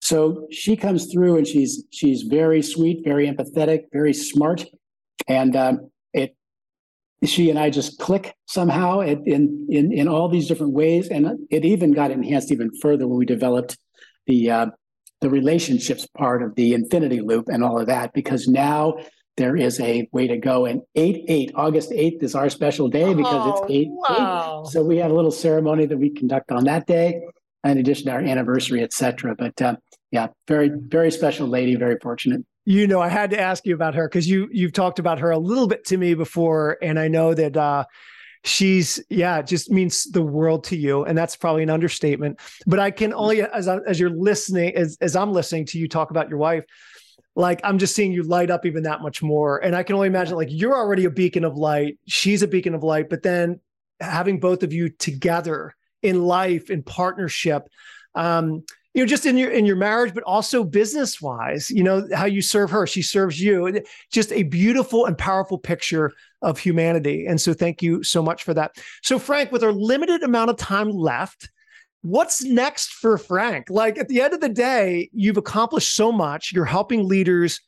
So 0.00 0.48
she 0.50 0.76
comes 0.76 1.12
through 1.12 1.36
and 1.36 1.46
she's 1.46 1.84
she's 1.90 2.22
very 2.22 2.60
sweet, 2.60 3.04
very 3.04 3.28
empathetic, 3.28 3.84
very 3.92 4.12
smart, 4.12 4.64
and 5.28 5.54
um, 5.54 5.90
it 6.12 6.34
she 7.24 7.50
and 7.50 7.58
I 7.58 7.70
just 7.70 8.00
click 8.00 8.34
somehow 8.46 9.00
in 9.00 9.66
in 9.70 9.92
in 9.92 10.08
all 10.08 10.28
these 10.28 10.48
different 10.48 10.72
ways, 10.72 11.08
and 11.08 11.46
it 11.50 11.64
even 11.64 11.92
got 11.92 12.10
enhanced 12.10 12.50
even 12.50 12.70
further 12.80 13.06
when 13.06 13.16
we 13.16 13.26
developed 13.26 13.78
the 14.26 14.50
uh, 14.50 14.66
the 15.22 15.30
relationships 15.30 16.06
part 16.06 16.42
of 16.42 16.54
the 16.54 16.74
infinity 16.74 17.20
loop 17.20 17.48
and 17.48 17.64
all 17.64 17.80
of 17.80 17.86
that, 17.86 18.12
because 18.12 18.46
now 18.46 18.96
there 19.38 19.56
is 19.56 19.80
a 19.80 20.06
way 20.12 20.26
to 20.26 20.36
go. 20.36 20.66
And 20.66 20.82
8 20.94 21.24
8, 21.26 21.52
August 21.54 21.90
8th 21.90 22.22
is 22.22 22.34
our 22.34 22.50
special 22.50 22.88
day 22.88 23.14
because 23.14 23.46
oh, 23.46 23.62
it's 23.62 23.72
8 23.72 23.88
wow. 23.90 24.64
8. 24.66 24.72
So 24.72 24.84
we 24.84 24.98
had 24.98 25.10
a 25.10 25.14
little 25.14 25.30
ceremony 25.30 25.86
that 25.86 25.96
we 25.96 26.10
conduct 26.10 26.52
on 26.52 26.64
that 26.64 26.86
day, 26.86 27.22
in 27.64 27.78
addition 27.78 28.06
to 28.06 28.12
our 28.12 28.20
anniversary, 28.20 28.82
etc. 28.82 29.34
But 29.38 29.62
uh, 29.62 29.76
yeah, 30.10 30.28
very, 30.46 30.70
very 30.74 31.10
special 31.10 31.48
lady, 31.48 31.76
very 31.76 31.96
fortunate 32.02 32.44
you 32.64 32.86
know, 32.86 33.00
I 33.00 33.08
had 33.08 33.30
to 33.30 33.40
ask 33.40 33.66
you 33.66 33.74
about 33.74 33.94
her 33.96 34.08
because 34.08 34.28
you 34.28 34.48
you've 34.52 34.72
talked 34.72 34.98
about 34.98 35.18
her 35.18 35.30
a 35.30 35.38
little 35.38 35.66
bit 35.66 35.84
to 35.86 35.96
me 35.96 36.14
before, 36.14 36.78
and 36.80 36.98
I 36.98 37.08
know 37.08 37.34
that 37.34 37.56
uh, 37.56 37.84
she's 38.44 39.02
yeah, 39.08 39.42
just 39.42 39.70
means 39.70 40.04
the 40.04 40.22
world 40.22 40.64
to 40.64 40.76
you, 40.76 41.04
and 41.04 41.16
that's 41.16 41.36
probably 41.36 41.62
an 41.62 41.70
understatement. 41.70 42.40
But 42.66 42.78
I 42.78 42.90
can 42.90 43.12
only 43.12 43.42
as 43.42 43.68
as 43.68 44.00
you're 44.00 44.10
listening, 44.10 44.74
as 44.76 44.98
as 45.00 45.16
I'm 45.16 45.32
listening 45.32 45.66
to 45.66 45.78
you 45.78 45.88
talk 45.88 46.10
about 46.10 46.28
your 46.28 46.38
wife, 46.38 46.64
like 47.34 47.60
I'm 47.64 47.78
just 47.78 47.94
seeing 47.94 48.12
you 48.12 48.22
light 48.22 48.50
up 48.50 48.66
even 48.66 48.82
that 48.84 49.00
much 49.00 49.22
more, 49.22 49.58
and 49.58 49.74
I 49.74 49.82
can 49.82 49.94
only 49.94 50.08
imagine 50.08 50.36
like 50.36 50.48
you're 50.50 50.74
already 50.74 51.04
a 51.04 51.10
beacon 51.10 51.44
of 51.44 51.56
light, 51.56 51.98
she's 52.06 52.42
a 52.42 52.48
beacon 52.48 52.74
of 52.74 52.82
light, 52.82 53.08
but 53.08 53.22
then 53.22 53.60
having 54.00 54.40
both 54.40 54.62
of 54.62 54.72
you 54.72 54.88
together 54.88 55.74
in 56.02 56.22
life 56.22 56.70
in 56.70 56.82
partnership. 56.82 57.68
Um, 58.14 58.64
you 58.94 59.02
know 59.02 59.06
just 59.06 59.26
in 59.26 59.36
your 59.36 59.50
in 59.50 59.64
your 59.64 59.76
marriage 59.76 60.14
but 60.14 60.22
also 60.24 60.64
business 60.64 61.20
wise 61.20 61.70
you 61.70 61.82
know 61.82 62.06
how 62.14 62.26
you 62.26 62.42
serve 62.42 62.70
her. 62.70 62.86
She 62.86 63.02
serves 63.02 63.40
you. 63.40 63.82
Just 64.10 64.32
a 64.32 64.42
beautiful 64.44 65.06
and 65.06 65.16
powerful 65.16 65.58
picture 65.58 66.12
of 66.42 66.58
humanity. 66.58 67.26
And 67.26 67.40
so 67.40 67.54
thank 67.54 67.82
you 67.82 68.02
so 68.02 68.22
much 68.22 68.42
for 68.42 68.54
that. 68.54 68.72
So 69.02 69.18
frank 69.18 69.52
with 69.52 69.62
our 69.62 69.72
limited 69.72 70.22
amount 70.22 70.50
of 70.50 70.56
time 70.56 70.90
left 70.90 71.48
what's 72.02 72.42
next 72.44 72.92
for 72.92 73.16
frank? 73.16 73.70
Like 73.70 73.96
at 73.96 74.08
the 74.08 74.20
end 74.20 74.34
of 74.34 74.40
the 74.40 74.48
day 74.48 75.08
you've 75.12 75.36
accomplished 75.36 75.94
so 75.94 76.12
much. 76.12 76.52
You're 76.52 76.64
helping 76.64 77.08
leaders 77.08 77.60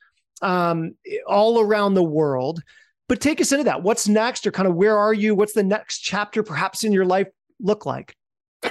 um, 0.43 0.95
all 1.27 1.61
around 1.61 1.95
the 1.95 2.03
world. 2.03 2.61
But 3.09 3.21
take 3.21 3.41
us 3.41 3.53
into 3.53 3.65
that. 3.65 3.83
What's 3.83 4.09
next 4.09 4.47
or 4.47 4.51
kind 4.51 4.67
of 4.67 4.75
where 4.75 4.97
are 4.97 5.13
you? 5.13 5.35
What's 5.35 5.53
the 5.53 5.63
next 5.63 6.01
chapter 6.01 6.43
perhaps 6.43 6.85
in 6.85 6.93
your 6.93 7.05
life 7.05 7.29
look 7.61 7.87
like 7.87 8.17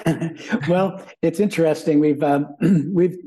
well, 0.67 1.05
it's 1.21 1.39
interesting. 1.39 1.99
We've 1.99 2.21
um, 2.23 2.55
we've 2.93 3.17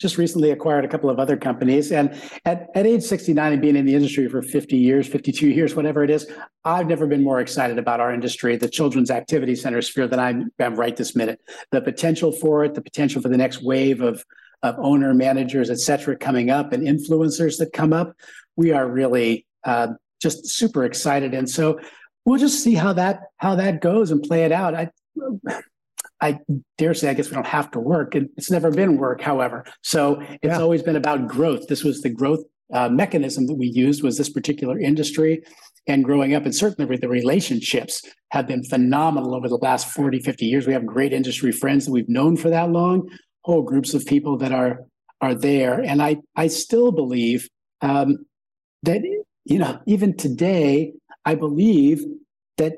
just 0.00 0.18
recently 0.18 0.50
acquired 0.50 0.84
a 0.84 0.88
couple 0.88 1.08
of 1.08 1.20
other 1.20 1.36
companies, 1.36 1.92
and 1.92 2.20
at, 2.44 2.68
at 2.74 2.86
age 2.86 3.02
69 3.02 3.52
and 3.52 3.62
being 3.62 3.76
in 3.76 3.86
the 3.86 3.94
industry 3.94 4.28
for 4.28 4.42
50 4.42 4.76
years, 4.76 5.06
52 5.06 5.48
years, 5.48 5.76
whatever 5.76 6.02
it 6.02 6.10
is, 6.10 6.28
I've 6.64 6.88
never 6.88 7.06
been 7.06 7.22
more 7.22 7.40
excited 7.40 7.78
about 7.78 8.00
our 8.00 8.12
industry, 8.12 8.56
the 8.56 8.68
children's 8.68 9.12
activity 9.12 9.54
center 9.54 9.80
sphere, 9.80 10.08
than 10.08 10.18
I 10.18 10.42
am 10.62 10.74
right 10.74 10.96
this 10.96 11.14
minute. 11.14 11.40
The 11.70 11.80
potential 11.80 12.32
for 12.32 12.64
it, 12.64 12.74
the 12.74 12.82
potential 12.82 13.22
for 13.22 13.28
the 13.28 13.36
next 13.36 13.62
wave 13.62 14.00
of 14.00 14.24
of 14.64 14.76
owner 14.78 15.12
managers, 15.12 15.70
et 15.70 15.78
cetera, 15.78 16.16
coming 16.16 16.48
up, 16.50 16.72
and 16.72 16.86
influencers 16.86 17.58
that 17.58 17.72
come 17.72 17.92
up. 17.92 18.14
We 18.54 18.72
are 18.72 18.88
really 18.88 19.44
uh, 19.64 19.88
just 20.20 20.46
super 20.48 20.84
excited, 20.84 21.34
and 21.34 21.48
so 21.48 21.80
we'll 22.24 22.38
just 22.38 22.62
see 22.62 22.74
how 22.74 22.92
that 22.94 23.20
how 23.36 23.54
that 23.56 23.80
goes 23.80 24.10
and 24.10 24.22
play 24.22 24.44
it 24.44 24.52
out. 24.52 24.74
I 24.74 24.90
I 26.22 26.38
dare 26.78 26.94
say, 26.94 27.10
I 27.10 27.14
guess 27.14 27.28
we 27.28 27.34
don't 27.34 27.46
have 27.46 27.70
to 27.72 27.80
work. 27.80 28.14
It's 28.14 28.50
never 28.50 28.70
been 28.70 28.96
work, 28.96 29.20
however. 29.20 29.64
So 29.82 30.20
it's 30.20 30.38
yeah. 30.44 30.60
always 30.60 30.82
been 30.82 30.96
about 30.96 31.26
growth. 31.26 31.66
This 31.68 31.82
was 31.82 32.00
the 32.00 32.10
growth 32.10 32.44
uh, 32.72 32.88
mechanism 32.88 33.46
that 33.48 33.54
we 33.54 33.66
used 33.66 34.02
was 34.02 34.16
this 34.16 34.30
particular 34.30 34.78
industry 34.78 35.42
and 35.86 36.04
growing 36.04 36.34
up 36.34 36.44
and 36.44 36.54
certainly 36.54 36.96
the 36.96 37.08
relationships 37.08 38.02
have 38.30 38.46
been 38.46 38.64
phenomenal 38.64 39.34
over 39.34 39.48
the 39.48 39.58
last 39.58 39.88
40 39.90 40.20
50 40.20 40.46
years 40.46 40.66
we 40.66 40.72
have 40.72 40.86
great 40.86 41.12
industry 41.12 41.52
friends 41.52 41.84
that 41.84 41.92
we've 41.92 42.08
known 42.08 42.36
for 42.36 42.48
that 42.50 42.70
long 42.70 43.10
whole 43.42 43.62
groups 43.62 43.94
of 43.94 44.06
people 44.06 44.38
that 44.38 44.52
are 44.52 44.80
are 45.20 45.34
there 45.34 45.80
and 45.80 46.02
i 46.02 46.16
i 46.36 46.46
still 46.46 46.92
believe 46.92 47.48
um, 47.82 48.24
that 48.82 49.02
you 49.44 49.58
know 49.58 49.80
even 49.86 50.16
today 50.16 50.92
i 51.24 51.34
believe 51.34 52.04
that 52.58 52.74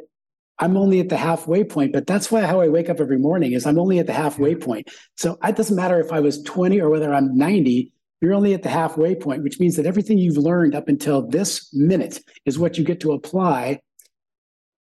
I'm 0.58 0.76
only 0.76 1.00
at 1.00 1.08
the 1.08 1.16
halfway 1.16 1.64
point, 1.64 1.92
but 1.92 2.06
that's 2.06 2.30
why 2.30 2.42
how 2.42 2.60
I 2.60 2.68
wake 2.68 2.88
up 2.88 3.00
every 3.00 3.18
morning 3.18 3.52
is 3.52 3.66
I'm 3.66 3.78
only 3.78 3.98
at 3.98 4.06
the 4.06 4.12
halfway 4.12 4.54
point. 4.54 4.88
So 5.16 5.36
it 5.42 5.56
doesn't 5.56 5.76
matter 5.76 6.00
if 6.00 6.12
I 6.12 6.20
was 6.20 6.42
20 6.42 6.80
or 6.80 6.90
whether 6.90 7.12
I'm 7.12 7.36
90, 7.36 7.92
you're 8.20 8.34
only 8.34 8.54
at 8.54 8.62
the 8.62 8.68
halfway 8.68 9.14
point, 9.14 9.42
which 9.42 9.58
means 9.58 9.76
that 9.76 9.86
everything 9.86 10.18
you've 10.18 10.36
learned 10.36 10.74
up 10.74 10.88
until 10.88 11.26
this 11.26 11.72
minute 11.74 12.20
is 12.46 12.58
what 12.58 12.78
you 12.78 12.84
get 12.84 13.00
to 13.00 13.12
apply 13.12 13.80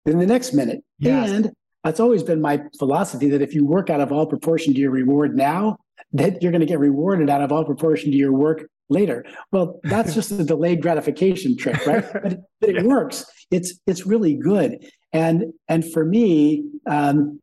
in 0.05 0.17
the 0.17 0.25
next 0.25 0.53
minute. 0.53 0.83
Yes. 0.97 1.29
And 1.29 1.51
that's 1.83 1.99
always 1.99 2.23
been 2.23 2.41
my 2.41 2.61
philosophy 2.77 3.29
that 3.29 3.41
if 3.41 3.53
you 3.53 3.65
work 3.65 3.89
out 3.89 4.01
of 4.01 4.11
all 4.11 4.25
proportion 4.25 4.73
to 4.73 4.79
your 4.79 4.91
reward 4.91 5.37
now, 5.37 5.77
that 6.13 6.41
you're 6.41 6.51
going 6.51 6.61
to 6.61 6.67
get 6.67 6.79
rewarded 6.79 7.29
out 7.29 7.41
of 7.41 7.51
all 7.51 7.63
proportion 7.63 8.11
to 8.11 8.17
your 8.17 8.33
work 8.33 8.67
later. 8.89 9.25
Well, 9.51 9.79
that's 9.83 10.13
just 10.15 10.31
a 10.31 10.43
delayed 10.43 10.81
gratification 10.81 11.55
trick, 11.55 11.85
right? 11.85 12.05
but, 12.11 12.39
but 12.59 12.69
it 12.69 12.75
yeah. 12.77 12.83
works. 12.83 13.25
It's 13.51 13.79
it's 13.87 14.05
really 14.05 14.35
good. 14.35 14.85
And 15.11 15.53
and 15.67 15.89
for 15.91 16.05
me, 16.05 16.65
um, 16.85 17.39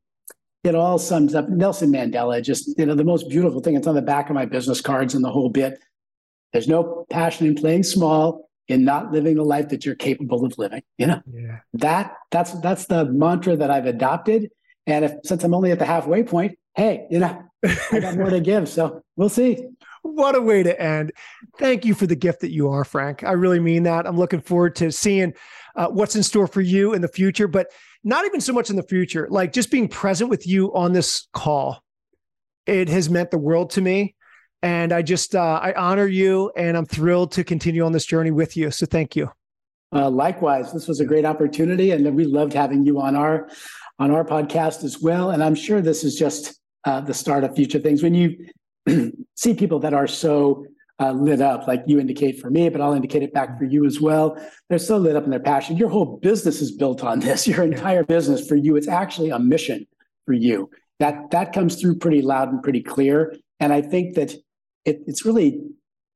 it 0.65 0.75
all 0.75 0.99
sums 0.99 1.35
up 1.35 1.49
Nelson 1.49 1.91
Mandela. 1.93 2.43
Just 2.43 2.79
you 2.79 2.87
know, 2.87 2.95
the 2.95 3.05
most 3.05 3.29
beautiful 3.29 3.61
thing. 3.61 3.77
It's 3.77 3.87
on 3.87 3.95
the 3.95 4.03
back 4.03 4.29
of 4.29 4.35
my 4.35 4.47
business 4.47 4.81
cards 4.81 5.15
and 5.15 5.25
the 5.25 5.31
whole 5.31 5.49
bit. 5.49 5.79
There's 6.53 6.69
no 6.69 7.07
passion 7.11 7.47
in 7.47 7.55
playing 7.55 7.83
small, 7.83 8.49
in 8.69 8.85
not 8.85 9.13
living 9.13 9.37
the 9.37 9.43
life 9.45 9.69
that 9.69 9.85
you're 9.85 9.95
capable 9.95 10.45
of 10.45 10.57
living. 10.59 10.83
You 10.99 11.09
know, 11.09 11.23
yeah. 11.33 11.59
that 11.75 12.15
that's 12.31 12.59
that's 12.61 12.87
the 12.87 13.05
mantra 13.05 13.57
that 13.57 13.71
I've 13.71 13.87
adopted. 13.87 14.51
And 14.87 15.05
if 15.05 15.13
since 15.25 15.43
I'm 15.43 15.55
only 15.55 15.73
at 15.73 15.79
the 15.79 15.87
halfway 15.87 16.23
point, 16.23 16.59
hey, 16.75 17.07
you 17.11 17.19
know, 17.19 17.43
I 17.93 18.01
got 18.01 18.17
more 18.17 18.31
to 18.31 18.41
give. 18.41 18.69
So 18.69 19.03
we'll 19.17 19.29
see. 19.29 19.67
What 20.07 20.35
a 20.35 20.41
way 20.41 20.63
to 20.63 20.81
end. 20.81 21.13
Thank 21.59 21.85
you 21.85 21.95
for 21.95 22.07
the 22.07 22.17
gift 22.17 22.41
that 22.41 22.53
you 22.53 22.69
are, 22.69 22.85
Frank. 22.85 23.25
I 23.25 23.33
really 23.33 23.61
mean 23.61 23.83
that. 23.85 24.07
I'm 24.07 24.17
looking 24.17 24.41
forward 24.41 24.77
to 24.77 24.91
seeing 24.93 25.35
uh, 25.75 25.89
what's 25.89 26.17
in 26.17 26.23
store 26.23 26.47
for 26.47 26.61
you 26.61 26.95
in 26.95 27.03
the 27.03 27.09
future, 27.09 27.49
but 27.49 27.71
not 28.05 28.25
even 28.25 28.41
so 28.41 28.53
much 28.53 28.71
in 28.71 28.77
the 28.77 28.83
future, 28.83 29.27
like 29.31 29.53
just 29.53 29.71
being 29.71 29.89
present 29.89 30.31
with 30.31 30.47
you 30.47 30.75
on 30.75 30.93
this 30.93 31.29
call. 31.33 31.83
It 32.67 32.89
has 32.89 33.11
meant 33.11 33.31
the 33.31 33.39
world 33.39 33.71
to 33.71 33.81
me. 33.81 34.15
And 34.63 34.93
I 34.93 35.03
just, 35.03 35.35
uh, 35.35 35.61
I 35.63 35.73
honor 35.75 36.07
you 36.07 36.51
and 36.57 36.77
I'm 36.77 36.87
thrilled 36.87 37.33
to 37.33 37.45
continue 37.45 37.85
on 37.85 37.93
this 37.93 38.07
journey 38.07 38.31
with 38.31 38.57
you. 38.57 38.71
So 38.71 38.87
thank 38.87 39.15
you. 39.15 39.31
Uh, 39.93 40.11
likewise, 40.11 40.73
this 40.73 40.89
was 40.89 41.01
a 41.01 41.05
great 41.05 41.25
opportunity, 41.25 41.93
and 41.93 42.17
we 42.17 42.25
loved 42.25 42.53
having 42.53 42.85
you 42.85 43.01
on 43.01 43.15
our 43.15 43.49
on 43.99 44.11
our 44.11 44.25
podcast 44.25 44.85
as 44.85 45.01
well. 45.01 45.31
And 45.31 45.43
I'm 45.43 45.55
sure 45.55 45.81
this 45.81 46.05
is 46.05 46.17
just 46.17 46.61
uh, 46.85 47.01
the 47.01 47.15
start 47.15 47.45
of 47.45 47.55
future 47.55 47.79
things. 47.79 48.03
When 48.03 48.15
you 48.15 48.49
see 49.35 49.55
people 49.55 49.79
that 49.81 49.95
are 49.95 50.07
so 50.07 50.67
uh, 50.99 51.13
lit 51.13 51.41
up, 51.41 51.67
like 51.67 51.83
you 51.87 52.01
indicate 52.01 52.41
for 52.41 52.51
me, 52.51 52.69
but 52.69 52.81
I'll 52.81 52.95
indicate 52.95 53.23
it 53.23 53.35
back 53.35 53.59
for 53.59 53.65
you 53.65 53.85
as 53.85 54.01
well. 54.01 54.39
They're 54.69 54.79
so 54.79 54.97
lit 54.97 55.17
up 55.17 55.25
in 55.25 55.31
their 55.31 55.41
passion. 55.41 55.77
Your 55.77 55.89
whole 55.89 56.19
business 56.23 56.63
is 56.63 56.73
built 56.73 57.05
on 57.05 57.21
this. 57.21 57.47
Your 57.47 57.63
entire 57.63 58.05
business 58.05 58.47
for 58.47 58.57
you, 58.57 58.77
it's 58.77 58.89
actually 58.89 59.31
a 59.31 59.39
mission 59.39 59.87
for 60.25 60.33
you. 60.33 60.71
That 60.99 61.31
that 61.33 61.53
comes 61.53 61.79
through 61.81 61.99
pretty 61.99 62.23
loud 62.23 62.49
and 62.49 62.63
pretty 62.63 62.83
clear. 62.83 63.37
And 63.61 63.73
I 63.73 63.83
think 63.83 64.15
that 64.15 64.33
it, 64.85 65.01
it's 65.07 65.27
really 65.27 65.61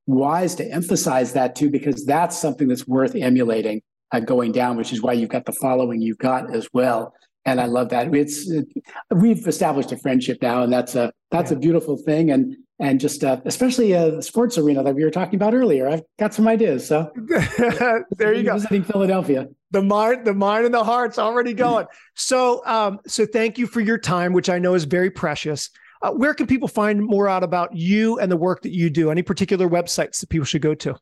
wise 0.06 0.54
to 0.56 0.64
emphasize 0.64 1.34
that 1.34 1.54
too, 1.54 1.70
because 1.70 2.06
that's 2.06 2.38
something 2.38 2.68
that's 2.68 2.88
worth 2.88 3.14
emulating 3.14 3.82
uh, 4.12 4.20
going 4.20 4.52
down, 4.52 4.76
which 4.76 4.92
is 4.92 5.02
why 5.02 5.12
you've 5.12 5.28
got 5.28 5.44
the 5.44 5.52
following 5.52 6.00
you've 6.00 6.18
got 6.18 6.54
as 6.54 6.68
well. 6.72 7.12
And 7.44 7.60
I 7.60 7.66
love 7.66 7.88
that. 7.90 8.14
It's 8.14 8.50
it, 8.50 8.68
we've 9.10 9.46
established 9.46 9.92
a 9.92 9.96
friendship 9.96 10.38
now, 10.42 10.62
and 10.62 10.72
that's 10.72 10.94
a 10.94 11.12
that's 11.30 11.50
yeah. 11.50 11.56
a 11.56 11.60
beautiful 11.60 11.96
thing. 11.96 12.30
And 12.30 12.56
and 12.80 12.98
just 12.98 13.22
uh, 13.22 13.40
especially 13.44 13.94
uh, 13.94 14.10
the 14.10 14.22
sports 14.22 14.58
arena 14.58 14.82
that 14.82 14.94
we 14.94 15.04
were 15.04 15.10
talking 15.10 15.36
about 15.36 15.54
earlier. 15.54 15.88
I've 15.88 16.02
got 16.18 16.34
some 16.34 16.48
ideas. 16.48 16.86
So 16.86 17.10
there 18.16 18.32
you 18.32 18.42
go. 18.42 18.54
Visiting 18.54 18.82
Philadelphia. 18.82 19.48
The 19.70 19.82
mind, 19.82 20.26
the 20.26 20.34
mind, 20.34 20.64
and 20.64 20.74
the 20.74 20.82
heart's 20.82 21.18
already 21.18 21.54
going. 21.54 21.86
so, 22.16 22.64
um, 22.66 22.98
so 23.06 23.24
thank 23.24 23.56
you 23.58 23.66
for 23.66 23.80
your 23.80 23.98
time, 23.98 24.32
which 24.32 24.48
I 24.48 24.58
know 24.58 24.74
is 24.74 24.84
very 24.84 25.10
precious. 25.10 25.70
Uh, 26.02 26.12
where 26.12 26.32
can 26.32 26.46
people 26.46 26.68
find 26.68 27.02
more 27.02 27.28
out 27.28 27.44
about 27.44 27.76
you 27.76 28.18
and 28.18 28.32
the 28.32 28.36
work 28.36 28.62
that 28.62 28.72
you 28.72 28.88
do? 28.88 29.10
Any 29.10 29.22
particular 29.22 29.68
websites 29.68 30.20
that 30.20 30.28
people 30.30 30.46
should 30.46 30.62
go 30.62 30.74
to? 30.74 30.96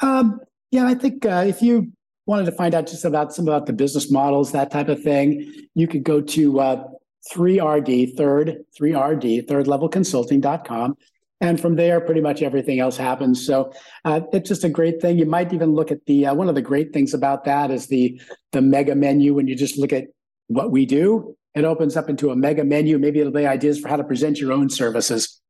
Um, 0.00 0.40
yeah, 0.70 0.86
I 0.86 0.94
think 0.94 1.24
uh, 1.24 1.44
if 1.46 1.62
you 1.62 1.90
wanted 2.28 2.44
to 2.44 2.52
find 2.52 2.74
out 2.74 2.86
just 2.86 3.06
about 3.06 3.32
some 3.32 3.48
about 3.48 3.64
the 3.64 3.72
business 3.72 4.10
models, 4.10 4.52
that 4.52 4.70
type 4.70 4.88
of 4.88 5.02
thing, 5.02 5.50
you 5.74 5.88
could 5.88 6.04
go 6.04 6.20
to 6.20 6.60
uh, 6.60 6.84
3RD, 7.32 8.16
third, 8.16 8.58
3RD, 8.78 9.48
third 9.48 9.66
level 9.66 9.88
consulting.com. 9.88 10.94
And 11.40 11.58
from 11.58 11.76
there, 11.76 12.00
pretty 12.00 12.20
much 12.20 12.42
everything 12.42 12.80
else 12.80 12.96
happens. 12.96 13.46
So 13.46 13.72
uh, 14.04 14.20
it's 14.32 14.48
just 14.48 14.64
a 14.64 14.68
great 14.68 15.00
thing. 15.00 15.18
You 15.18 15.24
might 15.24 15.52
even 15.52 15.72
look 15.72 15.90
at 15.90 16.04
the 16.04 16.26
uh, 16.26 16.34
one 16.34 16.48
of 16.48 16.54
the 16.54 16.62
great 16.62 16.92
things 16.92 17.14
about 17.14 17.44
that 17.44 17.70
is 17.70 17.86
the 17.86 18.20
the 18.52 18.60
mega 18.60 18.94
menu. 18.94 19.34
When 19.34 19.48
you 19.48 19.54
just 19.56 19.78
look 19.78 19.92
at 19.92 20.04
what 20.48 20.70
we 20.70 20.84
do, 20.84 21.34
it 21.54 21.64
opens 21.64 21.96
up 21.96 22.10
into 22.10 22.30
a 22.30 22.36
mega 22.36 22.64
menu. 22.64 22.98
Maybe 22.98 23.20
it'll 23.20 23.32
be 23.32 23.46
ideas 23.46 23.80
for 23.80 23.88
how 23.88 23.96
to 23.96 24.04
present 24.04 24.38
your 24.38 24.52
own 24.52 24.68
services. 24.68 25.40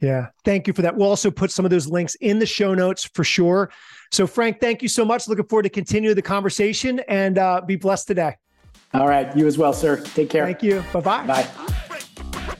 Yeah, 0.00 0.28
thank 0.44 0.66
you 0.66 0.72
for 0.72 0.82
that. 0.82 0.96
We'll 0.96 1.08
also 1.08 1.30
put 1.30 1.52
some 1.52 1.64
of 1.64 1.70
those 1.70 1.86
links 1.86 2.16
in 2.16 2.40
the 2.40 2.46
show 2.46 2.74
notes 2.74 3.08
for 3.14 3.22
sure. 3.22 3.70
So, 4.12 4.26
Frank, 4.26 4.60
thank 4.60 4.82
you 4.82 4.88
so 4.88 5.06
much. 5.06 5.26
Looking 5.26 5.46
forward 5.46 5.62
to 5.62 5.70
continue 5.70 6.12
the 6.12 6.20
conversation 6.22 7.00
and 7.08 7.38
uh, 7.38 7.62
be 7.62 7.76
blessed 7.76 8.06
today. 8.06 8.36
All 8.92 9.08
right. 9.08 9.34
You 9.34 9.46
as 9.46 9.56
well, 9.56 9.72
sir. 9.72 9.96
Take 9.96 10.28
care. 10.28 10.44
Thank 10.44 10.62
you. 10.62 10.84
Bye-bye. 10.92 11.26
Bye. 11.26 12.56